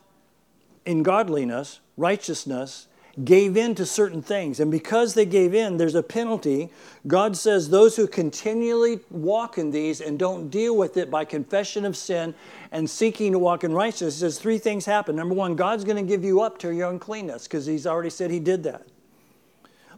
in 0.85 1.03
godliness, 1.03 1.79
righteousness, 1.95 2.87
gave 3.23 3.57
in 3.57 3.73
to 3.75 3.85
certain 3.85 4.21
things. 4.21 4.59
And 4.59 4.69
because 4.69 5.13
they 5.13 5.25
gave 5.25 5.53
in, 5.53 5.77
there's 5.77 5.95
a 5.95 6.03
penalty. 6.03 6.69
God 7.07 7.35
says 7.35 7.69
those 7.69 7.95
who 7.95 8.07
continually 8.07 8.99
walk 9.09 9.57
in 9.57 9.71
these 9.71 10.01
and 10.01 10.19
don't 10.19 10.49
deal 10.49 10.77
with 10.77 10.97
it 10.97 11.09
by 11.09 11.25
confession 11.25 11.83
of 11.85 11.97
sin 11.97 12.35
and 12.71 12.87
seeking 12.87 13.31
to 13.31 13.39
walk 13.39 13.63
in 13.63 13.73
righteousness, 13.73 14.17
says 14.17 14.39
three 14.39 14.59
things 14.59 14.85
happen. 14.85 15.15
Number 15.15 15.33
one, 15.33 15.55
God's 15.55 15.83
going 15.83 15.97
to 15.97 16.07
give 16.07 16.23
you 16.23 16.41
up 16.41 16.59
to 16.59 16.73
your 16.73 16.91
uncleanness 16.91 17.43
because 17.43 17.65
he's 17.65 17.87
already 17.87 18.11
said 18.11 18.29
he 18.29 18.39
did 18.39 18.63
that. 18.63 18.85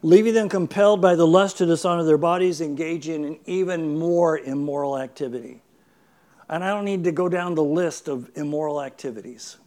Leaving 0.01 0.33
them 0.33 0.47
compelled 0.47 1.01
by 1.01 1.15
the 1.15 1.27
lust 1.27 1.57
to 1.57 1.65
dishonor 1.65 2.05
their 2.05 2.17
bodies, 2.17 2.61
engaging 2.61 3.25
in 3.25 3.39
even 3.45 3.97
more 3.97 4.39
immoral 4.39 4.97
activity. 4.97 5.61
And 6.47 6.63
I 6.63 6.69
don't 6.69 6.85
need 6.85 7.03
to 7.03 7.11
go 7.11 7.27
down 7.27 7.53
the 7.53 7.63
list 7.63 8.07
of 8.07 8.31
immoral 8.35 8.81
activities. 8.81 9.57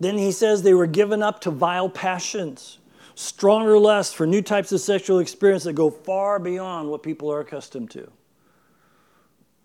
Then 0.00 0.18
he 0.18 0.32
says 0.32 0.62
they 0.62 0.74
were 0.74 0.86
given 0.86 1.22
up 1.22 1.40
to 1.42 1.50
vile 1.50 1.88
passions, 1.88 2.78
stronger 3.14 3.78
lust 3.78 4.16
for 4.16 4.26
new 4.26 4.42
types 4.42 4.72
of 4.72 4.80
sexual 4.80 5.20
experience 5.20 5.64
that 5.64 5.74
go 5.74 5.90
far 5.90 6.38
beyond 6.38 6.90
what 6.90 7.02
people 7.02 7.32
are 7.32 7.40
accustomed 7.40 7.90
to. 7.92 8.10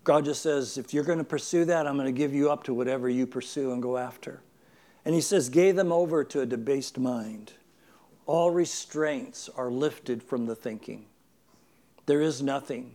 God 0.04 0.24
just 0.24 0.42
says, 0.42 0.78
if 0.78 0.94
you're 0.94 1.04
going 1.04 1.18
to 1.18 1.24
pursue 1.24 1.64
that, 1.66 1.86
I'm 1.86 1.96
going 1.96 2.06
to 2.06 2.12
give 2.12 2.34
you 2.34 2.50
up 2.50 2.64
to 2.64 2.74
whatever 2.74 3.08
you 3.08 3.26
pursue 3.26 3.72
and 3.72 3.82
go 3.82 3.98
after. 3.98 4.40
And 5.04 5.14
he 5.14 5.20
says, 5.20 5.48
gave 5.48 5.76
them 5.76 5.92
over 5.92 6.24
to 6.24 6.40
a 6.40 6.46
debased 6.46 6.98
mind. 6.98 7.52
All 8.26 8.50
restraints 8.50 9.48
are 9.56 9.70
lifted 9.70 10.22
from 10.22 10.46
the 10.46 10.54
thinking. 10.54 11.06
There 12.06 12.20
is 12.22 12.40
nothing. 12.40 12.92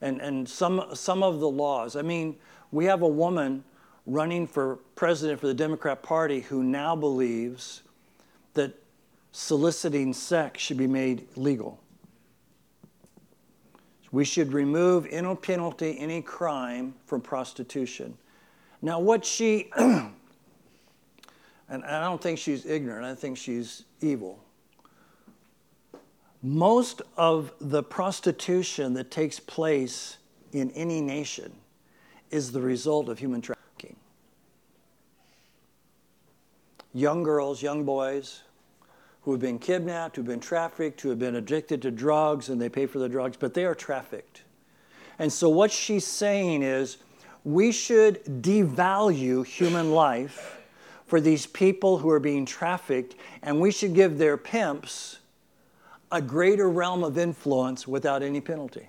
And, 0.00 0.20
and 0.20 0.48
some, 0.48 0.84
some 0.94 1.22
of 1.22 1.40
the 1.40 1.48
laws, 1.48 1.96
I 1.96 2.02
mean, 2.02 2.36
we 2.72 2.86
have 2.86 3.02
a 3.02 3.08
woman 3.08 3.64
running 4.06 4.46
for 4.46 4.76
president 4.94 5.40
for 5.40 5.46
the 5.46 5.54
Democrat 5.54 6.02
Party 6.02 6.40
who 6.40 6.62
now 6.62 6.96
believes 6.96 7.82
that 8.54 8.74
soliciting 9.30 10.12
sex 10.12 10.60
should 10.60 10.76
be 10.76 10.86
made 10.86 11.26
legal. 11.36 11.78
We 14.10 14.24
should 14.24 14.52
remove 14.52 15.06
any 15.10 15.34
penalty, 15.36 15.98
any 15.98 16.20
crime 16.20 16.94
from 17.06 17.22
prostitution. 17.22 18.18
Now, 18.82 19.00
what 19.00 19.24
she, 19.24 19.70
and 19.76 20.12
I 21.70 22.00
don't 22.00 22.20
think 22.20 22.38
she's 22.38 22.66
ignorant, 22.66 23.06
I 23.06 23.14
think 23.14 23.38
she's 23.38 23.84
evil. 24.00 24.38
Most 26.42 27.00
of 27.16 27.52
the 27.60 27.82
prostitution 27.82 28.94
that 28.94 29.10
takes 29.10 29.38
place 29.38 30.18
in 30.52 30.70
any 30.72 31.00
nation 31.00 31.52
is 32.30 32.50
the 32.50 32.60
result 32.60 33.08
of 33.08 33.18
human 33.18 33.40
trafficking. 33.40 33.61
Young 36.92 37.22
girls, 37.22 37.62
young 37.62 37.84
boys 37.84 38.42
who 39.22 39.30
have 39.30 39.40
been 39.40 39.58
kidnapped, 39.58 40.16
who've 40.16 40.26
been 40.26 40.40
trafficked, 40.40 41.00
who 41.00 41.08
have 41.08 41.18
been 41.18 41.36
addicted 41.36 41.80
to 41.82 41.90
drugs, 41.90 42.48
and 42.48 42.60
they 42.60 42.68
pay 42.68 42.86
for 42.86 42.98
the 42.98 43.08
drugs, 43.08 43.36
but 43.36 43.54
they 43.54 43.64
are 43.64 43.74
trafficked. 43.74 44.42
And 45.18 45.32
so, 45.32 45.48
what 45.48 45.70
she's 45.70 46.06
saying 46.06 46.62
is 46.62 46.98
we 47.44 47.72
should 47.72 48.24
devalue 48.24 49.46
human 49.46 49.92
life 49.92 50.60
for 51.06 51.20
these 51.20 51.46
people 51.46 51.98
who 51.98 52.10
are 52.10 52.20
being 52.20 52.44
trafficked, 52.44 53.14
and 53.42 53.60
we 53.60 53.70
should 53.70 53.94
give 53.94 54.18
their 54.18 54.36
pimps 54.36 55.18
a 56.10 56.20
greater 56.20 56.68
realm 56.68 57.04
of 57.04 57.16
influence 57.16 57.86
without 57.86 58.22
any 58.22 58.40
penalty. 58.40 58.88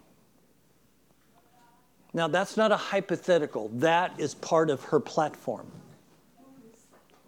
Now, 2.14 2.28
that's 2.28 2.58
not 2.58 2.72
a 2.72 2.78
hypothetical, 2.78 3.70
that 3.76 4.20
is 4.20 4.36
part 4.36 4.70
of 4.70 4.84
her 4.86 4.99
platform. 4.99 5.72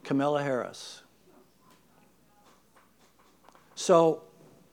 Kamala 0.06 0.42
Harris. 0.42 1.02
So 3.76 4.22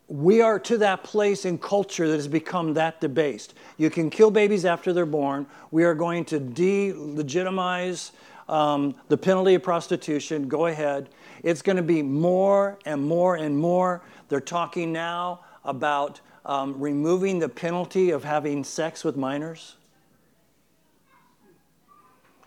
we 0.06 0.40
are 0.42 0.58
to 0.60 0.78
that 0.78 1.02
place 1.02 1.44
in 1.44 1.58
culture 1.58 2.06
that 2.06 2.14
has 2.14 2.28
become 2.28 2.74
that 2.74 3.00
debased. 3.00 3.54
You 3.78 3.90
can 3.90 4.10
kill 4.10 4.30
babies 4.30 4.64
after 4.64 4.92
they're 4.92 5.06
born. 5.06 5.46
We 5.70 5.84
are 5.84 5.94
going 5.94 6.26
to 6.26 6.38
delegitimize 6.38 8.12
um, 8.48 8.94
the 9.08 9.16
penalty 9.16 9.54
of 9.54 9.62
prostitution. 9.62 10.48
Go 10.48 10.66
ahead. 10.66 11.08
It's 11.42 11.62
going 11.62 11.76
to 11.76 11.82
be 11.82 12.02
more 12.02 12.78
and 12.84 13.02
more 13.02 13.36
and 13.36 13.56
more. 13.56 14.02
They're 14.28 14.40
talking 14.40 14.92
now 14.92 15.40
about 15.64 16.20
um, 16.44 16.78
removing 16.78 17.38
the 17.38 17.48
penalty 17.48 18.10
of 18.10 18.22
having 18.22 18.64
sex 18.64 19.04
with 19.04 19.16
minors. 19.16 19.76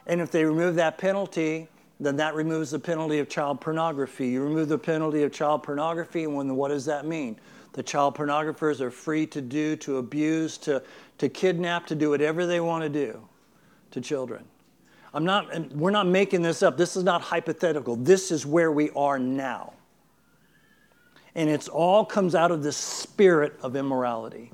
And 0.06 0.22
if 0.22 0.30
they 0.30 0.46
remove 0.46 0.76
that 0.76 1.00
penalty, 1.00 1.68
then 2.00 2.18
that 2.18 2.36
removes 2.36 2.72
the 2.72 2.80
penalty 2.80 3.20
of 3.20 3.30
child 3.30 3.62
pornography. 3.62 4.28
You 4.28 4.44
remove 4.44 4.68
the 4.68 4.78
penalty 4.78 5.24
of 5.24 5.32
child 5.32 5.64
pornography, 5.64 6.26
and 6.26 6.36
when, 6.36 6.56
what 6.56 6.70
does 6.70 6.86
that 6.86 7.06
mean? 7.06 7.40
The 7.74 7.84
child 7.84 8.16
pornographers 8.16 8.82
are 8.82 8.92
free 8.92 9.26
to 9.28 9.42
do, 9.42 9.76
to 9.78 9.98
abuse, 9.98 10.58
to, 10.60 10.84
to 11.18 11.30
kidnap, 11.30 11.88
to 11.88 11.96
do 11.96 12.10
whatever 12.10 12.46
they 12.46 12.60
want 12.60 12.84
to 12.84 12.90
do 12.90 13.22
to 13.92 14.02
children. 14.02 14.44
I'm 15.14 15.24
not, 15.24 15.72
we're 15.72 15.92
not 15.92 16.08
making 16.08 16.42
this 16.42 16.62
up. 16.62 16.76
This 16.76 16.98
is 16.98 17.06
not 17.06 17.22
hypothetical. 17.22 17.96
This 17.96 18.32
is 18.32 18.46
where 18.46 18.72
we 18.74 18.90
are 18.92 19.18
now. 19.18 19.72
And 21.36 21.50
it's 21.50 21.70
all 21.70 22.04
comes 22.04 22.36
out 22.36 22.52
of 22.52 22.64
the 22.64 22.74
spirit 22.74 23.58
of 23.62 23.78
immorality. 23.78 24.52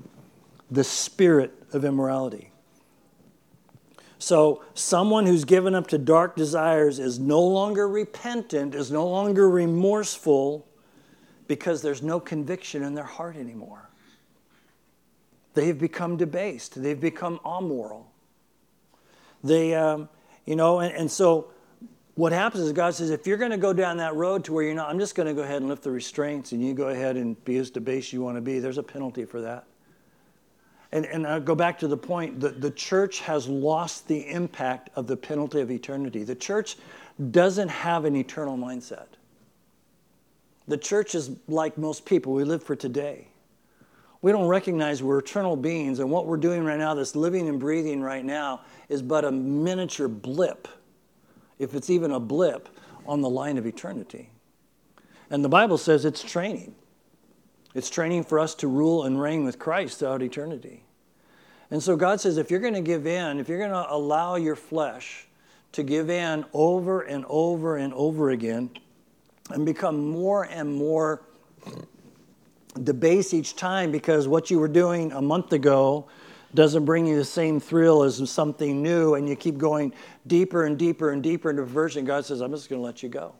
The 0.70 0.84
spirit 0.84 1.52
of 1.72 1.84
immorality. 1.84 2.51
So, 4.22 4.62
someone 4.74 5.26
who's 5.26 5.44
given 5.44 5.74
up 5.74 5.88
to 5.88 5.98
dark 5.98 6.36
desires 6.36 7.00
is 7.00 7.18
no 7.18 7.40
longer 7.42 7.88
repentant, 7.88 8.72
is 8.72 8.88
no 8.88 9.04
longer 9.04 9.50
remorseful 9.50 10.64
because 11.48 11.82
there's 11.82 12.02
no 12.02 12.20
conviction 12.20 12.84
in 12.84 12.94
their 12.94 13.02
heart 13.02 13.34
anymore. 13.34 13.90
They've 15.54 15.76
become 15.76 16.16
debased, 16.18 16.80
they've 16.80 17.00
become 17.00 17.40
amoral. 17.44 18.12
They, 19.42 19.74
um, 19.74 20.08
you 20.46 20.54
know, 20.54 20.78
and, 20.78 20.94
and 20.94 21.10
so 21.10 21.50
what 22.14 22.30
happens 22.30 22.62
is 22.62 22.72
God 22.72 22.94
says, 22.94 23.10
if 23.10 23.26
you're 23.26 23.36
going 23.36 23.50
to 23.50 23.56
go 23.56 23.72
down 23.72 23.96
that 23.96 24.14
road 24.14 24.44
to 24.44 24.52
where 24.52 24.62
you're 24.62 24.76
not, 24.76 24.88
I'm 24.88 25.00
just 25.00 25.16
going 25.16 25.26
to 25.26 25.34
go 25.34 25.42
ahead 25.42 25.62
and 25.62 25.68
lift 25.68 25.82
the 25.82 25.90
restraints 25.90 26.52
and 26.52 26.64
you 26.64 26.74
go 26.74 26.90
ahead 26.90 27.16
and 27.16 27.44
be 27.44 27.56
as 27.56 27.70
debased 27.70 28.12
you 28.12 28.22
want 28.22 28.36
to 28.36 28.40
be. 28.40 28.60
There's 28.60 28.78
a 28.78 28.84
penalty 28.84 29.24
for 29.24 29.40
that. 29.40 29.66
And, 30.92 31.06
and 31.06 31.26
I 31.26 31.38
go 31.38 31.54
back 31.54 31.78
to 31.78 31.88
the 31.88 31.96
point 31.96 32.40
that 32.40 32.60
the 32.60 32.70
church 32.70 33.20
has 33.20 33.48
lost 33.48 34.08
the 34.08 34.28
impact 34.28 34.90
of 34.94 35.06
the 35.06 35.16
penalty 35.16 35.60
of 35.60 35.70
eternity. 35.70 36.22
The 36.22 36.34
church 36.34 36.76
doesn't 37.30 37.68
have 37.68 38.04
an 38.04 38.14
eternal 38.14 38.58
mindset. 38.58 39.06
The 40.68 40.76
church 40.76 41.14
is 41.14 41.30
like 41.48 41.78
most 41.78 42.04
people, 42.04 42.34
we 42.34 42.44
live 42.44 42.62
for 42.62 42.76
today. 42.76 43.28
We 44.20 44.30
don't 44.30 44.46
recognize 44.46 45.02
we're 45.02 45.18
eternal 45.18 45.56
beings, 45.56 45.98
and 45.98 46.08
what 46.08 46.26
we're 46.26 46.36
doing 46.36 46.62
right 46.62 46.78
now, 46.78 46.94
this 46.94 47.16
living 47.16 47.48
and 47.48 47.58
breathing 47.58 48.00
right 48.00 48.24
now, 48.24 48.60
is 48.88 49.02
but 49.02 49.24
a 49.24 49.32
miniature 49.32 50.06
blip, 50.06 50.68
if 51.58 51.74
it's 51.74 51.90
even 51.90 52.12
a 52.12 52.20
blip, 52.20 52.68
on 53.04 53.20
the 53.20 53.28
line 53.28 53.58
of 53.58 53.66
eternity. 53.66 54.30
And 55.28 55.44
the 55.44 55.48
Bible 55.48 55.76
says 55.76 56.04
it's 56.04 56.22
training. 56.22 56.76
It's 57.74 57.88
training 57.88 58.24
for 58.24 58.38
us 58.38 58.54
to 58.56 58.68
rule 58.68 59.04
and 59.04 59.20
reign 59.20 59.44
with 59.44 59.58
Christ 59.58 59.98
throughout 59.98 60.22
eternity. 60.22 60.84
And 61.70 61.82
so 61.82 61.96
God 61.96 62.20
says 62.20 62.36
if 62.36 62.50
you're 62.50 62.60
going 62.60 62.74
to 62.74 62.82
give 62.82 63.06
in, 63.06 63.40
if 63.40 63.48
you're 63.48 63.58
going 63.58 63.70
to 63.70 63.90
allow 63.90 64.36
your 64.36 64.56
flesh 64.56 65.26
to 65.72 65.82
give 65.82 66.10
in 66.10 66.44
over 66.52 67.00
and 67.00 67.24
over 67.28 67.76
and 67.76 67.94
over 67.94 68.30
again 68.30 68.70
and 69.50 69.64
become 69.64 70.10
more 70.10 70.44
and 70.44 70.74
more 70.74 71.22
debased 72.82 73.32
each 73.34 73.56
time 73.56 73.90
because 73.90 74.28
what 74.28 74.50
you 74.50 74.58
were 74.58 74.68
doing 74.68 75.12
a 75.12 75.22
month 75.22 75.52
ago 75.52 76.06
doesn't 76.54 76.84
bring 76.84 77.06
you 77.06 77.16
the 77.16 77.24
same 77.24 77.58
thrill 77.58 78.02
as 78.02 78.30
something 78.30 78.82
new 78.82 79.14
and 79.14 79.28
you 79.28 79.34
keep 79.34 79.56
going 79.56 79.92
deeper 80.26 80.64
and 80.64 80.78
deeper 80.78 81.10
and 81.10 81.22
deeper 81.22 81.50
into 81.50 81.62
perversion, 81.62 82.04
God 82.04 82.26
says, 82.26 82.40
I'm 82.40 82.52
just 82.52 82.68
going 82.68 82.80
to 82.80 82.84
let 82.84 83.02
you 83.02 83.08
go. 83.08 83.34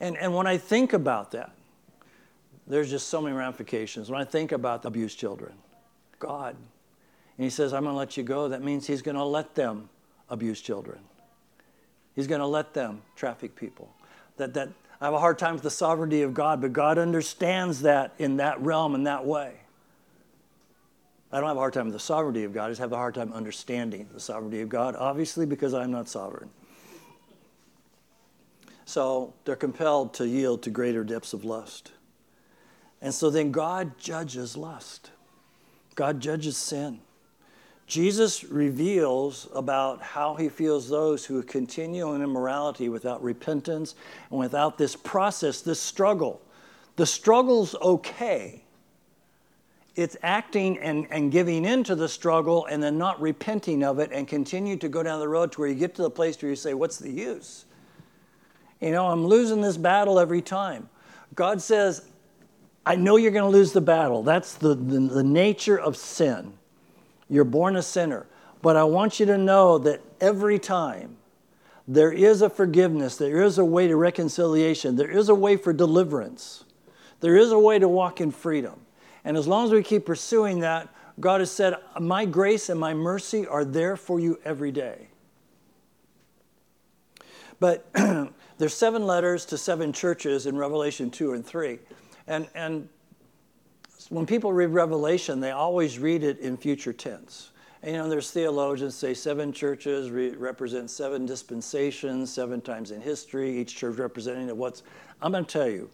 And, 0.00 0.16
and 0.16 0.34
when 0.34 0.46
I 0.46 0.56
think 0.56 0.94
about 0.94 1.32
that, 1.32 1.52
there's 2.70 2.90
just 2.90 3.08
so 3.08 3.20
many 3.20 3.34
ramifications. 3.34 4.10
When 4.10 4.20
I 4.20 4.24
think 4.24 4.52
about 4.52 4.84
abused 4.84 5.18
children, 5.18 5.52
God, 6.18 6.56
and 7.36 7.44
He 7.44 7.50
says, 7.50 7.72
I'm 7.72 7.82
going 7.82 7.94
to 7.94 7.98
let 7.98 8.16
you 8.16 8.22
go, 8.22 8.48
that 8.48 8.62
means 8.62 8.86
He's 8.86 9.02
going 9.02 9.16
to 9.16 9.24
let 9.24 9.54
them 9.54 9.88
abuse 10.28 10.60
children. 10.60 11.00
He's 12.14 12.26
going 12.26 12.40
to 12.40 12.46
let 12.46 12.74
them 12.74 13.02
traffic 13.16 13.56
people. 13.56 13.92
That, 14.36 14.54
that 14.54 14.68
I 15.00 15.06
have 15.06 15.14
a 15.14 15.18
hard 15.18 15.38
time 15.38 15.54
with 15.54 15.62
the 15.62 15.70
sovereignty 15.70 16.22
of 16.22 16.34
God, 16.34 16.60
but 16.60 16.72
God 16.72 16.98
understands 16.98 17.82
that 17.82 18.14
in 18.18 18.36
that 18.36 18.60
realm, 18.60 18.94
in 18.94 19.04
that 19.04 19.24
way. 19.24 19.54
I 21.32 21.38
don't 21.38 21.48
have 21.48 21.56
a 21.56 21.60
hard 21.60 21.72
time 21.72 21.86
with 21.86 21.94
the 21.94 22.00
sovereignty 22.00 22.44
of 22.44 22.52
God, 22.52 22.66
I 22.66 22.68
just 22.70 22.80
have 22.80 22.92
a 22.92 22.96
hard 22.96 23.14
time 23.14 23.32
understanding 23.32 24.08
the 24.12 24.20
sovereignty 24.20 24.60
of 24.60 24.68
God, 24.68 24.96
obviously, 24.96 25.46
because 25.46 25.74
I'm 25.74 25.90
not 25.90 26.08
sovereign. 26.08 26.50
So 28.84 29.34
they're 29.44 29.56
compelled 29.56 30.14
to 30.14 30.26
yield 30.26 30.62
to 30.62 30.70
greater 30.70 31.04
depths 31.04 31.32
of 31.32 31.44
lust. 31.44 31.92
And 33.02 33.14
so 33.14 33.30
then 33.30 33.50
God 33.50 33.98
judges 33.98 34.56
lust, 34.56 35.10
God 35.94 36.20
judges 36.20 36.56
sin. 36.56 37.00
Jesus 37.90 38.44
reveals 38.44 39.48
about 39.52 40.00
how 40.00 40.36
he 40.36 40.48
feels 40.48 40.88
those 40.88 41.24
who 41.26 41.42
continue 41.42 42.14
in 42.14 42.22
immorality 42.22 42.88
without 42.88 43.20
repentance 43.20 43.96
and 44.30 44.38
without 44.38 44.78
this 44.78 44.94
process, 44.94 45.60
this 45.60 45.80
struggle. 45.80 46.40
The 46.94 47.04
struggle's 47.04 47.74
okay. 47.74 48.62
It's 49.96 50.16
acting 50.22 50.78
and, 50.78 51.08
and 51.10 51.32
giving 51.32 51.64
into 51.64 51.96
the 51.96 52.08
struggle 52.08 52.66
and 52.66 52.80
then 52.80 52.96
not 52.96 53.20
repenting 53.20 53.82
of 53.82 53.98
it 53.98 54.10
and 54.12 54.28
continue 54.28 54.76
to 54.76 54.88
go 54.88 55.02
down 55.02 55.18
the 55.18 55.28
road 55.28 55.50
to 55.52 55.60
where 55.60 55.68
you 55.68 55.74
get 55.74 55.96
to 55.96 56.02
the 56.02 56.10
place 56.10 56.40
where 56.40 56.50
you 56.50 56.56
say, 56.56 56.74
What's 56.74 56.98
the 56.98 57.10
use? 57.10 57.64
You 58.80 58.92
know, 58.92 59.08
I'm 59.08 59.26
losing 59.26 59.60
this 59.60 59.76
battle 59.76 60.20
every 60.20 60.42
time. 60.42 60.88
God 61.34 61.60
says, 61.60 62.09
I 62.84 62.96
know 62.96 63.16
you're 63.16 63.30
going 63.30 63.50
to 63.50 63.56
lose 63.56 63.72
the 63.72 63.80
battle. 63.80 64.22
That's 64.22 64.54
the, 64.54 64.74
the, 64.74 65.00
the, 65.00 65.22
nature 65.22 65.78
of 65.78 65.96
sin. 65.96 66.54
You're 67.28 67.44
born 67.44 67.76
a 67.76 67.82
sinner. 67.82 68.26
But 68.62 68.76
I 68.76 68.84
want 68.84 69.20
you 69.20 69.26
to 69.26 69.38
know 69.38 69.78
that 69.78 70.02
every 70.20 70.58
time 70.58 71.16
there 71.86 72.12
is 72.12 72.42
a 72.42 72.50
forgiveness, 72.50 73.16
there 73.16 73.42
is 73.42 73.58
a 73.58 73.64
way 73.64 73.88
to 73.88 73.96
reconciliation, 73.96 74.96
there 74.96 75.10
is 75.10 75.28
a 75.28 75.34
way 75.34 75.56
for 75.56 75.72
deliverance, 75.72 76.64
there 77.20 77.36
is 77.36 77.52
a 77.52 77.58
way 77.58 77.78
to 77.78 77.88
walk 77.88 78.20
in 78.20 78.30
freedom. 78.30 78.80
And 79.24 79.36
as 79.36 79.46
long 79.46 79.66
as 79.66 79.72
we 79.72 79.82
keep 79.82 80.06
pursuing 80.06 80.60
that, 80.60 80.88
God 81.18 81.40
has 81.40 81.50
said, 81.50 81.74
My 82.00 82.24
grace 82.24 82.68
and 82.68 82.80
my 82.80 82.94
mercy 82.94 83.46
are 83.46 83.64
there 83.64 83.96
for 83.96 84.18
you 84.18 84.38
every 84.44 84.72
day. 84.72 85.08
But 87.58 87.86
there's 88.58 88.74
seven 88.74 89.06
letters 89.06 89.44
to 89.46 89.58
seven 89.58 89.92
churches 89.92 90.46
in 90.46 90.56
Revelation 90.56 91.10
2 91.10 91.34
and 91.34 91.44
3. 91.44 91.78
And, 92.30 92.48
and 92.54 92.88
when 94.08 94.24
people 94.24 94.52
read 94.52 94.70
Revelation, 94.70 95.40
they 95.40 95.50
always 95.50 95.98
read 95.98 96.22
it 96.22 96.38
in 96.38 96.56
future 96.56 96.92
tense. 96.92 97.50
And, 97.82 97.92
you 97.92 97.98
know, 97.98 98.08
there's 98.08 98.30
theologians 98.30 98.94
say 98.94 99.14
seven 99.14 99.52
churches 99.52 100.10
re- 100.12 100.36
represent 100.36 100.90
seven 100.90 101.26
dispensations, 101.26 102.32
seven 102.32 102.60
times 102.60 102.92
in 102.92 103.00
history, 103.00 103.58
each 103.58 103.74
church 103.74 103.96
representing 103.98 104.56
what's. 104.56 104.84
I'm 105.20 105.32
going 105.32 105.44
to 105.44 105.50
tell 105.50 105.68
you, 105.68 105.90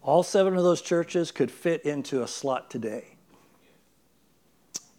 all 0.00 0.22
seven 0.22 0.56
of 0.56 0.62
those 0.62 0.80
churches 0.80 1.32
could 1.32 1.50
fit 1.50 1.82
into 1.84 2.22
a 2.22 2.28
slot 2.28 2.70
today. 2.70 3.16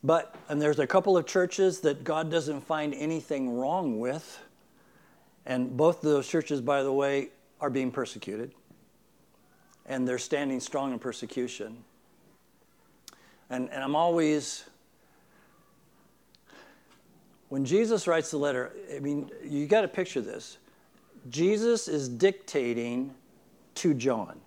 But, 0.04 0.36
and 0.50 0.62
there's 0.62 0.80
a 0.80 0.88
couple 0.88 1.16
of 1.16 1.26
churches 1.26 1.80
that 1.82 2.04
God 2.04 2.30
doesn't 2.30 2.62
find 2.62 2.94
anything 2.96 3.56
wrong 3.56 3.98
with. 3.98 4.40
And 5.46 5.78
both 5.78 5.98
of 5.98 6.12
those 6.12 6.28
churches, 6.28 6.60
by 6.60 6.84
the 6.84 6.92
way, 6.92 7.30
are 7.62 7.70
being 7.70 7.92
persecuted 7.92 8.54
and 9.92 10.08
they're 10.08 10.18
standing 10.18 10.62
strong 10.62 10.94
in 10.94 11.00
persecution. 11.00 11.84
And, 13.50 13.70
and 13.72 13.84
I'm 13.84 13.94
always, 13.94 14.64
when 17.50 17.66
Jesus 17.66 18.08
writes 18.08 18.32
the 18.32 18.38
letter, 18.38 18.72
I 18.96 19.00
mean, 19.00 19.30
you 19.44 19.68
got 19.68 19.82
to 19.82 19.90
picture 19.90 20.22
this. 20.22 20.58
Jesus 21.30 21.90
is 21.90 22.08
dictating 22.08 23.14
to 23.76 23.94
John, 23.94 24.40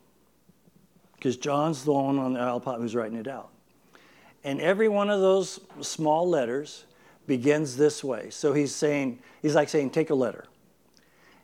because 1.14 1.36
John's 1.36 1.84
the 1.84 1.92
one 1.92 2.18
on 2.18 2.32
the 2.32 2.40
Alpine 2.40 2.80
who's 2.80 2.94
writing 2.94 3.18
it 3.18 3.28
out. 3.28 3.50
And 4.44 4.62
every 4.62 4.88
one 4.88 5.10
of 5.10 5.20
those 5.20 5.60
small 5.82 6.26
letters 6.26 6.86
begins 7.26 7.76
this 7.76 8.02
way. 8.02 8.30
So 8.30 8.54
he's 8.54 8.74
saying, 8.74 9.18
he's 9.42 9.54
like 9.54 9.68
saying, 9.68 9.90
take 9.90 10.08
a 10.08 10.14
letter. 10.14 10.46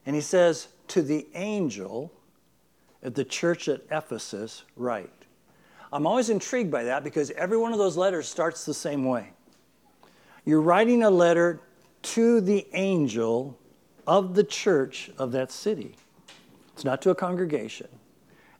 And 0.06 0.16
he 0.16 0.22
says, 0.22 0.68
to 0.88 1.02
the 1.02 1.26
angel 1.34 2.10
the 3.02 3.24
church 3.24 3.68
at 3.68 3.82
Ephesus 3.90 4.64
write. 4.76 5.10
I'm 5.92 6.06
always 6.06 6.30
intrigued 6.30 6.70
by 6.70 6.84
that 6.84 7.02
because 7.02 7.30
every 7.32 7.56
one 7.56 7.72
of 7.72 7.78
those 7.78 7.96
letters 7.96 8.28
starts 8.28 8.64
the 8.64 8.74
same 8.74 9.04
way. 9.04 9.30
You're 10.44 10.60
writing 10.60 11.02
a 11.02 11.10
letter 11.10 11.60
to 12.02 12.40
the 12.40 12.66
angel 12.72 13.58
of 14.06 14.34
the 14.34 14.44
church 14.44 15.10
of 15.18 15.32
that 15.32 15.50
city. 15.50 15.96
It's 16.72 16.84
not 16.84 17.02
to 17.02 17.10
a 17.10 17.14
congregation. 17.14 17.88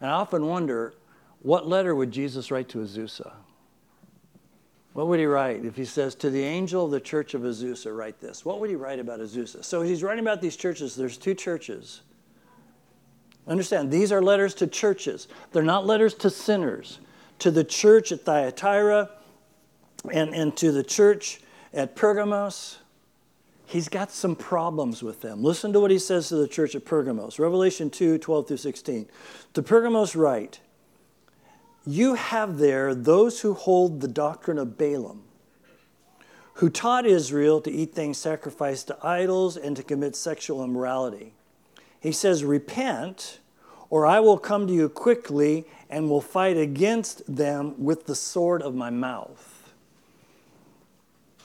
And 0.01 0.11
I 0.11 0.15
often 0.15 0.47
wonder 0.47 0.95
what 1.43 1.67
letter 1.69 1.95
would 1.95 2.11
Jesus 2.11 2.51
write 2.51 2.69
to 2.71 2.79
Azusa? 2.79 3.33
What 4.93 5.07
would 5.07 5.21
he 5.21 5.27
write 5.27 5.65
if 5.65 5.77
he 5.77 5.85
says, 5.85 6.15
To 6.17 6.31
the 6.31 6.43
angel 6.43 6.87
of 6.87 6.91
the 6.91 7.01
church 7.01 7.35
of 7.35 7.43
Azusa, 7.43 7.97
write 7.97 8.21
this? 8.21 8.45
What 8.45 8.61
would 8.61 8.69
he 8.69 8.77
write 8.77 8.99
about 8.99 9.21
Azusa? 9.21 9.65
So 9.65 9.83
he's 9.83 10.03
writing 10.03 10.25
about 10.25 10.41
these 10.41 10.57
churches. 10.57 10.97
There's 10.97 11.17
two 11.17 11.35
churches 11.35 12.03
Understand, 13.49 13.91
these 13.91 14.13
are 14.13 14.23
letters 14.23 14.55
to 14.55 14.67
churches. 14.67 15.29
They're 15.53 15.63
not 15.63 15.87
letters 15.87 16.15
to 16.15 16.31
sinners. 16.31 17.01
to 17.41 17.51
the 17.51 17.65
church 17.65 18.13
at 18.13 18.21
Thyatira 18.21 19.11
and, 20.13 20.35
and 20.35 20.57
to 20.59 20.71
the 20.73 20.85
church 20.85 21.41
at 21.73 21.97
Pergamos, 21.97 22.79
he's 23.67 23.89
got 23.89 24.11
some 24.11 24.37
problems 24.37 25.03
with 25.03 25.21
them. 25.21 25.43
Listen 25.43 25.73
to 25.73 25.81
what 25.81 25.91
he 25.91 25.99
says 25.99 26.29
to 26.29 26.37
the 26.37 26.49
church 26.49 26.75
at 26.75 26.85
Pergamos 26.85 27.39
Revelation 27.39 27.91
2 27.91 28.19
12 28.19 28.49
through 28.49 28.57
16. 28.59 29.09
To 29.55 29.63
Pergamos, 29.63 30.15
write, 30.15 30.61
You 31.87 32.15
have 32.15 32.59
there 32.59 32.95
those 32.95 33.41
who 33.41 33.55
hold 33.55 34.01
the 34.01 34.09
doctrine 34.09 34.59
of 34.59 34.77
Balaam, 34.77 35.23
who 36.55 36.69
taught 36.69 37.07
Israel 37.07 37.61
to 37.63 37.71
eat 37.71 37.95
things 37.95 38.19
sacrificed 38.19 38.89
to 38.89 38.99
idols 39.03 39.57
and 39.57 39.77
to 39.77 39.83
commit 39.83 40.15
sexual 40.15 40.63
immorality. 40.63 41.33
He 42.01 42.13
says, 42.13 42.43
Repent, 42.45 43.39
or 43.91 44.07
I 44.07 44.21
will 44.21 44.39
come 44.39 44.67
to 44.67 44.73
you 44.73 44.89
quickly 44.89 45.67
and 45.89 46.09
will 46.09 46.21
fight 46.21 46.57
against 46.57 47.23
them 47.35 47.75
with 47.83 48.07
the 48.07 48.15
sword 48.15 48.63
of 48.63 48.75
my 48.75 48.91
mouth. 48.91 49.73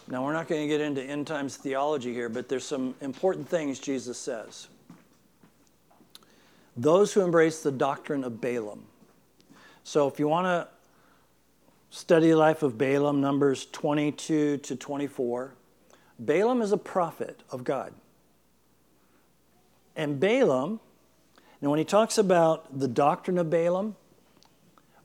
Now, 0.07 0.23
we're 0.23 0.33
not 0.33 0.47
going 0.47 0.61
to 0.61 0.67
get 0.67 0.81
into 0.81 1.03
end 1.03 1.25
times 1.25 1.57
theology 1.57 2.13
here, 2.13 2.29
but 2.29 2.47
there's 2.47 2.63
some 2.63 2.93
important 3.01 3.49
things 3.49 3.79
Jesus 3.79 4.19
says. 4.19 4.67
Those 6.77 7.11
who 7.13 7.21
embrace 7.21 7.63
the 7.63 7.71
doctrine 7.71 8.23
of 8.23 8.39
Balaam. 8.39 8.85
So, 9.83 10.07
if 10.07 10.19
you 10.19 10.27
want 10.27 10.45
to 10.45 10.67
study 11.89 12.29
the 12.29 12.37
life 12.37 12.61
of 12.61 12.77
Balaam, 12.77 13.19
Numbers 13.19 13.65
22 13.71 14.57
to 14.57 14.75
24, 14.75 15.55
Balaam 16.19 16.61
is 16.61 16.71
a 16.71 16.77
prophet 16.77 17.41
of 17.49 17.63
God. 17.63 17.93
And 19.95 20.19
Balaam, 20.19 20.79
now 21.61 21.69
when 21.69 21.79
he 21.79 21.85
talks 21.85 22.17
about 22.17 22.79
the 22.79 22.87
doctrine 22.87 23.37
of 23.37 23.49
Balaam, 23.49 23.95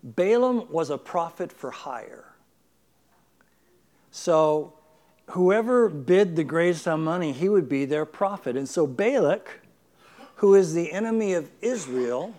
Balaam 0.03 0.71
was 0.71 0.91
a 0.91 0.99
prophet 0.99 1.53
for 1.53 1.71
hire. 1.71 2.35
So, 4.11 4.75
whoever 5.31 5.89
bid 5.89 6.37
the 6.37 6.45
greatest 6.45 6.89
on 6.89 7.05
money, 7.05 7.33
he 7.33 7.49
would 7.49 7.69
be 7.69 7.85
their 7.85 8.05
prophet. 8.05 8.57
And 8.57 8.69
so 8.69 8.87
Balak, 8.87 9.61
who 10.37 10.55
is 10.55 10.75
the 10.75 10.91
enemy 10.93 11.35
of 11.35 11.51
Israel, 11.61 12.35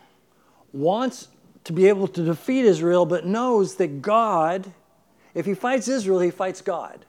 wants 0.73 1.29
to 1.63 1.73
be 1.73 1.87
able 1.87 2.07
to 2.09 2.25
defeat 2.25 2.65
Israel, 2.65 3.05
but 3.05 3.25
knows 3.25 3.75
that 3.75 4.01
God, 4.01 4.71
if 5.33 5.45
he 5.45 5.53
fights 5.53 5.87
Israel, 5.87 6.19
he 6.19 6.31
fights 6.31 6.61
God. 6.61 7.05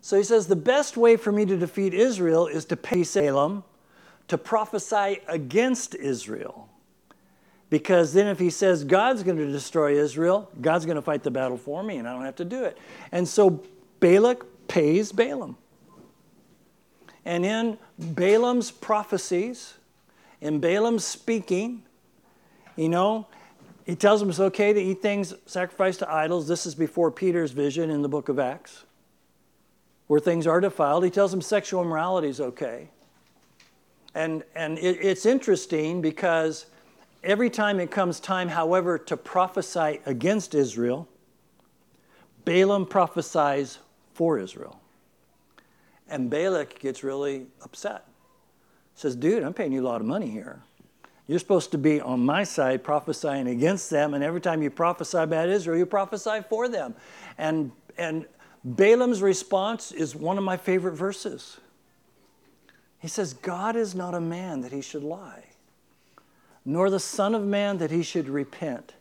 So 0.00 0.16
he 0.16 0.24
says, 0.24 0.46
The 0.46 0.56
best 0.56 0.96
way 0.96 1.16
for 1.16 1.32
me 1.32 1.46
to 1.46 1.56
defeat 1.56 1.94
Israel 1.94 2.46
is 2.46 2.64
to 2.66 2.76
pay 2.76 3.04
Balaam 3.04 3.64
to 4.28 4.38
prophesy 4.38 5.20
against 5.26 5.94
Israel. 5.94 6.68
Because 7.70 8.14
then, 8.14 8.28
if 8.28 8.38
he 8.38 8.48
says 8.48 8.84
God's 8.84 9.22
going 9.22 9.36
to 9.36 9.50
destroy 9.50 9.98
Israel, 9.98 10.50
God's 10.60 10.86
going 10.86 10.96
to 10.96 11.02
fight 11.02 11.22
the 11.22 11.30
battle 11.30 11.58
for 11.58 11.82
me, 11.82 11.96
and 11.98 12.08
I 12.08 12.14
don't 12.14 12.24
have 12.24 12.36
to 12.36 12.44
do 12.44 12.64
it. 12.64 12.78
And 13.12 13.28
so 13.28 13.62
Balak 14.00 14.44
pays 14.68 15.12
Balaam. 15.12 15.56
And 17.24 17.44
in 17.44 17.76
Balaam's 17.98 18.70
prophecies, 18.70 19.74
in 20.40 20.60
Balaam's 20.60 21.04
speaking, 21.04 21.82
you 22.76 22.88
know, 22.88 23.26
he 23.84 23.96
tells 23.96 24.20
them 24.20 24.30
it's 24.30 24.40
okay 24.40 24.72
to 24.72 24.80
eat 24.80 25.02
things 25.02 25.34
sacrificed 25.44 25.98
to 25.98 26.10
idols. 26.10 26.48
This 26.48 26.64
is 26.64 26.74
before 26.74 27.10
Peter's 27.10 27.50
vision 27.50 27.90
in 27.90 28.00
the 28.02 28.08
book 28.08 28.28
of 28.30 28.38
Acts, 28.38 28.84
where 30.06 30.20
things 30.20 30.46
are 30.46 30.60
defiled. 30.60 31.04
He 31.04 31.10
tells 31.10 31.30
them 31.32 31.42
sexual 31.42 31.82
immorality 31.82 32.28
is 32.28 32.40
okay. 32.40 32.88
And, 34.14 34.42
and 34.54 34.78
it, 34.78 34.98
it's 35.00 35.26
interesting 35.26 36.00
because 36.00 36.66
every 37.22 37.50
time 37.50 37.80
it 37.80 37.90
comes 37.90 38.20
time, 38.20 38.48
however, 38.48 38.98
to 38.98 39.16
prophesy 39.16 40.00
against 40.06 40.54
Israel, 40.54 41.08
Balaam 42.44 42.86
prophesies 42.86 43.78
for 44.14 44.38
Israel. 44.38 44.80
And 46.08 46.30
Balak 46.30 46.78
gets 46.78 47.04
really 47.04 47.46
upset. 47.62 48.06
Says, 48.94 49.14
dude, 49.14 49.42
I'm 49.42 49.52
paying 49.52 49.72
you 49.72 49.82
a 49.82 49.86
lot 49.86 50.00
of 50.00 50.06
money 50.06 50.30
here. 50.30 50.62
You're 51.26 51.38
supposed 51.38 51.70
to 51.72 51.78
be 51.78 52.00
on 52.00 52.24
my 52.24 52.42
side 52.42 52.82
prophesying 52.82 53.48
against 53.48 53.90
them, 53.90 54.14
and 54.14 54.24
every 54.24 54.40
time 54.40 54.62
you 54.62 54.70
prophesy 54.70 55.18
about 55.18 55.50
Israel, 55.50 55.76
you 55.76 55.84
prophesy 55.84 56.40
for 56.48 56.68
them. 56.68 56.94
And, 57.36 57.70
and 57.98 58.24
Balaam's 58.64 59.20
response 59.20 59.92
is 59.92 60.16
one 60.16 60.38
of 60.38 60.44
my 60.44 60.56
favorite 60.56 60.94
verses. 60.94 61.58
He 62.98 63.08
says, 63.08 63.32
God 63.32 63.76
is 63.76 63.94
not 63.94 64.14
a 64.14 64.20
man 64.20 64.60
that 64.62 64.72
he 64.72 64.80
should 64.80 65.04
lie, 65.04 65.44
nor 66.64 66.90
the 66.90 67.00
Son 67.00 67.34
of 67.34 67.44
Man 67.44 67.78
that 67.78 67.90
he 67.90 68.02
should 68.02 68.28
repent. 68.28 68.94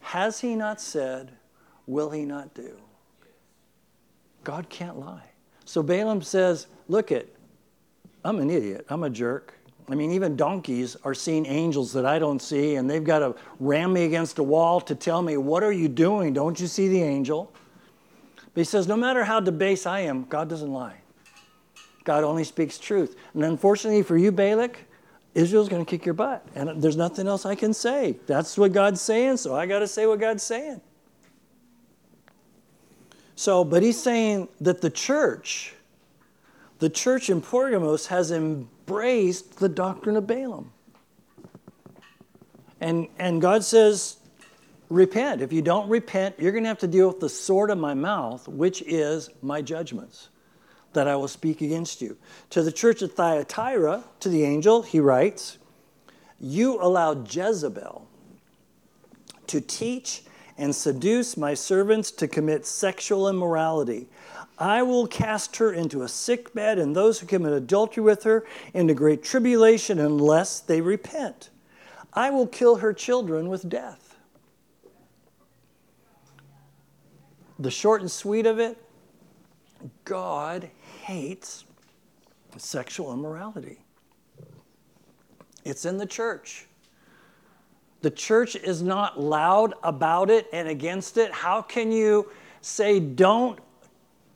Has 0.00 0.40
he 0.40 0.54
not 0.54 0.80
said, 0.80 1.32
will 1.86 2.10
he 2.10 2.24
not 2.24 2.54
do? 2.54 2.76
God 4.44 4.68
can't 4.68 4.98
lie. 4.98 5.24
So 5.64 5.82
Balaam 5.82 6.22
says, 6.22 6.66
Look 6.88 7.12
it, 7.12 7.36
I'm 8.24 8.38
an 8.38 8.48
idiot. 8.48 8.86
I'm 8.88 9.02
a 9.02 9.10
jerk. 9.10 9.54
I 9.90 9.94
mean, 9.94 10.10
even 10.10 10.36
donkeys 10.36 10.96
are 11.04 11.14
seeing 11.14 11.46
angels 11.46 11.92
that 11.94 12.04
I 12.04 12.18
don't 12.18 12.40
see, 12.40 12.76
and 12.76 12.88
they've 12.88 13.04
got 13.04 13.18
to 13.20 13.34
ram 13.58 13.92
me 13.92 14.04
against 14.04 14.38
a 14.38 14.42
wall 14.42 14.80
to 14.82 14.94
tell 14.94 15.22
me, 15.22 15.36
What 15.36 15.62
are 15.62 15.72
you 15.72 15.88
doing? 15.88 16.32
Don't 16.32 16.58
you 16.58 16.66
see 16.66 16.88
the 16.88 17.02
angel? 17.02 17.52
But 18.36 18.60
he 18.60 18.64
says, 18.64 18.88
No 18.88 18.96
matter 18.96 19.24
how 19.24 19.40
debased 19.40 19.86
I 19.86 20.00
am, 20.00 20.24
God 20.24 20.48
doesn't 20.48 20.72
lie. 20.72 20.96
God 22.08 22.24
only 22.24 22.42
speaks 22.42 22.78
truth. 22.78 23.16
And 23.34 23.44
unfortunately 23.44 24.02
for 24.02 24.16
you, 24.16 24.32
Balak, 24.32 24.78
Israel's 25.34 25.68
going 25.68 25.84
to 25.84 25.90
kick 25.90 26.06
your 26.06 26.14
butt. 26.14 26.42
And 26.54 26.80
there's 26.82 26.96
nothing 26.96 27.28
else 27.28 27.44
I 27.44 27.54
can 27.54 27.74
say. 27.74 28.16
That's 28.26 28.56
what 28.56 28.72
God's 28.72 29.02
saying, 29.02 29.36
so 29.36 29.54
I 29.54 29.66
got 29.66 29.80
to 29.80 29.86
say 29.86 30.06
what 30.06 30.18
God's 30.18 30.42
saying. 30.42 30.80
So, 33.36 33.62
but 33.62 33.82
he's 33.82 34.02
saying 34.02 34.48
that 34.62 34.80
the 34.80 34.88
church, 34.88 35.74
the 36.78 36.88
church 36.88 37.28
in 37.28 37.42
Pergamos 37.42 38.06
has 38.06 38.30
embraced 38.30 39.58
the 39.58 39.68
doctrine 39.68 40.16
of 40.16 40.26
Balaam. 40.26 40.72
And, 42.80 43.08
and 43.18 43.42
God 43.42 43.64
says, 43.64 44.16
repent. 44.88 45.42
If 45.42 45.52
you 45.52 45.60
don't 45.60 45.90
repent, 45.90 46.36
you're 46.38 46.52
going 46.52 46.64
to 46.64 46.68
have 46.68 46.78
to 46.78 46.88
deal 46.88 47.06
with 47.08 47.20
the 47.20 47.28
sword 47.28 47.68
of 47.68 47.76
my 47.76 47.92
mouth, 47.92 48.48
which 48.48 48.80
is 48.80 49.28
my 49.42 49.60
judgments 49.60 50.30
that 50.92 51.08
I 51.08 51.16
will 51.16 51.28
speak 51.28 51.60
against 51.60 52.00
you. 52.00 52.16
To 52.50 52.62
the 52.62 52.72
church 52.72 53.02
at 53.02 53.12
Thyatira, 53.12 54.04
to 54.20 54.28
the 54.28 54.44
angel, 54.44 54.82
he 54.82 55.00
writes, 55.00 55.58
You 56.40 56.80
allowed 56.80 57.32
Jezebel 57.32 58.06
to 59.46 59.60
teach 59.60 60.22
and 60.56 60.74
seduce 60.74 61.36
my 61.36 61.54
servants 61.54 62.10
to 62.10 62.26
commit 62.26 62.66
sexual 62.66 63.28
immorality. 63.28 64.08
I 64.58 64.82
will 64.82 65.06
cast 65.06 65.56
her 65.58 65.72
into 65.72 66.02
a 66.02 66.08
sick 66.08 66.52
bed, 66.52 66.80
and 66.80 66.96
those 66.96 67.20
who 67.20 67.26
commit 67.26 67.52
adultery 67.52 68.02
with 68.02 68.24
her 68.24 68.44
into 68.74 68.92
great 68.92 69.22
tribulation 69.22 70.00
unless 70.00 70.58
they 70.58 70.80
repent. 70.80 71.50
I 72.12 72.30
will 72.30 72.48
kill 72.48 72.76
her 72.76 72.92
children 72.92 73.48
with 73.48 73.68
death. 73.68 74.16
The 77.60 77.70
short 77.70 78.00
and 78.00 78.10
sweet 78.10 78.46
of 78.46 78.58
it 78.58 78.78
God 80.04 80.70
hates 81.08 81.64
sexual 82.58 83.14
immorality. 83.14 83.78
It's 85.64 85.86
in 85.86 85.96
the 85.96 86.04
church. 86.04 86.66
The 88.02 88.10
church 88.10 88.56
is 88.56 88.82
not 88.82 89.18
loud 89.18 89.72
about 89.82 90.28
it 90.28 90.48
and 90.52 90.68
against 90.68 91.16
it. 91.16 91.32
How 91.32 91.62
can 91.62 91.90
you 91.90 92.30
say 92.60 93.00
don't 93.00 93.58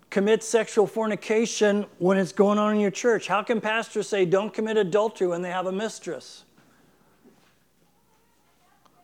commit 0.08 0.42
sexual 0.42 0.86
fornication 0.86 1.84
when 1.98 2.16
it's 2.16 2.32
going 2.32 2.58
on 2.58 2.74
in 2.74 2.80
your 2.80 2.90
church? 2.90 3.28
How 3.28 3.42
can 3.42 3.60
pastors 3.60 4.08
say 4.08 4.24
don't 4.24 4.54
commit 4.54 4.78
adultery 4.78 5.26
when 5.26 5.42
they 5.42 5.50
have 5.50 5.66
a 5.66 5.72
mistress? 5.72 6.44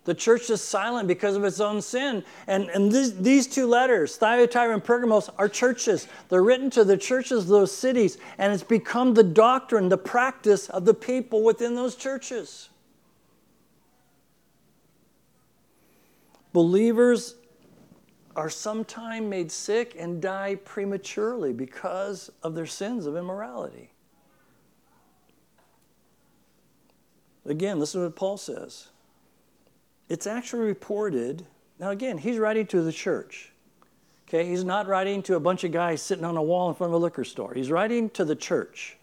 The 0.09 0.14
church 0.14 0.48
is 0.48 0.62
silent 0.62 1.06
because 1.06 1.36
of 1.36 1.44
its 1.44 1.61
own 1.61 1.82
sin. 1.82 2.24
And, 2.46 2.70
and 2.70 2.90
this, 2.90 3.11
these 3.11 3.46
two 3.46 3.66
letters, 3.66 4.16
Thyatira 4.16 4.72
and 4.72 4.82
Pergamos, 4.82 5.28
are 5.36 5.50
churches. 5.50 6.09
They're 6.30 6.42
written 6.42 6.70
to 6.70 6.82
the 6.82 6.96
churches 6.96 7.42
of 7.42 7.48
those 7.48 7.70
cities, 7.70 8.16
and 8.38 8.50
it's 8.50 8.62
become 8.62 9.12
the 9.12 9.22
doctrine, 9.22 9.90
the 9.90 9.98
practice 9.98 10.70
of 10.70 10.86
the 10.86 10.94
people 10.94 11.44
within 11.44 11.74
those 11.74 11.94
churches. 11.94 12.70
Believers 16.54 17.34
are 18.34 18.48
sometimes 18.48 19.28
made 19.28 19.52
sick 19.52 19.94
and 19.98 20.22
die 20.22 20.54
prematurely 20.54 21.52
because 21.52 22.30
of 22.42 22.54
their 22.54 22.64
sins 22.64 23.04
of 23.04 23.14
immorality. 23.14 23.90
Again, 27.44 27.78
listen 27.78 28.00
to 28.00 28.06
what 28.06 28.16
Paul 28.16 28.38
says. 28.38 28.88
It's 30.09 30.26
actually 30.26 30.66
reported. 30.66 31.46
Now, 31.78 31.90
again, 31.90 32.18
he's 32.18 32.38
writing 32.38 32.66
to 32.68 32.82
the 32.82 32.92
church. 32.92 33.52
Okay, 34.28 34.48
he's 34.48 34.64
not 34.64 34.86
writing 34.86 35.22
to 35.24 35.36
a 35.36 35.40
bunch 35.40 35.64
of 35.64 35.72
guys 35.72 36.02
sitting 36.02 36.24
on 36.24 36.36
a 36.36 36.42
wall 36.42 36.68
in 36.68 36.74
front 36.74 36.92
of 36.92 37.00
a 37.00 37.02
liquor 37.02 37.24
store. 37.24 37.54
He's 37.54 37.70
writing 37.70 38.11
to 38.11 38.24
the 38.24 38.36
church. 38.36 38.98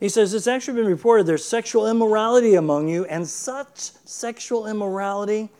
He 0.00 0.08
says, 0.08 0.34
It's 0.34 0.46
actually 0.46 0.80
been 0.80 0.90
reported 0.90 1.26
there's 1.26 1.44
sexual 1.44 1.86
immorality 1.88 2.54
among 2.54 2.88
you, 2.88 3.04
and 3.04 3.28
such 3.28 3.78
sexual 4.04 4.66
immorality 4.66 5.50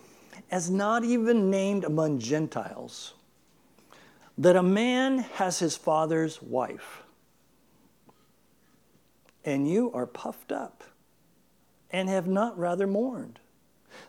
as 0.51 0.69
not 0.69 1.05
even 1.05 1.51
named 1.51 1.85
among 1.85 2.19
Gentiles, 2.19 3.15
that 4.37 4.57
a 4.57 4.63
man 4.63 5.19
has 5.19 5.59
his 5.59 5.77
father's 5.77 6.43
wife, 6.43 7.03
and 9.45 9.69
you 9.69 9.91
are 9.93 10.07
puffed 10.07 10.53
up 10.53 10.83
and 11.91 12.09
have 12.09 12.27
not 12.27 12.59
rather 12.59 12.87
mourned, 12.87 13.39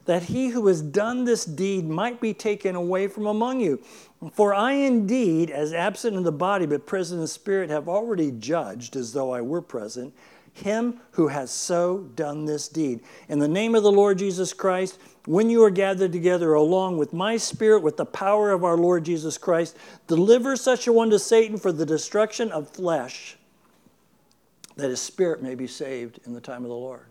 that 0.06 0.24
he 0.24 0.50
who 0.50 0.68
has 0.68 0.82
done 0.82 1.26
this 1.26 1.46
deed 1.46 1.88
might 1.88 2.20
be 2.20 2.34
taken 2.34 2.76
away 2.76 3.08
from 3.08 3.26
among 3.26 3.60
you. 3.60 3.82
For 4.34 4.54
I 4.54 4.74
indeed, 4.74 5.50
as 5.50 5.74
absent 5.74 6.16
in 6.16 6.24
the 6.24 6.32
body 6.32 6.66
but 6.66 6.86
present 6.86 7.18
in 7.18 7.22
the 7.22 7.28
spirit, 7.28 7.70
have 7.70 7.90
already 7.90 8.32
judged, 8.32 8.96
as 8.96 9.14
though 9.14 9.32
I 9.32 9.42
were 9.42 9.62
present, 9.62 10.14
him 10.54 11.00
who 11.12 11.28
has 11.28 11.52
so 11.52 12.10
done 12.16 12.46
this 12.46 12.68
deed. 12.68 13.02
In 13.28 13.40
the 13.40 13.48
name 13.48 13.76
of 13.76 13.84
the 13.84 13.92
Lord 13.92 14.20
Jesus 14.20 14.54
Christ, 14.54 15.00
when 15.26 15.50
you 15.50 15.64
are 15.64 15.72
gathered 15.72 16.12
together 16.12 16.54
along 16.54 16.98
with 16.98 17.14
my 17.14 17.38
spirit, 17.38 17.82
with 17.82 17.98
the 17.98 18.06
power 18.06 18.52
of 18.52 18.64
our 18.64 18.78
Lord 18.78 19.04
Jesus 19.04 19.38
Christ, 19.38 19.78
deliver 20.08 20.56
such 20.56 20.86
a 20.86 20.94
one 20.94 21.10
to 21.10 21.20
Satan 21.20 21.58
for 21.58 21.72
the 21.72 21.86
destruction 21.86 22.52
of 22.52 22.70
flesh, 22.70 23.38
that 24.76 24.90
his 24.90 25.02
spirit 25.02 25.42
may 25.42 25.56
be 25.56 25.68
saved 25.68 26.20
in 26.26 26.34
the 26.34 26.42
time 26.42 26.64
of 26.64 26.70
the 26.70 26.76
Lord. 26.76 27.08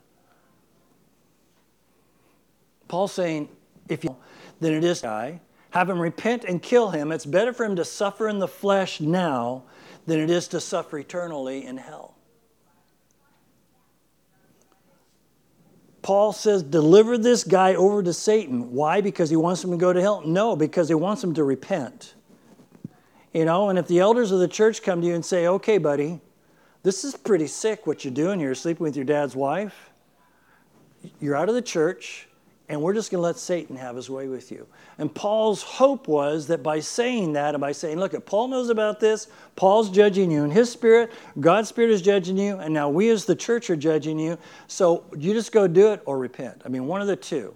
Paul's 2.92 3.12
saying, 3.14 3.48
if 3.88 4.04
you 4.04 4.14
then 4.60 4.74
it 4.74 4.84
is 4.84 5.00
die, 5.00 5.40
have 5.70 5.88
him 5.88 5.98
repent 5.98 6.44
and 6.44 6.62
kill 6.62 6.90
him. 6.90 7.10
It's 7.10 7.24
better 7.24 7.54
for 7.54 7.64
him 7.64 7.74
to 7.76 7.86
suffer 7.86 8.28
in 8.28 8.38
the 8.38 8.46
flesh 8.46 9.00
now 9.00 9.62
than 10.04 10.20
it 10.20 10.28
is 10.28 10.46
to 10.48 10.60
suffer 10.60 10.98
eternally 10.98 11.64
in 11.64 11.78
hell. 11.78 12.18
Paul 16.02 16.34
says, 16.34 16.62
deliver 16.62 17.16
this 17.16 17.44
guy 17.44 17.76
over 17.76 18.02
to 18.02 18.12
Satan. 18.12 18.72
Why? 18.72 19.00
Because 19.00 19.30
he 19.30 19.36
wants 19.36 19.64
him 19.64 19.70
to 19.70 19.78
go 19.78 19.94
to 19.94 20.00
hell? 20.02 20.20
No, 20.26 20.54
because 20.54 20.88
he 20.88 20.94
wants 20.94 21.24
him 21.24 21.32
to 21.32 21.44
repent. 21.44 22.12
You 23.32 23.46
know, 23.46 23.70
and 23.70 23.78
if 23.78 23.86
the 23.86 24.00
elders 24.00 24.32
of 24.32 24.38
the 24.38 24.48
church 24.48 24.82
come 24.82 25.00
to 25.00 25.06
you 25.06 25.14
and 25.14 25.24
say, 25.24 25.46
okay, 25.46 25.78
buddy, 25.78 26.20
this 26.82 27.04
is 27.04 27.16
pretty 27.16 27.46
sick 27.46 27.86
what 27.86 28.04
you're 28.04 28.12
doing. 28.12 28.38
You're 28.38 28.54
sleeping 28.54 28.84
with 28.84 28.96
your 28.96 29.06
dad's 29.06 29.34
wife. 29.34 29.88
You're 31.20 31.36
out 31.36 31.48
of 31.48 31.54
the 31.54 31.62
church 31.62 32.28
and 32.68 32.80
we're 32.80 32.94
just 32.94 33.10
going 33.10 33.18
to 33.18 33.26
let 33.26 33.38
Satan 33.38 33.76
have 33.76 33.96
his 33.96 34.08
way 34.08 34.28
with 34.28 34.50
you. 34.50 34.66
And 34.98 35.14
Paul's 35.14 35.62
hope 35.62 36.08
was 36.08 36.46
that 36.46 36.62
by 36.62 36.80
saying 36.80 37.34
that 37.34 37.54
and 37.54 37.60
by 37.60 37.72
saying, 37.72 37.98
look, 37.98 38.14
if 38.14 38.24
Paul 38.24 38.48
knows 38.48 38.70
about 38.70 39.00
this, 39.00 39.28
Paul's 39.56 39.90
judging 39.90 40.30
you 40.30 40.44
in 40.44 40.50
his 40.50 40.70
spirit, 40.70 41.12
God's 41.40 41.68
spirit 41.68 41.90
is 41.90 42.00
judging 42.00 42.38
you, 42.38 42.58
and 42.58 42.72
now 42.72 42.88
we 42.88 43.10
as 43.10 43.24
the 43.24 43.36
church 43.36 43.68
are 43.68 43.76
judging 43.76 44.18
you. 44.18 44.38
So 44.68 45.04
you 45.16 45.32
just 45.32 45.52
go 45.52 45.66
do 45.66 45.92
it 45.92 46.02
or 46.06 46.18
repent. 46.18 46.62
I 46.64 46.68
mean, 46.68 46.86
one 46.86 47.00
of 47.00 47.08
the 47.08 47.16
two. 47.16 47.54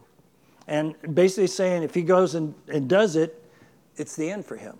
And 0.69 0.95
basically 1.15 1.47
saying 1.47 1.83
if 1.83 1.95
he 1.95 2.03
goes 2.03 2.35
and, 2.35 2.55
and 2.69 2.89
does 2.89 3.17
it, 3.17 3.43
it's 3.97 4.17
the 4.17 4.31
end 4.31 4.45
for 4.45 4.57
him. 4.57 4.77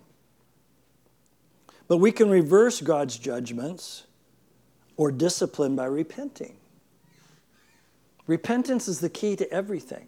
But 1.87 1.97
we 1.97 2.11
can 2.11 2.29
reverse 2.29 2.81
God's 2.81 3.17
judgments 3.17 4.03
or 4.97 5.11
discipline 5.11 5.75
by 5.75 5.85
repenting. 5.85 6.57
Repentance 8.27 8.89
is 8.89 8.99
the 8.99 9.09
key 9.09 9.37
to 9.37 9.49
everything. 9.51 10.07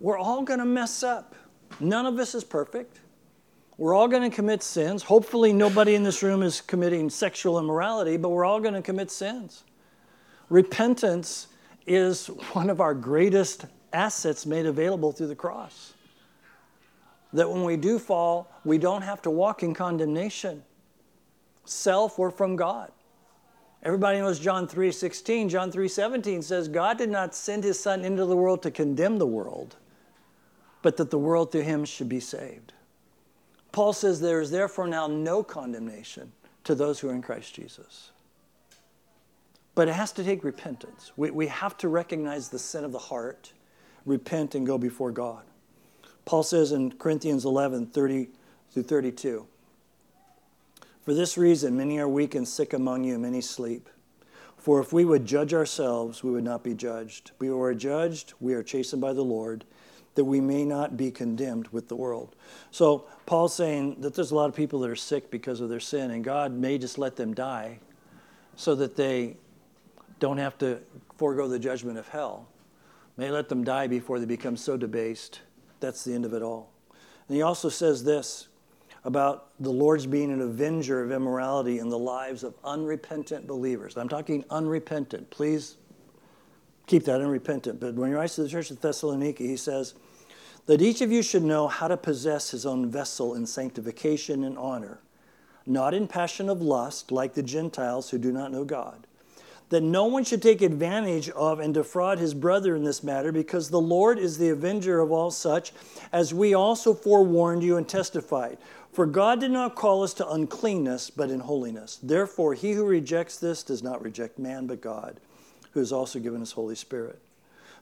We're 0.00 0.18
all 0.18 0.42
going 0.42 0.60
to 0.60 0.66
mess 0.66 1.02
up. 1.02 1.34
None 1.78 2.06
of 2.06 2.18
us 2.18 2.34
is 2.34 2.42
perfect. 2.42 3.00
We're 3.76 3.94
all 3.94 4.08
going 4.08 4.28
to 4.28 4.34
commit 4.34 4.62
sins. 4.62 5.02
Hopefully, 5.02 5.52
nobody 5.52 5.94
in 5.94 6.02
this 6.02 6.22
room 6.22 6.42
is 6.42 6.60
committing 6.60 7.08
sexual 7.10 7.58
immorality, 7.58 8.16
but 8.16 8.30
we're 8.30 8.44
all 8.44 8.60
going 8.60 8.74
to 8.74 8.82
commit 8.82 9.10
sins. 9.10 9.64
Repentance 10.48 11.48
is 11.86 12.26
one 12.52 12.70
of 12.70 12.80
our 12.80 12.94
greatest 12.94 13.66
assets 13.92 14.46
made 14.46 14.66
available 14.66 15.12
through 15.12 15.28
the 15.28 15.34
cross. 15.34 15.94
That 17.32 17.50
when 17.50 17.64
we 17.64 17.76
do 17.76 17.98
fall, 17.98 18.50
we 18.64 18.78
don't 18.78 19.02
have 19.02 19.22
to 19.22 19.30
walk 19.30 19.62
in 19.62 19.74
condemnation, 19.74 20.62
self 21.64 22.18
or 22.18 22.30
from 22.30 22.56
God. 22.56 22.90
Everybody 23.82 24.18
knows 24.18 24.38
John 24.38 24.66
3:16. 24.66 25.48
John 25.48 25.70
3:17 25.72 26.42
says 26.42 26.68
God 26.68 26.98
did 26.98 27.10
not 27.10 27.34
send 27.34 27.64
his 27.64 27.78
son 27.80 28.04
into 28.04 28.26
the 28.26 28.36
world 28.36 28.62
to 28.62 28.70
condemn 28.70 29.18
the 29.18 29.26
world, 29.26 29.76
but 30.82 30.96
that 30.96 31.10
the 31.10 31.18
world 31.18 31.52
through 31.52 31.62
him 31.62 31.84
should 31.84 32.08
be 32.08 32.20
saved. 32.20 32.72
Paul 33.72 33.92
says 33.92 34.20
there 34.20 34.40
is 34.40 34.50
therefore 34.50 34.88
now 34.88 35.06
no 35.06 35.42
condemnation 35.42 36.32
to 36.64 36.74
those 36.74 37.00
who 37.00 37.08
are 37.08 37.14
in 37.14 37.22
Christ 37.22 37.54
Jesus. 37.54 38.10
But 39.74 39.88
it 39.88 39.94
has 39.94 40.12
to 40.12 40.24
take 40.24 40.44
repentance. 40.44 41.12
We, 41.16 41.30
we 41.30 41.46
have 41.46 41.76
to 41.78 41.88
recognize 41.88 42.48
the 42.48 42.58
sin 42.58 42.84
of 42.84 42.92
the 42.92 42.98
heart, 42.98 43.52
repent, 44.04 44.54
and 44.54 44.66
go 44.66 44.76
before 44.76 45.12
God. 45.12 45.44
Paul 46.24 46.42
says 46.42 46.72
in 46.72 46.92
Corinthians 46.92 47.44
11 47.44 47.86
30 47.86 48.28
through 48.72 48.82
32 48.82 49.46
For 51.02 51.14
this 51.14 51.38
reason, 51.38 51.76
many 51.76 51.98
are 51.98 52.08
weak 52.08 52.34
and 52.34 52.46
sick 52.46 52.72
among 52.72 53.04
you, 53.04 53.18
many 53.18 53.40
sleep. 53.40 53.88
For 54.56 54.80
if 54.80 54.92
we 54.92 55.06
would 55.06 55.24
judge 55.24 55.54
ourselves, 55.54 56.22
we 56.22 56.30
would 56.30 56.44
not 56.44 56.62
be 56.62 56.74
judged. 56.74 57.30
We 57.38 57.48
are 57.48 57.74
judged, 57.74 58.34
we 58.40 58.52
are 58.52 58.62
chastened 58.62 59.00
by 59.00 59.14
the 59.14 59.24
Lord 59.24 59.64
that 60.14 60.24
we 60.24 60.40
may 60.40 60.64
not 60.64 60.96
be 60.96 61.10
condemned 61.10 61.68
with 61.68 61.88
the 61.88 61.96
world. 61.96 62.34
So 62.70 63.06
Paul's 63.26 63.54
saying 63.54 64.00
that 64.00 64.14
there's 64.14 64.32
a 64.32 64.34
lot 64.34 64.48
of 64.48 64.54
people 64.56 64.80
that 64.80 64.90
are 64.90 64.96
sick 64.96 65.30
because 65.30 65.60
of 65.60 65.68
their 65.68 65.80
sin, 65.80 66.10
and 66.10 66.24
God 66.24 66.52
may 66.52 66.78
just 66.78 66.98
let 66.98 67.16
them 67.16 67.32
die 67.32 67.78
so 68.56 68.74
that 68.74 68.96
they 68.96 69.36
don't 70.18 70.38
have 70.38 70.58
to 70.58 70.80
forego 71.16 71.48
the 71.48 71.58
judgment 71.58 71.98
of 71.98 72.08
hell. 72.08 72.48
May 73.16 73.30
let 73.30 73.48
them 73.48 73.64
die 73.64 73.86
before 73.86 74.18
they 74.18 74.26
become 74.26 74.56
so 74.56 74.76
debased. 74.76 75.40
That's 75.80 76.04
the 76.04 76.14
end 76.14 76.24
of 76.24 76.34
it 76.34 76.42
all. 76.42 76.70
And 77.28 77.36
he 77.36 77.42
also 77.42 77.68
says 77.68 78.04
this 78.04 78.48
about 79.04 79.48
the 79.60 79.70
Lord's 79.70 80.06
being 80.06 80.30
an 80.30 80.42
avenger 80.42 81.02
of 81.02 81.10
immorality 81.10 81.78
in 81.78 81.88
the 81.88 81.98
lives 81.98 82.44
of 82.44 82.54
unrepentant 82.64 83.46
believers. 83.46 83.96
I'm 83.96 84.08
talking 84.08 84.44
unrepentant. 84.50 85.30
Please 85.30 85.76
keep 86.90 87.04
that 87.04 87.20
unrepentant. 87.20 87.78
But 87.78 87.94
when 87.94 88.10
he 88.10 88.16
writes 88.16 88.34
to 88.34 88.42
the 88.42 88.48
church 88.48 88.70
of 88.70 88.80
Thessalonica, 88.80 89.44
he 89.44 89.56
says, 89.56 89.94
That 90.66 90.82
each 90.82 91.00
of 91.00 91.12
you 91.12 91.22
should 91.22 91.44
know 91.44 91.68
how 91.68 91.86
to 91.86 91.96
possess 91.96 92.50
his 92.50 92.66
own 92.66 92.90
vessel 92.90 93.34
in 93.34 93.46
sanctification 93.46 94.42
and 94.42 94.58
honor, 94.58 95.00
not 95.64 95.94
in 95.94 96.08
passion 96.08 96.48
of 96.48 96.60
lust, 96.60 97.12
like 97.12 97.34
the 97.34 97.44
Gentiles 97.44 98.10
who 98.10 98.18
do 98.18 98.32
not 98.32 98.50
know 98.50 98.64
God. 98.64 99.06
That 99.68 99.84
no 99.84 100.06
one 100.06 100.24
should 100.24 100.42
take 100.42 100.62
advantage 100.62 101.30
of 101.30 101.60
and 101.60 101.72
defraud 101.72 102.18
his 102.18 102.34
brother 102.34 102.74
in 102.74 102.82
this 102.82 103.04
matter, 103.04 103.30
because 103.30 103.70
the 103.70 103.80
Lord 103.80 104.18
is 104.18 104.36
the 104.36 104.48
avenger 104.48 104.98
of 104.98 105.12
all 105.12 105.30
such, 105.30 105.72
as 106.12 106.34
we 106.34 106.54
also 106.54 106.92
forewarned 106.92 107.62
you 107.62 107.76
and 107.76 107.88
testified. 107.88 108.58
For 108.90 109.06
God 109.06 109.38
did 109.38 109.52
not 109.52 109.76
call 109.76 110.02
us 110.02 110.12
to 110.14 110.28
uncleanness, 110.28 111.08
but 111.08 111.30
in 111.30 111.38
holiness. 111.38 112.00
Therefore, 112.02 112.54
he 112.54 112.72
who 112.72 112.84
rejects 112.84 113.36
this 113.36 113.62
does 113.62 113.84
not 113.84 114.02
reject 114.02 114.40
man, 114.40 114.66
but 114.66 114.80
God 114.80 115.20
who 115.72 115.80
has 115.80 115.92
also 115.92 116.18
given 116.18 116.42
us 116.42 116.52
Holy 116.52 116.74
Spirit. 116.74 117.18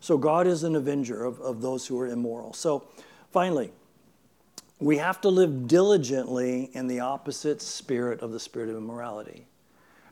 So 0.00 0.16
God 0.16 0.46
is 0.46 0.62
an 0.62 0.76
avenger 0.76 1.24
of, 1.24 1.40
of 1.40 1.60
those 1.60 1.86
who 1.86 1.98
are 1.98 2.06
immoral. 2.06 2.52
So 2.52 2.84
finally, 3.30 3.72
we 4.78 4.98
have 4.98 5.20
to 5.22 5.28
live 5.28 5.66
diligently 5.66 6.70
in 6.72 6.86
the 6.86 7.00
opposite 7.00 7.60
spirit 7.60 8.20
of 8.20 8.30
the 8.30 8.38
spirit 8.38 8.68
of 8.68 8.76
immorality. 8.76 9.46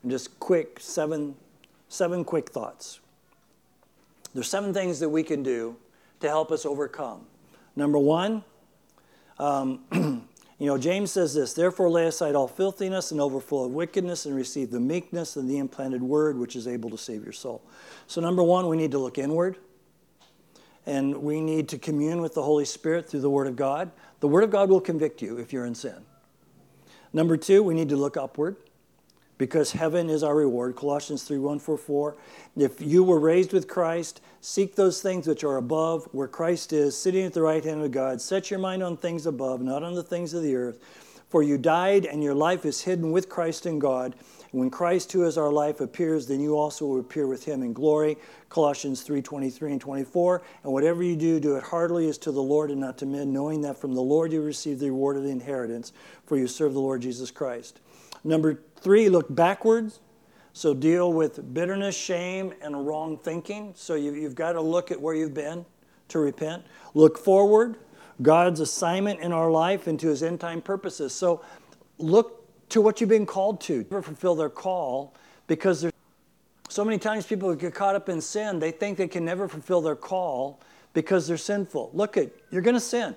And 0.03 0.11
just 0.11 0.39
quick, 0.41 0.79
seven, 0.81 1.37
seven 1.89 2.25
quick 2.25 2.51
thoughts. 2.51 3.01
There's 4.35 4.49
seven 4.49 4.75
things 4.75 5.01
that 5.01 5.09
we 5.09 5.23
can 5.23 5.43
do 5.43 5.77
to 6.21 6.29
help 6.29 6.51
us 6.51 6.67
overcome. 6.67 7.27
Number 7.77 7.99
one, 7.99 8.43
um, 9.39 9.81
You 10.59 10.67
know, 10.67 10.79
James 10.79 11.13
says 11.13 11.35
this 11.35 11.53
Therefore, 11.53 11.91
lay 11.91 12.07
aside 12.07 12.35
all 12.35 12.49
filthiness 12.49 13.11
and 13.11 13.21
overflow 13.21 13.65
of 13.65 13.73
wickedness 13.73 14.27
and 14.27 14.35
receive 14.35 14.71
the 14.71 14.81
meekness 14.81 15.37
and 15.37 15.49
the 15.49 15.59
implanted 15.59 16.03
word 16.03 16.39
which 16.39 16.57
is 16.57 16.67
able 16.67 16.91
to 16.91 16.99
save 16.99 17.25
your 17.25 17.33
soul. 17.33 17.63
So, 18.07 18.21
number 18.21 18.43
one, 18.43 18.69
we 18.69 18.77
need 18.77 18.91
to 18.93 18.99
look 18.99 19.19
inward 19.19 19.59
and 20.87 21.17
we 21.23 21.41
need 21.41 21.69
to 21.71 21.79
commune 21.79 22.21
with 22.21 22.35
the 22.35 22.43
Holy 22.43 22.65
Spirit 22.65 23.09
through 23.09 23.21
the 23.21 23.31
Word 23.31 23.49
of 23.49 23.57
God. 23.57 23.91
The 24.21 24.29
Word 24.29 24.45
of 24.45 24.51
God 24.51 24.71
will 24.71 24.81
convict 24.81 25.21
you 25.21 25.39
if 25.39 25.53
you're 25.53 25.67
in 25.67 25.75
sin. 25.75 26.05
Number 27.13 27.37
two, 27.37 27.63
we 27.63 27.75
need 27.75 27.89
to 27.89 27.97
look 27.97 28.17
upward 28.17 28.57
because 29.39 29.73
heaven 29.73 30.09
is 30.09 30.23
our 30.23 30.35
reward. 30.35 30.77
Colossians 30.77 31.23
3 31.25 31.39
1 31.39 31.59
4 31.59 31.79
4. 31.79 32.17
If 32.57 32.81
you 32.81 33.03
were 33.03 33.21
raised 33.21 33.53
with 33.53 33.69
Christ, 33.69 34.21
seek 34.41 34.75
those 34.75 35.03
things 35.03 35.27
which 35.27 35.45
are 35.45 35.57
above, 35.57 36.09
where 36.13 36.29
Christ 36.29 36.73
is, 36.73 36.97
sitting 36.97 37.25
at 37.25 37.35
the 37.35 37.43
right 37.43 37.65
hand 37.65 37.83
of 37.83 37.91
God. 37.91 38.21
Set 38.21 38.51
your 38.51 38.61
mind 38.61 38.83
on 38.83 38.97
things 38.97 39.27
above, 39.27 39.61
not 39.61 39.83
on 39.83 39.95
the 39.95 40.03
things 40.03 40.33
of 40.33 40.43
the 40.43 40.57
earth. 40.57 40.81
For 41.29 41.43
you 41.43 41.59
died, 41.59 42.07
and 42.07 42.23
your 42.23 42.35
life 42.35 42.65
is 42.65 42.81
hidden 42.83 43.11
with 43.11 43.29
Christ 43.29 43.67
in 43.67 43.79
God. 43.79 44.15
when 44.53 44.71
Christ, 44.71 45.13
who 45.13 45.25
is 45.25 45.37
our 45.37 45.53
life, 45.53 45.81
appears, 45.81 46.27
then 46.27 46.41
you 46.41 46.57
also 46.57 46.87
will 46.87 47.01
appear 47.01 47.27
with 47.27 47.45
him 47.45 47.63
in 47.63 47.75
glory. 47.75 48.17
Colossians 48.49 49.03
3 49.03 49.21
23 49.21 49.73
and 49.73 49.81
24. 49.81 50.43
And 50.63 50.73
whatever 50.73 51.03
you 51.03 51.17
do, 51.17 51.41
do 51.41 51.57
it 51.57 51.65
heartily 51.65 52.09
as 52.09 52.17
to 52.19 52.33
the 52.33 52.43
Lord 52.43 52.71
and 52.71 52.81
not 52.81 52.97
to 52.99 53.07
men, 53.07 53.33
knowing 53.33 53.61
that 53.63 53.77
from 53.77 53.95
the 53.95 54.01
Lord 54.01 54.33
you 54.33 54.41
receive 54.41 54.79
the 54.79 54.87
reward 54.87 55.17
of 55.17 55.25
the 55.25 55.31
inheritance, 55.31 55.93
for 56.25 56.39
you 56.39 56.47
serve 56.47 56.73
the 56.73 56.81
Lord 56.81 57.03
Jesus 57.03 57.31
Christ. 57.31 57.81
Number 58.27 58.61
three, 58.81 59.09
look 59.09 59.33
backwards. 59.35 60.01
So 60.53 60.75
deal 60.75 61.13
with 61.13 61.53
bitterness, 61.55 61.97
shame, 61.97 62.55
and 62.63 62.87
wrong 62.87 63.19
thinking. 63.19 63.73
So 63.77 63.95
you, 63.95 64.23
have 64.23 64.35
got 64.35 64.53
to 64.53 64.61
look 64.61 64.91
at 64.91 65.01
where 65.01 65.15
you've 65.15 65.35
been 65.35 65.65
to 66.09 66.19
repent. 66.19 66.65
Look 66.95 67.19
forward. 67.19 67.77
God's 68.23 68.61
assignment 68.61 69.21
in 69.21 69.33
our 69.33 69.51
life 69.51 69.87
and 69.87 70.01
to 70.01 70.09
his 70.09 70.23
end 70.23 70.41
time 70.41 70.63
purposes. 70.63 71.15
So 71.15 71.43
look 71.99 72.69
to 72.71 72.81
what 72.81 73.01
you've 73.01 73.11
been 73.11 73.27
called 73.27 73.61
to. 73.63 73.87
Never 73.91 74.03
fulfill 74.03 74.35
their 74.35 74.49
call 74.49 75.15
because 75.47 75.83
there's 75.83 75.93
so 76.69 76.85
many 76.85 76.99
times 76.99 77.27
people 77.27 77.55
get 77.55 77.75
caught 77.75 77.95
up 77.95 78.09
in 78.09 78.21
sin, 78.21 78.59
they 78.59 78.73
think 78.73 78.99
they 78.99 79.09
can 79.09 79.25
never 79.25 79.49
fulfill 79.49 79.81
their 79.81 79.95
call 79.95 80.61
because 80.95 81.29
they're 81.29 81.37
sinful. 81.37 81.91
Look 81.93 82.17
at 82.17 82.31
you're 82.51 82.63
going 82.63 82.75
to 82.75 82.81
sin. 82.81 83.15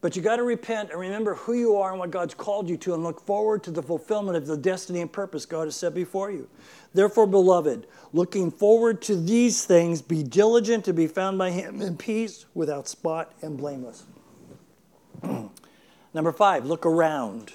But 0.00 0.14
you 0.14 0.22
got 0.22 0.36
to 0.36 0.42
repent 0.42 0.90
and 0.90 1.00
remember 1.00 1.34
who 1.34 1.54
you 1.54 1.76
are 1.76 1.90
and 1.90 1.98
what 1.98 2.10
God's 2.10 2.34
called 2.34 2.68
you 2.68 2.76
to 2.78 2.94
and 2.94 3.02
look 3.02 3.20
forward 3.20 3.62
to 3.64 3.70
the 3.70 3.82
fulfillment 3.82 4.36
of 4.36 4.46
the 4.46 4.56
destiny 4.56 5.00
and 5.00 5.10
purpose 5.10 5.46
God 5.46 5.64
has 5.64 5.76
set 5.76 5.94
before 5.94 6.30
you. 6.30 6.48
Therefore, 6.92 7.26
beloved, 7.26 7.86
looking 8.12 8.50
forward 8.50 9.00
to 9.02 9.16
these 9.16 9.64
things, 9.64 10.02
be 10.02 10.22
diligent 10.22 10.84
to 10.84 10.92
be 10.92 11.06
found 11.06 11.38
by 11.38 11.50
Him 11.50 11.80
in 11.80 11.96
peace, 11.96 12.46
without 12.54 12.88
spot 12.88 13.32
and 13.42 13.56
blameless. 13.56 14.04
Number 16.14 16.32
five, 16.32 16.66
look 16.66 16.86
around. 16.86 17.52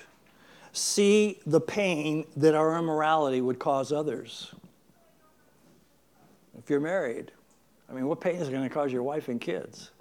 See 0.74 1.40
the 1.46 1.62
pain 1.62 2.26
that 2.38 2.56
our 2.56 2.78
immorality 2.78 3.42
would 3.42 3.60
cause 3.60 3.92
others. 3.92 4.54
If 6.58 6.70
you're 6.70 6.80
married, 6.80 7.32
I 7.90 7.94
mean, 7.94 8.08
what 8.08 8.22
pain 8.22 8.36
is 8.36 8.48
it 8.48 8.52
going 8.52 8.68
to 8.68 8.74
cause 8.74 8.92
your 8.92 9.04
wife 9.04 9.28
and 9.28 9.42
kids? 9.42 9.92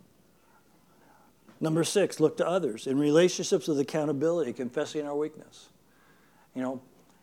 Number 1.61 1.85
six, 1.85 2.19
look 2.19 2.39
to 2.39 2.49
others. 2.49 2.87
In 2.87 2.99
relationships 2.99 3.69
with 3.69 3.79
accountability, 3.79 4.55
confessing 4.55 5.07
our 5.07 5.15
weakness. 5.15 5.69
You 6.55 6.63
know, 6.63 6.83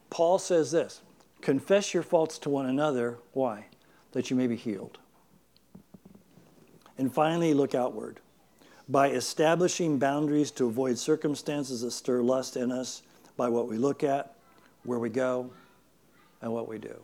Paul 0.10 0.40
says 0.40 0.72
this 0.72 1.02
confess 1.42 1.94
your 1.94 2.04
faults 2.04 2.38
to 2.40 2.50
one 2.50 2.68
another. 2.68 3.18
Why? 3.34 3.66
That 4.12 4.30
you 4.30 4.36
may 4.36 4.48
be 4.48 4.56
healed. 4.56 5.00
And 6.98 7.14
finally, 7.14 7.54
look 7.54 7.76
outward. 7.76 8.20
By 8.90 9.10
establishing 9.10 10.00
boundaries 10.00 10.50
to 10.52 10.68
avoid 10.68 10.98
circumstances 10.98 11.82
that 11.82 11.92
stir 11.92 12.22
lust 12.22 12.56
in 12.56 12.72
us 12.72 13.04
by 13.36 13.50
what 13.50 13.68
we 13.68 13.78
look 13.78 14.04
at, 14.04 14.36
where 14.84 14.98
we 14.98 15.10
go, 15.10 15.52
and 16.42 16.54
what 16.54 16.70
we 16.70 16.78
do. 16.78 16.96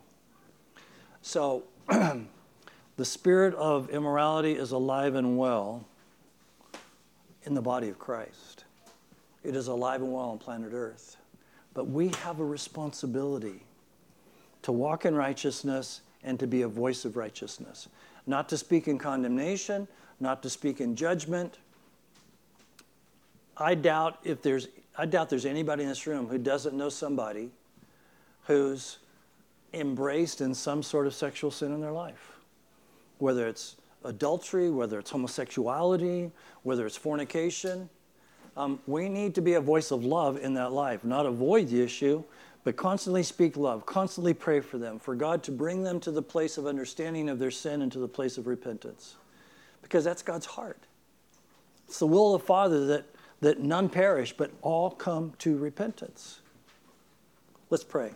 So, 1.21 1.63
the 1.89 3.05
spirit 3.05 3.53
of 3.55 3.89
immorality 3.89 4.53
is 4.53 4.71
alive 4.71 5.15
and 5.15 5.37
well 5.37 5.85
in 7.43 7.53
the 7.53 7.61
body 7.61 7.89
of 7.89 7.99
Christ. 7.99 8.65
It 9.43 9.55
is 9.55 9.67
alive 9.67 10.01
and 10.01 10.11
well 10.11 10.29
on 10.29 10.37
planet 10.37 10.71
Earth. 10.73 11.17
But 11.73 11.87
we 11.87 12.09
have 12.23 12.39
a 12.39 12.45
responsibility 12.45 13.63
to 14.61 14.71
walk 14.71 15.05
in 15.05 15.15
righteousness 15.15 16.01
and 16.23 16.39
to 16.39 16.47
be 16.47 16.61
a 16.61 16.67
voice 16.67 17.05
of 17.05 17.17
righteousness. 17.17 17.89
Not 18.25 18.47
to 18.49 18.57
speak 18.57 18.87
in 18.87 18.97
condemnation, 18.97 19.87
not 20.19 20.41
to 20.43 20.49
speak 20.49 20.79
in 20.79 20.95
judgment. 20.95 21.57
I 23.57 23.75
doubt 23.75 24.19
if 24.23 24.41
there's 24.41 24.67
I 24.95 25.07
doubt 25.07 25.29
there's 25.29 25.45
anybody 25.45 25.83
in 25.83 25.89
this 25.89 26.05
room 26.05 26.27
who 26.27 26.37
doesn't 26.37 26.77
know 26.77 26.89
somebody 26.89 27.49
who's 28.43 28.99
embraced 29.73 30.39
in 30.39 30.53
some 30.53 30.83
sort 30.83 31.07
of 31.07 31.15
sexual 31.15 31.49
sin 31.49 31.73
in 31.73 31.81
their 31.81 31.91
life. 31.91 32.33
Whether 33.17 33.47
it's 33.47 33.75
adultery, 34.03 34.69
whether 34.69 34.99
it's 34.99 35.11
homosexuality, 35.11 36.31
whether 36.63 36.85
it's 36.85 36.97
fornication. 36.97 37.89
Um, 38.55 38.79
we 38.85 39.09
need 39.09 39.35
to 39.35 39.41
be 39.41 39.53
a 39.53 39.61
voice 39.61 39.91
of 39.91 40.05
love 40.05 40.37
in 40.37 40.53
that 40.55 40.71
life, 40.71 41.03
not 41.03 41.25
avoid 41.25 41.69
the 41.69 41.81
issue, 41.81 42.23
but 42.63 42.75
constantly 42.77 43.23
speak 43.23 43.57
love, 43.57 43.85
constantly 43.85 44.33
pray 44.33 44.59
for 44.59 44.77
them, 44.77 44.99
for 44.99 45.15
God 45.15 45.43
to 45.43 45.51
bring 45.51 45.83
them 45.83 45.99
to 46.01 46.11
the 46.11 46.21
place 46.21 46.57
of 46.57 46.67
understanding 46.67 47.29
of 47.29 47.39
their 47.39 47.51
sin 47.51 47.81
and 47.81 47.91
to 47.91 47.99
the 47.99 48.07
place 48.07 48.37
of 48.37 48.47
repentance. 48.47 49.15
Because 49.81 50.03
that's 50.03 50.21
God's 50.21 50.45
heart. 50.45 50.79
It's 51.87 51.99
the 51.99 52.07
will 52.07 52.35
of 52.35 52.41
the 52.41 52.47
Father 52.47 52.85
that, 52.85 53.05
that 53.41 53.59
none 53.59 53.89
perish, 53.89 54.33
but 54.33 54.51
all 54.61 54.89
come 54.89 55.33
to 55.39 55.57
repentance. 55.57 56.39
Let's 57.69 57.83
pray. 57.83 58.11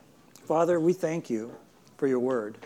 Father, 0.46 0.80
we 0.80 0.94
thank 0.94 1.30
you 1.30 1.54
for 1.98 2.08
your 2.08 2.20
word. 2.20 2.58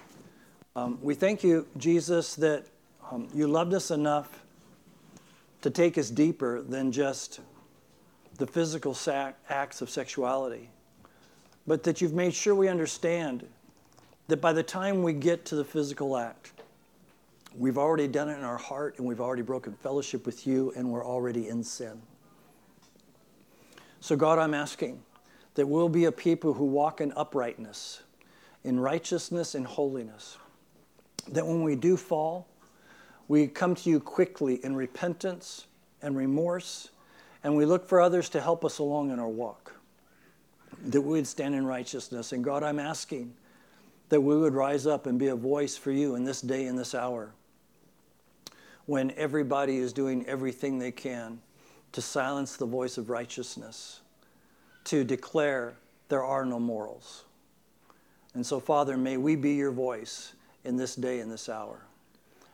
Um, 0.75 0.99
we 1.01 1.15
thank 1.15 1.43
you, 1.43 1.67
Jesus, 1.77 2.35
that 2.35 2.65
um, 3.11 3.27
you 3.33 3.47
loved 3.47 3.73
us 3.73 3.91
enough 3.91 4.41
to 5.61 5.69
take 5.69 5.97
us 5.97 6.09
deeper 6.09 6.61
than 6.61 6.91
just 6.91 7.41
the 8.37 8.47
physical 8.47 8.93
sac- 8.93 9.37
acts 9.49 9.81
of 9.81 9.89
sexuality, 9.89 10.69
but 11.67 11.83
that 11.83 12.01
you've 12.01 12.13
made 12.13 12.33
sure 12.33 12.55
we 12.55 12.67
understand 12.67 13.45
that 14.27 14.37
by 14.37 14.53
the 14.53 14.63
time 14.63 15.03
we 15.03 15.13
get 15.13 15.45
to 15.45 15.55
the 15.55 15.65
physical 15.65 16.17
act, 16.17 16.53
we've 17.55 17.77
already 17.77 18.07
done 18.07 18.29
it 18.29 18.37
in 18.37 18.43
our 18.43 18.57
heart 18.57 18.97
and 18.97 19.05
we've 19.05 19.19
already 19.19 19.41
broken 19.41 19.73
fellowship 19.73 20.25
with 20.25 20.47
you 20.47 20.71
and 20.75 20.89
we're 20.89 21.05
already 21.05 21.49
in 21.49 21.63
sin. 21.63 22.01
So, 23.99 24.15
God, 24.15 24.39
I'm 24.39 24.53
asking 24.53 25.01
that 25.55 25.67
we'll 25.67 25.89
be 25.89 26.05
a 26.05 26.11
people 26.11 26.53
who 26.53 26.65
walk 26.65 27.01
in 27.01 27.11
uprightness, 27.15 28.01
in 28.63 28.79
righteousness 28.79 29.53
and 29.53 29.67
holiness. 29.67 30.37
That 31.27 31.45
when 31.45 31.61
we 31.61 31.75
do 31.75 31.97
fall, 31.97 32.47
we 33.31 33.47
come 33.47 33.73
to 33.73 33.89
you 33.89 33.97
quickly 33.97 34.55
in 34.61 34.75
repentance 34.75 35.65
and 36.01 36.17
remorse, 36.17 36.89
and 37.45 37.55
we 37.55 37.65
look 37.65 37.87
for 37.87 38.01
others 38.01 38.27
to 38.27 38.41
help 38.41 38.65
us 38.65 38.79
along 38.79 39.09
in 39.09 39.19
our 39.19 39.29
walk, 39.29 39.73
that 40.87 40.99
we 40.99 41.11
would 41.11 41.25
stand 41.25 41.55
in 41.55 41.65
righteousness. 41.65 42.33
And 42.33 42.43
God, 42.43 42.61
I'm 42.61 42.77
asking 42.77 43.33
that 44.09 44.19
we 44.19 44.37
would 44.37 44.53
rise 44.53 44.85
up 44.85 45.05
and 45.05 45.17
be 45.17 45.27
a 45.27 45.35
voice 45.37 45.77
for 45.77 45.93
you 45.93 46.15
in 46.15 46.25
this 46.25 46.41
day 46.41 46.65
and 46.65 46.77
this 46.77 46.93
hour 46.93 47.31
when 48.85 49.11
everybody 49.11 49.77
is 49.77 49.93
doing 49.93 50.25
everything 50.25 50.77
they 50.77 50.91
can 50.91 51.39
to 51.93 52.01
silence 52.01 52.57
the 52.57 52.65
voice 52.65 52.97
of 52.97 53.09
righteousness, 53.09 54.01
to 54.83 55.05
declare 55.05 55.75
there 56.09 56.25
are 56.25 56.43
no 56.43 56.59
morals. 56.59 57.23
And 58.33 58.45
so, 58.45 58.59
Father, 58.59 58.97
may 58.97 59.15
we 59.15 59.37
be 59.37 59.53
your 59.53 59.71
voice 59.71 60.33
in 60.65 60.75
this 60.75 60.95
day 60.95 61.21
and 61.21 61.31
this 61.31 61.47
hour. 61.47 61.85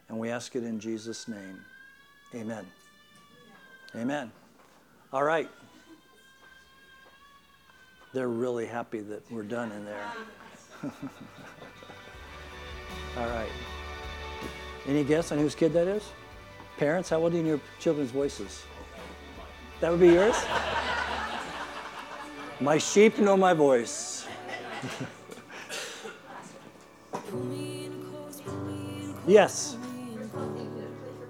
And 0.09 0.17
we 0.17 0.29
ask 0.29 0.55
it 0.55 0.63
in 0.63 0.79
Jesus' 0.79 1.27
name. 1.27 1.59
Amen. 2.33 2.65
Amen. 3.95 4.31
All 5.11 5.23
right. 5.23 5.49
They're 8.13 8.29
really 8.29 8.65
happy 8.65 9.01
that 9.01 9.29
we're 9.31 9.43
done 9.43 9.71
in 9.71 9.85
there. 9.85 10.11
All 13.17 13.27
right. 13.27 13.49
Any 14.87 15.03
guess 15.03 15.31
on 15.31 15.37
whose 15.37 15.55
kid 15.55 15.73
that 15.73 15.87
is? 15.87 16.03
Parents, 16.77 17.09
how 17.09 17.17
old 17.17 17.33
are 17.33 17.35
you 17.35 17.41
in 17.41 17.47
your 17.47 17.59
children's 17.79 18.11
voices? 18.11 18.63
That 19.81 19.91
would 19.91 19.99
be 19.99 20.09
yours? 20.09 20.35
my 22.59 22.77
sheep 22.77 23.19
know 23.19 23.35
my 23.35 23.53
voice. 23.53 24.25
yes. 29.27 29.77